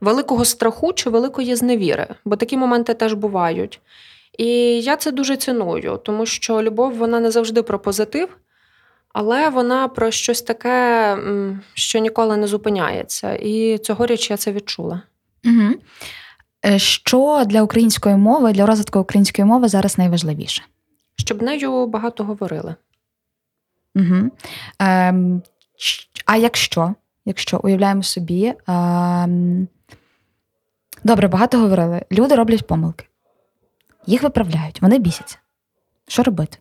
великого 0.00 0.44
страху 0.44 0.92
чи 0.92 1.10
великої 1.10 1.54
зневіри, 1.54 2.06
бо 2.24 2.36
такі 2.36 2.56
моменти 2.56 2.94
теж 2.94 3.12
бувають. 3.12 3.80
І 4.38 4.46
я 4.80 4.96
це 4.96 5.12
дуже 5.12 5.36
ціную, 5.36 6.00
тому 6.04 6.26
що 6.26 6.62
любов 6.62 6.94
вона 6.94 7.20
не 7.20 7.30
завжди 7.30 7.62
про 7.62 7.78
позитив, 7.78 8.36
але 9.12 9.48
вона 9.48 9.88
про 9.88 10.10
щось 10.10 10.42
таке, 10.42 11.18
що 11.74 11.98
ніколи 11.98 12.36
не 12.36 12.46
зупиняється. 12.46 13.34
І 13.34 13.78
цьогоріч 13.78 14.30
я 14.30 14.36
це 14.36 14.52
відчула. 14.52 15.02
Угу. 15.44 15.74
Що 16.76 17.44
для 17.46 17.62
української 17.62 18.16
мови, 18.16 18.52
для 18.52 18.66
розвитку 18.66 19.00
української 19.00 19.46
мови 19.46 19.68
зараз 19.68 19.98
найважливіше? 19.98 20.62
Щоб 21.16 21.42
нею 21.42 21.86
багато 21.86 22.24
говорили. 22.24 22.74
Угу. 23.94 24.30
Ем, 24.78 25.42
А 26.26 26.36
якщо? 26.36 26.94
Якщо 27.24 27.60
уявляємо 27.64 28.02
собі, 28.02 28.54
ем, 28.68 29.68
добре, 31.04 31.28
багато 31.28 31.58
говорили. 31.58 32.02
Люди 32.12 32.34
роблять 32.34 32.66
помилки, 32.66 33.06
їх 34.06 34.22
виправляють, 34.22 34.82
вони 34.82 34.98
бісяться. 34.98 35.38
Що 36.08 36.22
робити? 36.22 36.58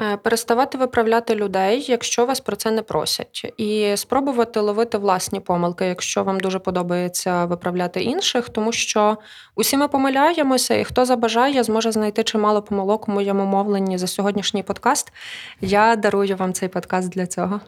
Е, 0.00 0.16
переставати 0.16 0.78
виправляти 0.78 1.34
людей, 1.34 1.84
якщо 1.88 2.26
вас 2.26 2.40
про 2.40 2.56
це 2.56 2.70
не 2.70 2.82
просять, 2.82 3.52
і 3.56 3.96
спробувати 3.96 4.60
ловити 4.60 4.98
власні 4.98 5.40
помилки, 5.40 5.84
якщо 5.84 6.24
вам 6.24 6.40
дуже 6.40 6.58
подобається 6.58 7.44
виправляти 7.44 8.02
інших, 8.02 8.48
тому 8.48 8.72
що 8.72 9.16
усі 9.54 9.76
ми 9.76 9.88
помиляємося, 9.88 10.74
і 10.74 10.84
хто 10.84 11.04
забажає, 11.04 11.62
зможе 11.62 11.92
знайти 11.92 12.24
чимало 12.24 12.62
помилок 12.62 13.08
у 13.08 13.12
моєму 13.12 13.44
мовленні 13.44 13.98
за 13.98 14.06
сьогоднішній 14.06 14.62
подкаст. 14.62 15.12
Я 15.60 15.96
дарую 15.96 16.36
вам 16.36 16.52
цей 16.52 16.68
подкаст 16.68 17.08
для 17.08 17.26
цього. 17.26 17.60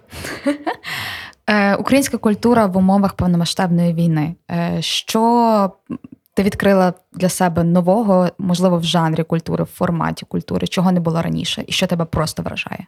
Е, 1.46 1.76
українська 1.76 2.18
культура 2.18 2.66
в 2.66 2.76
умовах 2.76 3.14
повномасштабної 3.14 3.94
війни. 3.94 4.34
Е, 4.50 4.76
що 4.80 5.72
ти 6.34 6.42
відкрила 6.42 6.92
для 7.12 7.28
себе 7.28 7.64
нового, 7.64 8.28
можливо, 8.38 8.78
в 8.78 8.84
жанрі 8.84 9.22
культури, 9.22 9.64
в 9.64 9.66
форматі 9.66 10.26
культури, 10.26 10.66
чого 10.66 10.92
не 10.92 11.00
було 11.00 11.22
раніше, 11.22 11.64
і 11.66 11.72
що 11.72 11.86
тебе 11.86 12.04
просто 12.04 12.42
вражає? 12.42 12.86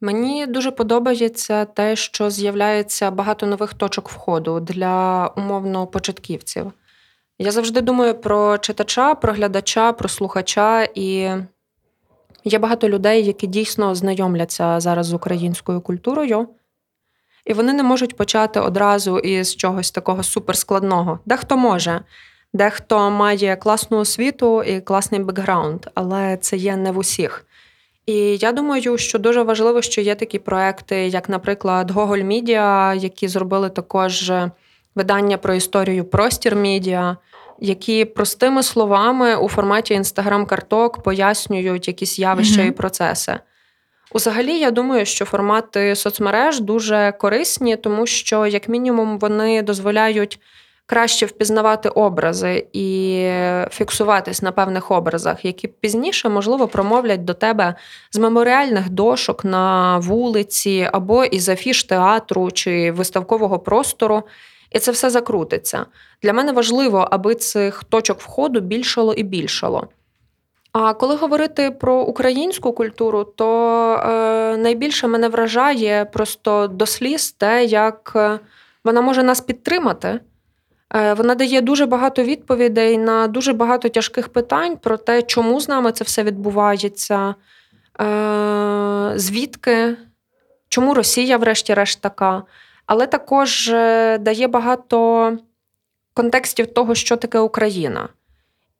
Мені 0.00 0.46
дуже 0.46 0.70
подобається 0.70 1.64
те, 1.64 1.96
що 1.96 2.30
з'являється 2.30 3.10
багато 3.10 3.46
нових 3.46 3.74
точок 3.74 4.08
входу 4.08 4.60
для 4.60 5.26
умовно 5.36 5.86
початківців. 5.86 6.72
Я 7.38 7.50
завжди 7.50 7.80
думаю 7.80 8.14
про 8.14 8.58
читача, 8.58 9.14
про 9.14 9.32
глядача, 9.32 9.92
про 9.92 10.08
слухача, 10.08 10.88
і 10.94 11.30
Є 12.44 12.58
багато 12.58 12.88
людей, 12.88 13.24
які 13.24 13.46
дійсно 13.46 13.94
знайомляться 13.94 14.80
зараз 14.80 15.06
з 15.06 15.12
українською 15.12 15.80
культурою, 15.80 16.48
і 17.44 17.52
вони 17.52 17.72
не 17.72 17.82
можуть 17.82 18.16
почати 18.16 18.60
одразу 18.60 19.18
із 19.18 19.56
чогось 19.56 19.90
такого 19.90 20.22
суперскладного. 20.22 21.18
Дехто 21.26 21.56
може, 21.56 22.00
дехто 22.52 23.10
має 23.10 23.56
класну 23.56 23.98
освіту 23.98 24.62
і 24.62 24.80
класний 24.80 25.20
бекграунд, 25.20 25.86
але 25.94 26.36
це 26.36 26.56
є 26.56 26.76
не 26.76 26.92
в 26.92 26.98
усіх. 26.98 27.46
І 28.06 28.36
я 28.36 28.52
думаю, 28.52 28.98
що 28.98 29.18
дуже 29.18 29.42
важливо, 29.42 29.82
що 29.82 30.00
є 30.00 30.14
такі 30.14 30.38
проекти, 30.38 31.06
як, 31.06 31.28
наприклад, 31.28 31.90
Гоголь 31.90 32.18
Мідіа, 32.18 32.94
які 32.94 33.28
зробили 33.28 33.70
також 33.70 34.32
видання 34.94 35.38
про 35.38 35.54
історію 35.54 36.04
простір 36.04 36.56
Мідіа, 36.56 37.16
які 37.60 38.04
простими 38.04 38.62
словами 38.62 39.36
у 39.36 39.48
форматі 39.48 39.94
інстаграм-карток 39.94 41.02
пояснюють 41.02 41.88
якісь 41.88 42.18
явища 42.18 42.60
mm-hmm. 42.60 42.68
і 42.68 42.70
процеси. 42.70 43.38
Взагалі, 44.14 44.58
я 44.58 44.70
думаю, 44.70 45.06
що 45.06 45.24
формати 45.24 45.96
соцмереж 45.96 46.60
дуже 46.60 47.12
корисні, 47.18 47.76
тому 47.76 48.06
що, 48.06 48.46
як 48.46 48.68
мінімум, 48.68 49.18
вони 49.18 49.62
дозволяють 49.62 50.40
краще 50.86 51.26
впізнавати 51.26 51.88
образи 51.88 52.66
і 52.72 53.28
фіксуватись 53.70 54.42
на 54.42 54.52
певних 54.52 54.90
образах, 54.90 55.44
які 55.44 55.68
пізніше, 55.68 56.28
можливо, 56.28 56.68
промовлять 56.68 57.24
до 57.24 57.34
тебе 57.34 57.74
з 58.10 58.18
меморіальних 58.18 58.90
дошок 58.90 59.44
на 59.44 59.98
вулиці 59.98 60.88
або 60.92 61.24
із 61.24 61.48
афіш 61.48 61.84
театру 61.84 62.50
чи 62.50 62.92
виставкового 62.92 63.58
простору. 63.58 64.22
І 64.70 64.78
це 64.78 64.90
все 64.90 65.10
закрутиться. 65.10 65.86
Для 66.22 66.32
мене 66.32 66.52
важливо, 66.52 67.08
аби 67.10 67.34
цих 67.34 67.84
точок 67.84 68.20
входу 68.20 68.60
більшало 68.60 69.12
і 69.12 69.22
більшало. 69.22 69.88
А 70.72 70.94
коли 70.94 71.16
говорити 71.16 71.70
про 71.70 72.02
українську 72.02 72.72
культуру, 72.72 73.24
то 73.24 73.94
е, 73.94 74.56
найбільше 74.56 75.08
мене 75.08 75.28
вражає 75.28 76.04
просто 76.04 76.66
до 76.66 76.86
сліз 76.86 77.32
те, 77.32 77.64
як 77.64 78.12
е, 78.16 78.38
вона 78.84 79.00
може 79.00 79.22
нас 79.22 79.40
підтримати. 79.40 80.20
Е, 80.94 81.14
вона 81.14 81.34
дає 81.34 81.60
дуже 81.60 81.86
багато 81.86 82.22
відповідей 82.22 82.98
на 82.98 83.26
дуже 83.26 83.52
багато 83.52 83.88
тяжких 83.88 84.28
питань 84.28 84.76
про 84.76 84.96
те, 84.96 85.22
чому 85.22 85.60
з 85.60 85.68
нами 85.68 85.92
це 85.92 86.04
все 86.04 86.22
відбувається, 86.22 87.34
е, 88.00 89.12
звідки, 89.16 89.96
чому 90.68 90.94
Росія, 90.94 91.36
врешті-решт, 91.36 92.00
така. 92.00 92.42
Але 92.86 93.06
також 93.06 93.68
е, 93.68 94.18
дає 94.18 94.48
багато 94.48 95.32
контекстів 96.14 96.66
того, 96.66 96.94
що 96.94 97.16
таке 97.16 97.38
Україна. 97.38 98.08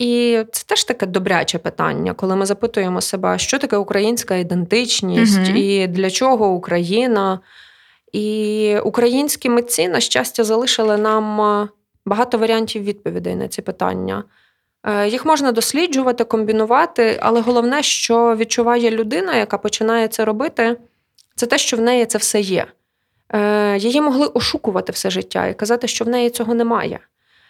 І 0.03 0.44
це 0.53 0.64
теж 0.66 0.84
таке 0.84 1.07
добряче 1.07 1.59
питання, 1.59 2.14
коли 2.14 2.36
ми 2.36 2.46
запитуємо 2.46 3.00
себе, 3.00 3.38
що 3.38 3.59
таке 3.59 3.76
українська 3.76 4.36
ідентичність 4.36 5.48
угу. 5.48 5.59
і 5.59 5.86
для 5.86 6.11
чого 6.11 6.48
Україна. 6.48 7.40
І 8.12 8.76
українські 8.84 9.48
митці, 9.48 9.88
на 9.88 10.00
щастя, 10.00 10.44
залишили 10.44 10.96
нам 10.96 11.68
багато 12.07 12.38
варіантів 12.38 12.82
відповідей 12.84 13.36
на 13.36 13.48
ці 13.48 13.62
питання. 13.62 14.24
Е, 14.84 15.09
їх 15.09 15.24
можна 15.24 15.53
досліджувати, 15.53 16.24
комбінувати, 16.24 17.18
але 17.22 17.40
головне, 17.40 17.82
що 17.82 18.36
відчуває 18.36 18.90
людина, 18.90 19.36
яка 19.36 19.59
починає 19.59 20.09
це 20.09 20.24
робити, 20.24 20.76
це 21.36 21.46
те, 21.46 21.59
що 21.59 21.76
в 21.76 21.80
неї 21.80 22.07
це 22.07 22.18
все 22.18 22.40
є. 22.40 22.66
Е, 23.34 23.78
її 23.78 24.00
могли 24.00 24.26
ошукувати 24.34 24.92
все 24.92 25.11
життя 25.11 25.46
і 25.46 25.55
казати, 25.55 25.88
що 25.88 26.05
в 26.05 26.09
неї 26.09 26.30
цього 26.30 26.55
немає. 26.55 27.00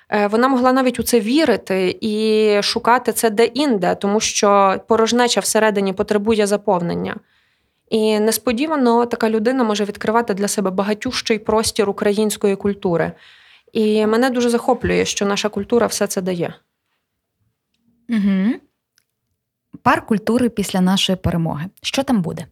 Е, 0.09 0.27
вона 0.27 0.49
могла 0.49 0.73
навіть 0.73 1.01
у 1.01 1.03
це 1.03 1.21
вірити 1.21 1.99
і 2.01 2.63
шукати 2.63 3.13
це 3.13 3.31
де-інде, 3.31 3.95
тому 3.95 4.21
що 4.21 4.81
порожнеча 4.89 5.41
всередині 5.41 5.93
потребує 5.93 6.47
заповнення. 6.47 7.17
І 7.91 8.21
несподівано 8.21 9.07
така 9.07 9.31
людина 9.31 9.65
може 9.65 9.85
відкривати 9.85 10.35
для 10.35 10.49
себе 10.49 10.71
багатющий 10.71 11.39
простір 11.39 11.91
української 11.91 12.57
культури. 12.57 13.13
І 13.73 14.07
мене 14.07 14.31
дуже 14.31 14.51
захоплює, 14.51 15.05
що 15.05 15.27
наша 15.27 15.49
культура 15.49 15.87
все 15.87 16.07
це 16.07 16.21
дає. 16.21 16.55
Угу. 18.09 18.55
Пар 19.83 20.07
культури 20.07 20.49
після 20.49 20.81
нашої 20.81 21.17
перемоги. 21.17 21.67
Що 21.83 22.03
там 22.03 22.23
буде? 22.23 22.47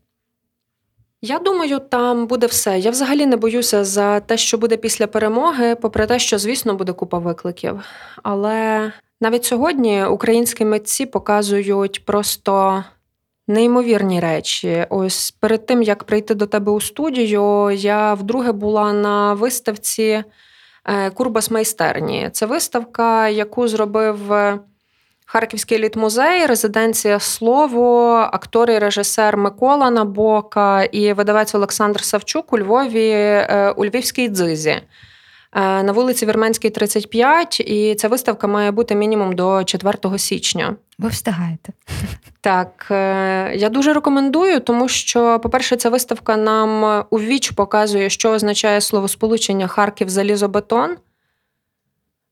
Я 1.22 1.38
думаю, 1.38 1.80
там 1.80 2.26
буде 2.26 2.46
все. 2.46 2.78
Я 2.78 2.90
взагалі 2.90 3.26
не 3.26 3.36
боюся 3.36 3.84
за 3.84 4.20
те, 4.20 4.36
що 4.36 4.58
буде 4.58 4.76
після 4.76 5.06
перемоги, 5.06 5.74
попри 5.74 6.06
те, 6.06 6.18
що, 6.18 6.38
звісно, 6.38 6.74
буде 6.74 6.92
купа 6.92 7.18
викликів. 7.18 7.80
Але 8.22 8.92
навіть 9.20 9.44
сьогодні 9.44 10.04
українські 10.04 10.64
митці 10.64 11.06
показують 11.06 12.04
просто 12.04 12.84
неймовірні 13.48 14.20
речі. 14.20 14.86
Ось 14.90 15.30
перед 15.30 15.66
тим 15.66 15.82
як 15.82 16.04
прийти 16.04 16.34
до 16.34 16.46
тебе 16.46 16.72
у 16.72 16.80
студію, 16.80 17.70
я 17.70 18.14
вдруге 18.14 18.52
була 18.52 18.92
на 18.92 19.34
виставці. 19.34 20.24
Е, 20.84 21.10
Курбас 21.10 21.50
майстерні. 21.50 22.30
Це 22.32 22.46
виставка, 22.46 23.28
яку 23.28 23.68
зробив 23.68 24.32
е, 24.32 24.58
Харківський 25.32 25.78
літмузей, 25.78 26.46
резиденція 26.46 27.20
слово, 27.20 28.14
актор 28.32 28.70
і 28.70 28.78
режисер 28.78 29.36
Микола 29.36 29.90
Набока 29.90 30.84
і 30.84 31.12
видавець 31.12 31.54
Олександр 31.54 32.04
Савчук 32.04 32.52
у 32.52 32.58
Львові 32.58 33.08
е, 33.10 33.74
у 33.76 33.84
Львівській 33.84 34.28
дзизі. 34.28 34.80
На 35.54 35.92
вулиці 35.92 36.26
Вірменській, 36.26 36.70
35, 36.70 37.60
і 37.60 37.94
ця 37.94 38.08
виставка 38.08 38.46
має 38.46 38.70
бути 38.70 38.94
мінімум 38.94 39.32
до 39.32 39.64
4 39.64 40.18
січня. 40.18 40.76
Ви 40.98 41.08
встигаєте. 41.08 41.72
Так, 42.40 42.88
е, 42.90 43.52
я 43.56 43.68
дуже 43.68 43.92
рекомендую, 43.92 44.60
тому 44.60 44.88
що, 44.88 45.40
по-перше, 45.42 45.76
ця 45.76 45.90
виставка 45.90 46.36
нам 46.36 47.04
у 47.10 47.20
віч 47.20 47.50
показує, 47.50 48.10
що 48.10 48.30
означає 48.30 48.80
словосполучення 48.80 49.66
Харків 49.66 50.08
залізобетон. 50.08 50.96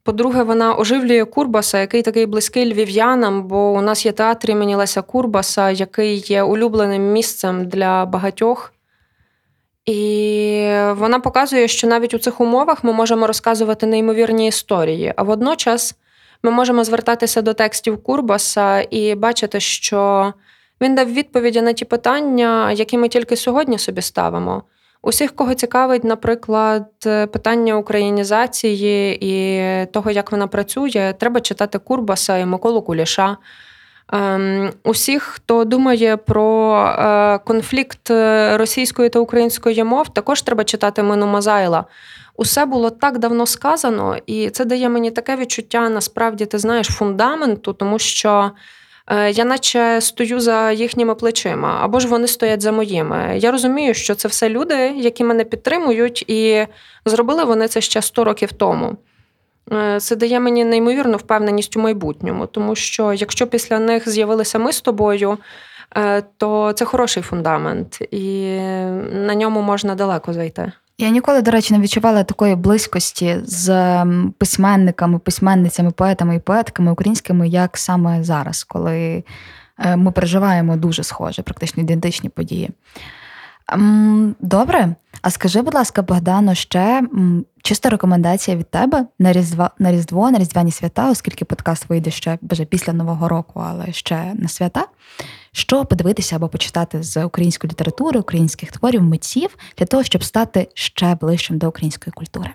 По-друге, 0.08 0.42
вона 0.42 0.76
оживлює 0.76 1.24
Курбаса, 1.24 1.80
який 1.80 2.02
такий 2.02 2.26
близький 2.26 2.72
львів'янам, 2.72 3.42
бо 3.42 3.70
у 3.70 3.80
нас 3.80 4.06
є 4.06 4.12
театр 4.12 4.50
імені 4.50 4.74
Леся 4.74 5.02
Курбаса, 5.02 5.70
який 5.70 6.16
є 6.18 6.42
улюбленим 6.42 7.12
місцем 7.12 7.68
для 7.68 8.06
багатьох. 8.06 8.72
І 9.86 10.70
вона 10.90 11.20
показує, 11.20 11.68
що 11.68 11.86
навіть 11.86 12.14
у 12.14 12.18
цих 12.18 12.40
умовах 12.40 12.84
ми 12.84 12.92
можемо 12.92 13.26
розказувати 13.26 13.86
неймовірні 13.86 14.46
історії, 14.46 15.12
а 15.16 15.22
водночас 15.22 15.94
ми 16.42 16.50
можемо 16.50 16.84
звертатися 16.84 17.42
до 17.42 17.54
текстів 17.54 18.02
Курбаса 18.02 18.86
і 18.90 19.14
бачити, 19.14 19.60
що 19.60 20.32
він 20.80 20.94
дав 20.94 21.12
відповіді 21.12 21.62
на 21.62 21.72
ті 21.72 21.84
питання, 21.84 22.72
які 22.72 22.98
ми 22.98 23.08
тільки 23.08 23.36
сьогодні 23.36 23.78
собі 23.78 24.02
ставимо. 24.02 24.62
Усіх, 25.02 25.32
кого 25.34 25.54
цікавить, 25.54 26.04
наприклад, 26.04 26.88
питання 27.32 27.76
українізації 27.76 29.18
і 29.20 29.86
того, 29.86 30.10
як 30.10 30.32
вона 30.32 30.46
працює, 30.46 31.14
треба 31.18 31.40
читати 31.40 31.78
Курбаса 31.78 32.38
і 32.38 32.46
Миколу 32.46 32.82
Куліша. 32.82 33.36
Ем, 34.12 34.72
усіх, 34.84 35.22
хто 35.22 35.64
думає 35.64 36.16
про 36.16 36.76
е, 36.98 37.38
конфлікт 37.38 38.10
російської 38.54 39.08
та 39.08 39.18
української 39.18 39.84
мов, 39.84 40.08
також 40.08 40.42
треба 40.42 40.64
читати 40.64 41.02
Мину 41.02 41.26
Мазайла 41.26 41.84
усе 42.38 42.64
було 42.66 42.90
так 42.90 43.18
давно 43.18 43.46
сказано, 43.46 44.16
і 44.26 44.50
це 44.50 44.64
дає 44.64 44.88
мені 44.88 45.10
таке 45.10 45.36
відчуття, 45.36 45.88
насправді, 45.88 46.46
ти 46.46 46.58
знаєш, 46.58 46.86
фундаменту, 46.86 47.72
тому 47.72 47.98
що. 47.98 48.50
Е, 49.10 49.30
я 49.30 49.44
наче 49.44 50.00
стою 50.00 50.40
за 50.40 50.72
їхніми 50.72 51.14
плечима, 51.14 51.78
або 51.82 52.00
ж 52.00 52.08
вони 52.08 52.26
стоять 52.26 52.60
за 52.60 52.72
моїми. 52.72 53.38
Я 53.38 53.50
розумію, 53.50 53.94
що 53.94 54.14
це 54.14 54.28
все 54.28 54.48
люди, 54.48 54.94
які 54.96 55.24
мене 55.24 55.44
підтримують, 55.44 56.24
і 56.30 56.66
зробили 57.04 57.44
вони 57.44 57.68
це 57.68 57.80
ще 57.80 58.02
100 58.02 58.24
років 58.24 58.52
тому. 58.52 58.96
Е, 59.72 60.00
це 60.00 60.16
дає 60.16 60.40
мені 60.40 60.64
неймовірну 60.64 61.16
впевненість 61.16 61.76
у 61.76 61.80
майбутньому, 61.80 62.46
тому 62.46 62.74
що 62.74 63.12
якщо 63.12 63.46
після 63.46 63.78
них 63.78 64.08
з'явилися 64.08 64.58
ми 64.58 64.72
з 64.72 64.80
тобою, 64.80 65.38
е, 65.96 66.22
то 66.36 66.72
це 66.72 66.84
хороший 66.84 67.22
фундамент, 67.22 67.98
і 68.10 68.58
на 69.12 69.34
ньому 69.34 69.60
можна 69.60 69.94
далеко 69.94 70.32
зайти. 70.32 70.72
Я 71.00 71.10
ніколи, 71.10 71.42
до 71.42 71.50
речі, 71.50 71.74
не 71.74 71.80
відчувала 71.80 72.24
такої 72.24 72.54
близькості 72.54 73.36
з 73.44 74.04
письменниками, 74.38 75.18
письменницями, 75.18 75.90
поетами 75.90 76.36
і 76.36 76.38
поетками 76.38 76.92
українськими, 76.92 77.48
як 77.48 77.78
саме 77.78 78.24
зараз, 78.24 78.64
коли 78.64 79.24
е, 79.78 79.96
ми 79.96 80.12
переживаємо 80.12 80.76
дуже 80.76 81.02
схожі, 81.02 81.42
практично 81.42 81.82
ідентичні 81.82 82.28
події. 82.28 82.70
Добре, 84.40 84.94
а 85.22 85.30
скажи, 85.30 85.62
будь 85.62 85.74
ласка, 85.74 86.02
Богдано, 86.02 86.54
ще 86.54 87.02
чиста 87.62 87.90
рекомендація 87.90 88.56
від 88.56 88.70
тебе 88.70 89.06
на 89.18 89.32
Різдво, 89.32 89.70
на 89.78 89.92
Різдво, 89.92 90.30
на 90.30 90.38
Різдвяні 90.38 90.70
свята, 90.70 91.10
оскільки 91.10 91.44
подкаст 91.44 91.88
вийде 91.88 92.10
ще 92.10 92.38
вже 92.42 92.64
після 92.64 92.92
Нового 92.92 93.28
року, 93.28 93.64
але 93.66 93.92
ще 93.92 94.32
на 94.34 94.48
свята 94.48 94.84
що 95.52 95.84
подивитися 95.84 96.36
або 96.36 96.48
почитати 96.48 97.02
з 97.02 97.24
української 97.24 97.70
літератури, 97.70 98.20
українських 98.20 98.72
творів, 98.72 99.02
митців 99.02 99.56
для 99.78 99.86
того, 99.86 100.02
щоб 100.02 100.24
стати 100.24 100.68
ще 100.74 101.14
ближчим 101.14 101.58
до 101.58 101.68
української 101.68 102.12
культури. 102.12 102.50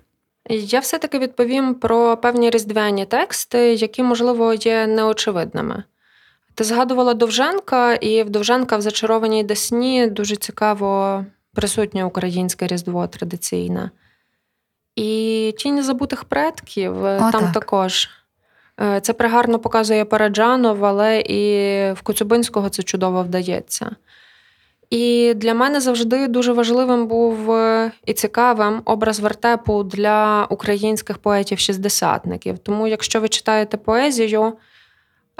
Я 0.49 0.79
все-таки 0.79 1.19
відповім 1.19 1.75
про 1.75 2.17
певні 2.17 2.49
різдвяні 2.49 3.05
тексти, 3.05 3.73
які, 3.73 4.03
можливо, 4.03 4.53
є 4.53 4.87
неочевидними. 4.87 5.83
Ти 6.55 6.63
згадувала 6.63 7.13
Довженка, 7.13 7.93
і 7.93 8.23
в 8.23 8.29
Довженка 8.29 8.77
в 8.77 8.81
зачарованій 8.81 9.43
Десні 9.43 10.07
дуже 10.07 10.35
цікаво 10.35 11.25
присутнє 11.53 12.05
українське 12.05 12.67
різдво 12.67 13.07
традиційне. 13.07 13.91
І 14.95 15.55
тіні 15.57 15.81
забутих 15.81 16.23
предків 16.23 17.03
О, 17.03 17.17
там 17.19 17.31
так. 17.31 17.51
також. 17.51 18.09
Е, 18.81 18.99
Це 19.01 19.13
пригарно 19.13 19.59
показує 19.59 20.05
Параджанов, 20.05 20.85
але 20.85 21.19
і 21.19 21.51
в 21.93 22.01
Коцюбинського 22.01 22.69
це 22.69 22.83
чудово 22.83 23.23
вдається. 23.23 23.95
І 24.89 25.33
для 25.35 25.53
мене 25.53 25.79
завжди 25.79 26.27
дуже 26.27 26.53
важливим 26.53 27.07
був 27.07 27.51
е, 27.51 27.91
і 28.05 28.13
цікавим 28.13 28.81
образ 28.85 29.19
вертепу 29.19 29.83
для 29.83 30.47
українських 30.49 31.17
поетів-шістдесятників. 31.17 32.57
Тому, 32.57 32.87
якщо 32.87 33.21
ви 33.21 33.29
читаєте 33.29 33.77
поезію, 33.77 34.53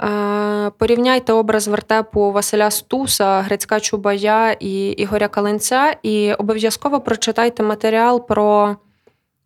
е, 0.02 0.70
порівняйте 0.78 1.32
образ 1.32 1.68
вертепу 1.68 2.32
Василя 2.32 2.70
Стуса, 2.70 3.40
Грицька 3.40 3.80
Чубая 3.80 4.52
і 4.52 4.88
Ігоря 4.88 5.28
Калинця, 5.28 5.96
і 6.02 6.32
обов'язково 6.32 7.00
прочитайте 7.00 7.62
матеріал 7.62 8.26
про 8.26 8.76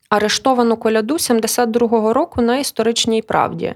арештовану 0.09 0.77
коляду 0.77 1.15
72-го 1.15 2.13
року 2.13 2.43
на 2.43 2.59
історичній 2.59 3.23
правді. 3.23 3.75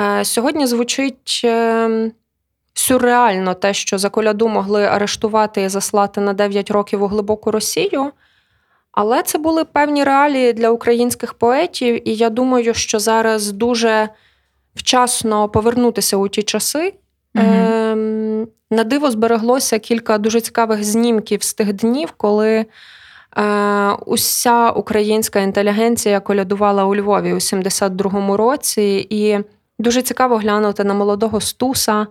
Е, 0.00 0.24
Сьогодні 0.24 0.66
звучить 0.66 1.40
е, 1.44 2.10
сюрреально 2.74 3.54
те, 3.54 3.74
що 3.74 3.98
за 3.98 4.10
коляду 4.10 4.48
могли 4.48 4.84
арештувати 4.84 5.62
і 5.62 5.68
заслати 5.68 6.20
на 6.20 6.32
9 6.32 6.70
років 6.70 7.02
у 7.02 7.06
глибоку 7.06 7.50
Росію. 7.50 8.12
Але 8.92 9.22
це 9.22 9.38
були 9.38 9.64
певні 9.64 10.04
реалії 10.04 10.52
для 10.52 10.70
українських 10.70 11.34
поетів, 11.34 12.08
і 12.08 12.14
я 12.14 12.30
думаю, 12.30 12.74
що 12.74 12.98
зараз 12.98 13.52
дуже 13.52 14.08
вчасно 14.74 15.48
повернутися 15.48 16.16
у 16.16 16.28
ті 16.28 16.42
часи. 16.42 16.94
Мгм. 17.34 17.46
Ем, 17.46 18.48
на 18.70 18.84
диво 18.84 19.10
збереглося 19.10 19.78
кілька 19.78 20.18
дуже 20.18 20.40
цікавих 20.40 20.84
знімків 20.84 21.42
з 21.42 21.54
тих 21.54 21.72
днів, 21.72 22.12
коли 22.16 22.50
е, 22.50 22.66
уся 24.06 24.70
українська 24.70 25.40
інтелігенція 25.40 26.20
колядувала 26.20 26.84
у 26.84 26.96
Львові 26.96 27.32
у 27.32 27.36
72-му 27.36 28.36
році. 28.36 29.06
І 29.10 29.38
дуже 29.78 30.02
цікаво 30.02 30.36
глянути 30.36 30.84
на 30.84 30.94
молодого 30.94 31.40
Стуса, 31.40 32.06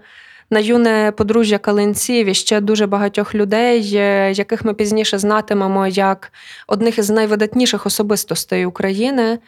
на 0.49 0.59
юне 0.59 1.13
подружжя 1.17 1.57
Калинців 1.57 2.27
і 2.27 2.33
ще 2.33 2.61
дуже 2.61 2.87
багатьох 2.87 3.35
людей, 3.35 3.91
е, 3.95 4.31
яких 4.31 4.65
ми 4.65 4.73
пізніше 4.73 5.17
знатимемо 5.17 5.87
як 5.87 6.31
одних 6.67 6.97
із 6.97 7.09
найвидатніших 7.09 7.85
особистостей 7.85 8.65
України. 8.65 9.39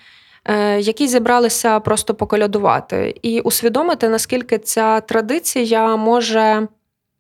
е, 0.45 0.79
Які 0.79 1.07
зібралися 1.07 1.79
просто 1.79 2.13
поколядувати, 2.13 3.15
і 3.21 3.39
усвідомити, 3.39 4.09
наскільки 4.09 4.57
ця 4.57 5.01
традиція 5.01 5.95
може 5.95 6.67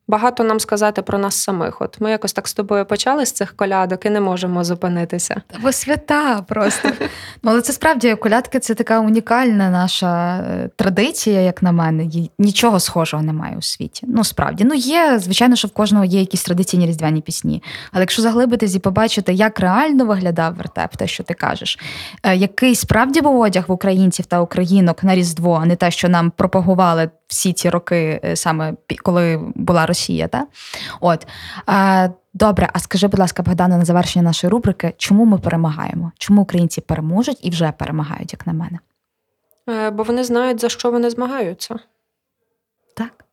багато 0.07 0.43
нам 0.43 0.59
сказати 0.59 1.01
про 1.01 1.17
нас 1.17 1.35
самих. 1.35 1.81
От 1.81 2.01
ми 2.01 2.11
якось 2.11 2.33
так 2.33 2.47
з 2.47 2.53
тобою 2.53 2.85
почали 2.85 3.25
з 3.25 3.31
цих 3.31 3.55
колядок 3.55 4.05
і 4.05 4.09
не 4.09 4.19
можемо 4.21 4.63
зупинитися. 4.63 5.41
Ви 5.61 5.71
свята 5.71 6.41
просто. 6.41 6.89
Ну, 7.43 7.51
але 7.51 7.61
це 7.61 7.73
справді 7.73 8.15
колядки 8.15 8.59
це 8.59 8.73
така 8.73 8.99
унікальна 8.99 9.69
наша 9.69 10.37
е, 10.37 10.69
традиція, 10.75 11.41
як 11.41 11.63
на 11.63 11.71
мене. 11.71 12.09
Нічого 12.39 12.79
схожого 12.79 13.23
немає 13.23 13.57
у 13.57 13.61
світі. 13.61 14.05
Ну, 14.09 14.23
справді. 14.23 14.63
Ну, 14.63 14.73
є, 14.73 15.19
звичайно, 15.19 15.55
що 15.55 15.67
в 15.67 15.71
кожного 15.71 16.05
є 16.05 16.19
якісь 16.19 16.43
традиційні 16.43 16.87
різдвяні 16.87 17.21
пісні. 17.21 17.63
Але 17.91 18.01
якщо 18.01 18.21
заглибитись 18.21 18.75
і 18.75 18.79
побачити, 18.79 19.33
як 19.33 19.59
реально 19.59 20.05
виглядав 20.05 20.55
вертеп, 20.55 20.97
те, 20.97 21.07
що 21.07 21.23
ти 21.23 21.33
кажеш, 21.33 21.79
е, 22.23 22.35
який 22.35 22.75
справді 22.75 23.21
був 23.21 23.39
одяг 23.39 23.65
в 23.67 23.71
українців 23.71 24.25
та 24.25 24.41
українок 24.41 25.03
на 25.03 25.15
Різдво, 25.15 25.59
а 25.63 25.65
не 25.65 25.75
те, 25.75 25.91
що 25.91 26.09
нам 26.09 26.31
пропагували 26.31 27.09
всі 27.27 27.53
ці 27.53 27.69
роки, 27.69 28.19
е, 28.23 28.35
саме 28.35 28.73
коли 29.03 29.39
була 29.55 29.85
Росія. 29.95 30.27
Та? 30.27 30.47
От. 30.99 31.27
А, 31.65 32.09
Добре, 32.33 32.69
а 32.73 32.79
скажи, 32.79 33.07
будь 33.07 33.19
ласка, 33.19 33.43
Богдана, 33.43 33.77
на 33.77 33.85
завершення 33.85 34.23
нашої 34.23 34.51
рубрики, 34.51 34.93
чому 34.97 35.25
ми 35.25 35.37
перемагаємо? 35.37 36.11
Чому 36.17 36.41
українці 36.41 36.81
переможуть 36.81 37.39
і 37.41 37.49
вже 37.49 37.71
перемагають, 37.71 38.33
як 38.33 38.47
на 38.47 38.53
мене? 38.53 38.79
Е, 39.69 39.91
Бо 39.91 40.03
вони 40.03 40.23
знають, 40.23 40.61
за 40.61 40.69
що 40.69 40.91
вони 40.91 41.09
змагаються. 41.09 41.79
Так. 42.97 43.25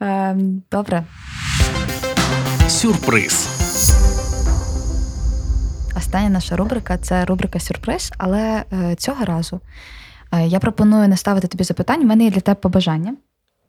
Ем, 0.00 0.62
Добре. 0.70 1.04
Сюрприз. 2.68 3.48
Остання 5.96 6.28
наша 6.30 6.56
рубрика 6.56 6.98
це 6.98 7.24
рубрика 7.24 7.60
сюрприз, 7.60 8.12
але 8.18 8.64
е, 8.72 8.94
цього 8.94 9.24
разу 9.24 9.60
е, 10.32 10.46
я 10.46 10.58
пропоную 10.58 11.08
не 11.08 11.16
ставити 11.16 11.48
тобі 11.48 11.64
запитань. 11.64 12.02
У 12.02 12.06
мене 12.06 12.24
є 12.24 12.30
для 12.30 12.40
тебе 12.40 12.60
побажання 12.60 13.16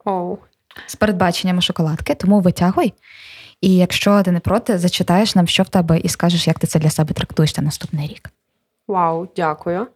Оу. 0.04 0.38
з 0.86 0.96
передбаченнями 0.96 1.62
шоколадки, 1.62 2.14
тому 2.14 2.40
витягуй. 2.40 2.94
І 3.60 3.76
якщо 3.76 4.22
ти 4.22 4.32
не 4.32 4.40
проти, 4.40 4.78
зачитаєш 4.78 5.34
нам, 5.34 5.46
що 5.46 5.62
в 5.62 5.68
тебе, 5.68 5.98
і 5.98 6.08
скажеш, 6.08 6.46
як 6.46 6.58
ти 6.58 6.66
це 6.66 6.78
для 6.78 6.90
себе 6.90 7.14
трактуєш 7.14 7.56
на 7.56 7.62
наступний 7.62 8.08
рік. 8.08 8.30
Вау, 8.88 9.28
дякую. 9.36 9.86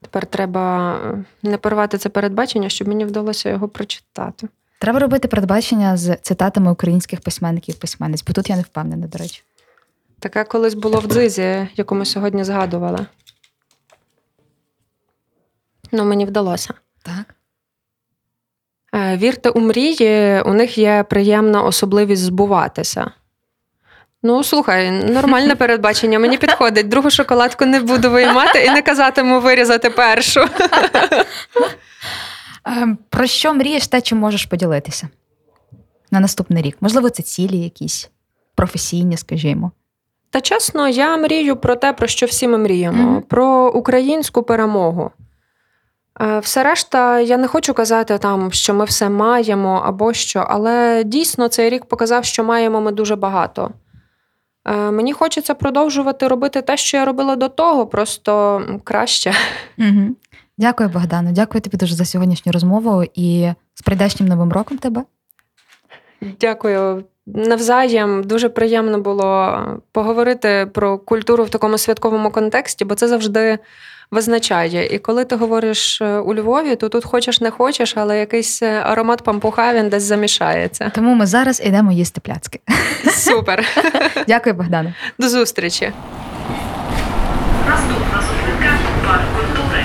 Тепер 0.00 0.26
треба 0.26 0.94
е, 0.96 1.24
не 1.42 1.58
порвати 1.58 1.98
це 1.98 2.08
передбачення, 2.08 2.68
щоб 2.68 2.88
мені 2.88 3.04
вдалося 3.04 3.50
його 3.50 3.68
прочитати. 3.68 4.48
Треба 4.78 4.98
робити 4.98 5.28
передбачення 5.28 5.96
з 5.96 6.16
цитатами 6.16 6.72
українських 6.72 7.20
письменників 7.20 7.74
письменниць, 7.74 8.24
бо 8.24 8.32
тут 8.32 8.50
я 8.50 8.56
не 8.56 8.62
впевнена, 8.62 9.06
до 9.06 9.18
речі. 9.18 9.42
Таке 10.18 10.44
колись 10.44 10.74
було 10.74 11.00
в 11.00 11.06
дзизі, 11.06 11.68
яку 11.76 11.94
ми 11.94 12.04
сьогодні 12.04 12.44
згадували. 12.44 13.06
Ну, 15.92 16.04
мені 16.04 16.24
вдалося. 16.24 16.74
Так. 17.02 17.33
Е, 18.94 19.16
Вірте 19.16 19.48
у 19.50 19.60
мрії, 19.60 20.42
у 20.42 20.52
них 20.52 20.78
є 20.78 21.04
приємна 21.10 21.62
особливість 21.62 22.22
збуватися. 22.22 23.10
Ну, 24.22 24.44
слухай, 24.44 24.90
нормальне 24.90 25.54
передбачення, 25.56 26.18
мені 26.18 26.38
підходить. 26.38 26.88
Другу 26.88 27.10
шоколадку 27.10 27.66
не 27.66 27.80
буду 27.80 28.10
виймати 28.10 28.64
і 28.64 28.70
не 28.70 28.82
казатиму 28.82 29.40
вирізати 29.40 29.90
першу. 29.90 30.46
Ем, 32.64 32.98
Про 33.10 33.26
що 33.26 33.54
мрієш 33.54 33.88
те, 33.88 34.00
чим 34.00 34.18
можеш 34.18 34.44
поділитися 34.44 35.08
на 36.10 36.20
наступний 36.20 36.62
рік? 36.62 36.76
Можливо, 36.80 37.10
це 37.10 37.22
цілі 37.22 37.58
якісь 37.58 38.10
професійні, 38.54 39.16
скажімо. 39.16 39.70
Та 40.30 40.40
чесно, 40.40 40.88
я 40.88 41.16
мрію 41.16 41.56
про 41.56 41.76
те, 41.76 41.92
про 41.92 42.06
що 42.06 42.26
всі 42.26 42.48
ми 42.48 42.58
мріємо: 42.58 43.02
Мгм. 43.02 43.22
про 43.22 43.72
українську 43.74 44.42
перемогу. 44.42 45.10
Е, 46.20 46.38
Все 46.38 46.62
решта, 46.62 47.20
я 47.20 47.36
не 47.36 47.48
хочу 47.48 47.74
казати 47.74 48.18
там, 48.18 48.52
що 48.52 48.74
ми 48.74 48.84
все 48.84 49.08
маємо 49.08 49.82
або 49.84 50.12
що, 50.12 50.46
але 50.48 51.04
дійсно 51.04 51.48
цей 51.48 51.70
рік 51.70 51.84
показав, 51.84 52.24
що 52.24 52.44
маємо 52.44 52.80
ми 52.80 52.92
дуже 52.92 53.16
багато. 53.16 53.70
Е, 54.64 54.90
Мені 54.90 55.12
хочеться 55.12 55.54
продовжувати 55.54 56.28
робити 56.28 56.62
те, 56.62 56.76
що 56.76 56.96
я 56.96 57.04
робила 57.04 57.36
до 57.36 57.48
того, 57.48 57.86
просто 57.86 58.62
краще. 58.84 59.32
Угу. 59.78 60.16
Дякую, 60.58 60.88
Богдану. 60.88 61.32
Дякую 61.32 61.62
тобі 61.62 61.76
дуже 61.76 61.94
за 61.94 62.04
сьогоднішню 62.04 62.52
розмову 62.52 63.04
і 63.14 63.52
з 63.74 63.82
прийдешнім 63.82 64.28
новим 64.28 64.52
роком 64.52 64.78
тебе. 64.78 65.02
Дякую. 66.40 67.04
Навзаєм 67.26 68.24
дуже 68.24 68.48
приємно 68.48 69.00
було 69.00 69.58
поговорити 69.92 70.70
про 70.74 70.98
культуру 70.98 71.44
в 71.44 71.50
такому 71.50 71.78
святковому 71.78 72.30
контексті, 72.30 72.84
бо 72.84 72.94
це 72.94 73.08
завжди 73.08 73.58
визначає. 74.10 74.94
І 74.94 74.98
коли 74.98 75.24
ти 75.24 75.36
говориш 75.36 76.00
е, 76.00 76.18
у 76.18 76.34
Львові, 76.34 76.76
то 76.76 76.88
тут 76.88 77.04
хочеш 77.04 77.40
не 77.40 77.50
хочеш, 77.50 77.96
але 77.96 78.18
якийсь 78.18 78.62
е, 78.62 78.82
аромат 78.86 79.22
пампуха 79.22 79.74
він 79.74 79.88
десь 79.88 80.02
замішається. 80.02 80.90
Тому 80.94 81.14
ми 81.14 81.26
зараз 81.26 81.60
йдемо 81.64 81.92
їсти 81.92 82.20
пляцки. 82.20 82.60
Супер. 83.10 83.64
Дякую, 84.28 84.54
Богдану. 84.54 84.92
До 85.18 85.28
зустрічі. 85.28 85.92
Наступна 87.68 88.22
зупинка 88.22 88.78
парк 89.06 89.22
культури. 89.36 89.84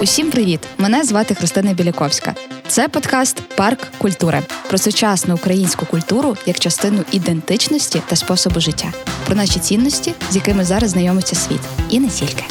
Усім 0.00 0.30
привіт! 0.30 0.60
Мене 0.78 1.04
звати 1.04 1.34
Христина 1.34 1.72
Біляковська. 1.72 2.34
Це 2.68 2.88
подкаст 2.88 3.40
Парк 3.40 3.78
культури 3.98 4.42
про 4.68 4.78
сучасну 4.78 5.34
українську 5.34 5.86
культуру 5.86 6.36
як 6.46 6.58
частину 6.58 7.04
ідентичності 7.12 8.02
та 8.06 8.16
способу 8.16 8.60
життя, 8.60 8.92
про 9.26 9.36
наші 9.36 9.60
цінності, 9.60 10.14
з 10.30 10.36
якими 10.36 10.64
зараз 10.64 10.90
знайомиться 10.90 11.36
світ, 11.36 11.60
і 11.90 12.00
не 12.00 12.08
тільки. 12.08 12.44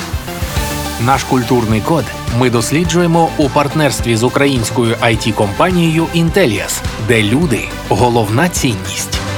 Наш 1.06 1.24
культурний 1.24 1.82
код 1.82 2.06
ми 2.39 2.50
досліджуємо 2.50 3.30
у 3.38 3.50
партнерстві 3.50 4.16
з 4.16 4.24
українською 4.24 4.95
it 4.95 5.34
компанією 5.34 6.08
Інтеліас, 6.14 6.82
де 7.08 7.24
люди 7.24 7.68
головна 7.89 8.50
цінність. 8.50 9.28